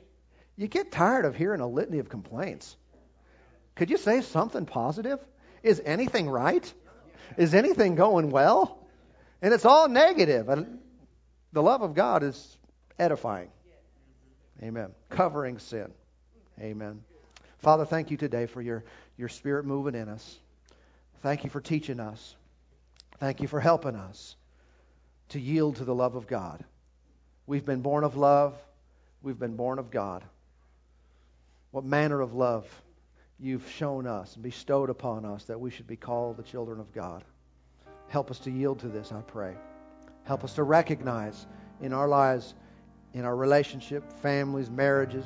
you 0.56 0.68
get 0.68 0.92
tired 0.92 1.24
of 1.24 1.34
hearing 1.34 1.62
a 1.62 1.66
litany 1.66 1.98
of 1.98 2.10
complaints. 2.10 2.76
Could 3.74 3.88
you 3.88 3.96
say 3.96 4.20
something 4.20 4.66
positive? 4.66 5.18
Is 5.62 5.80
anything 5.82 6.28
right? 6.28 6.70
Is 7.38 7.54
anything 7.54 7.94
going 7.94 8.30
well? 8.30 8.78
And 9.40 9.54
it's 9.54 9.64
all 9.64 9.88
negative. 9.88 10.46
The 11.54 11.62
love 11.62 11.80
of 11.80 11.94
God 11.94 12.22
is 12.22 12.58
edifying. 12.98 13.48
Amen. 14.62 14.90
Covering 15.08 15.58
sin. 15.58 15.90
Amen. 16.60 17.00
Father, 17.60 17.86
thank 17.86 18.10
you 18.10 18.18
today 18.18 18.44
for 18.44 18.60
your, 18.60 18.84
your 19.16 19.30
spirit 19.30 19.64
moving 19.64 19.94
in 19.94 20.10
us. 20.10 20.38
Thank 21.22 21.44
you 21.44 21.50
for 21.50 21.60
teaching 21.60 22.00
us. 22.00 22.34
Thank 23.18 23.40
you 23.40 23.48
for 23.48 23.60
helping 23.60 23.94
us 23.94 24.36
to 25.30 25.40
yield 25.40 25.76
to 25.76 25.84
the 25.84 25.94
love 25.94 26.14
of 26.16 26.26
God. 26.26 26.64
We've 27.46 27.64
been 27.64 27.82
born 27.82 28.04
of 28.04 28.16
love. 28.16 28.54
We've 29.22 29.38
been 29.38 29.56
born 29.56 29.78
of 29.78 29.90
God. 29.90 30.24
What 31.72 31.84
manner 31.84 32.20
of 32.20 32.34
love 32.34 32.66
you've 33.38 33.68
shown 33.70 34.06
us 34.06 34.34
and 34.34 34.42
bestowed 34.42 34.90
upon 34.90 35.24
us 35.24 35.44
that 35.44 35.60
we 35.60 35.70
should 35.70 35.86
be 35.86 35.96
called 35.96 36.36
the 36.36 36.42
children 36.42 36.78
of 36.78 36.92
God. 36.92 37.24
Help 38.08 38.30
us 38.30 38.38
to 38.40 38.50
yield 38.50 38.80
to 38.80 38.88
this, 38.88 39.12
I 39.12 39.20
pray. 39.22 39.54
Help 40.24 40.44
us 40.44 40.54
to 40.54 40.62
recognize 40.62 41.46
in 41.80 41.92
our 41.92 42.08
lives, 42.08 42.54
in 43.14 43.24
our 43.24 43.34
relationship, 43.34 44.12
families, 44.20 44.70
marriages, 44.70 45.24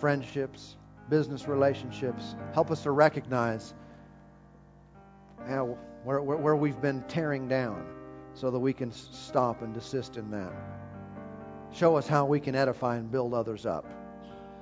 friendships, 0.00 0.76
business 1.08 1.46
relationships. 1.46 2.34
Help 2.54 2.70
us 2.70 2.82
to 2.84 2.90
recognize 2.92 3.74
know, 5.48 5.78
where, 6.04 6.20
where, 6.22 6.36
where 6.36 6.56
we've 6.56 6.80
been 6.80 7.02
tearing 7.02 7.48
down 7.48 7.86
so 8.34 8.50
that 8.50 8.58
we 8.58 8.72
can 8.72 8.92
stop 8.92 9.62
and 9.62 9.74
desist 9.74 10.16
in 10.16 10.30
that. 10.30 10.52
Show 11.72 11.96
us 11.96 12.06
how 12.06 12.26
we 12.26 12.40
can 12.40 12.54
edify 12.54 12.96
and 12.96 13.10
build 13.10 13.34
others 13.34 13.66
up. 13.66 13.86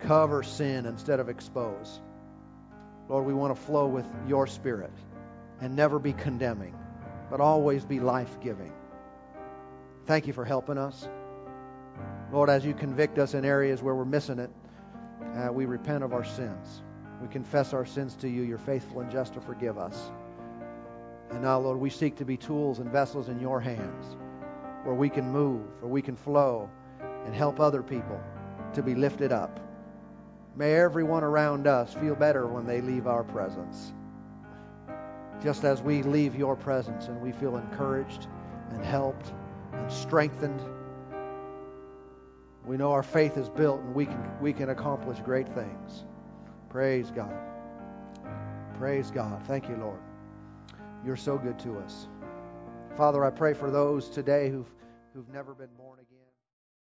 Cover 0.01 0.43
sin 0.43 0.87
instead 0.87 1.21
of 1.21 1.29
expose. 1.29 2.01
Lord, 3.09 3.25
we 3.25 3.33
want 3.33 3.57
to 3.57 3.61
flow 3.61 3.87
with 3.87 4.07
your 4.27 4.47
spirit 4.47 4.93
and 5.61 5.75
never 5.75 5.99
be 5.99 6.13
condemning, 6.13 6.77
but 7.31 7.41
always 7.41 7.85
be 7.85 8.01
life 8.01 8.39
giving. 8.41 8.73
Thank 10.07 10.27
you 10.27 10.33
for 10.33 10.45
helping 10.45 10.79
us. 10.79 11.09
Lord, 12.33 12.51
as 12.51 12.65
you 12.65 12.75
convict 12.75 13.19
us 13.19 13.35
in 13.35 13.45
areas 13.45 13.83
where 13.83 13.95
we're 13.95 14.05
missing 14.05 14.39
it, 14.39 14.51
uh, 15.37 15.53
we 15.53 15.67
repent 15.67 16.05
of 16.05 16.13
our 16.13 16.25
sins. 16.25 16.83
We 17.21 17.29
confess 17.29 17.73
our 17.73 17.87
sins 17.87 18.15
to 18.17 18.29
you. 18.29 18.43
You're 18.43 18.59
faithful 18.59 19.01
and 19.01 19.11
just 19.11 19.35
to 19.35 19.41
forgive 19.41 19.79
us. 19.79 20.11
And 21.31 21.43
now, 21.43 21.59
Lord, 21.59 21.79
we 21.79 21.91
seek 21.91 22.17
to 22.17 22.25
be 22.25 22.37
tools 22.37 22.79
and 22.79 22.91
vessels 22.91 23.29
in 23.29 23.41
your 23.41 23.61
hands 23.61 24.17
where 24.85 24.95
we 24.95 25.11
can 25.11 25.31
move, 25.31 25.63
where 25.81 25.91
we 25.91 26.03
can 26.03 26.17
flow, 26.17 26.71
and 27.27 27.35
help 27.35 27.61
other 27.61 27.83
people 27.83 28.21
to 28.73 28.83
be 28.83 28.95
lifted 28.95 29.33
up. 29.33 29.61
May 30.57 30.75
everyone 30.75 31.23
around 31.23 31.67
us 31.67 31.95
feel 31.95 32.15
better 32.15 32.47
when 32.47 32.67
they 32.67 32.81
leave 32.81 33.07
our 33.07 33.23
presence. 33.23 33.93
Just 35.43 35.65
as 35.65 35.83
we 35.83 36.03
leave 36.03 36.35
your 36.35 36.57
presence 36.57 37.07
and 37.07 37.21
we 37.21 37.33
feel 37.33 37.57
encouraged 37.57 38.27
and 38.73 38.85
helped 38.85 39.33
and 39.73 39.93
strengthened, 39.93 40.61
we 42.65 42.77
know 42.77 42.93
our 42.93 43.03
faith 43.03 43.37
is 43.37 43.49
built 43.49 43.81
and 43.81 43.95
we 43.95 44.07
can, 44.07 44.31
we 44.41 44.53
can 44.53 44.71
accomplish 44.71 45.19
great 45.21 45.49
things. 45.49 46.05
Praise 46.69 47.11
God. 47.11 47.33
Praise 48.79 49.11
God. 49.11 49.43
Thank 49.47 49.69
you, 49.69 49.77
Lord. 49.77 50.01
You're 51.05 51.17
so 51.17 51.39
good 51.39 51.59
to 51.61 51.79
us. 51.79 52.09
Father, 52.97 53.25
I 53.25 53.31
pray 53.31 53.55
for 53.55 53.71
those 53.71 54.09
today 54.09 54.51
who've, 54.51 54.71
who've 55.15 55.29
never 55.29 55.55
been 55.55 55.75
born 55.77 56.01
again. 56.01 56.18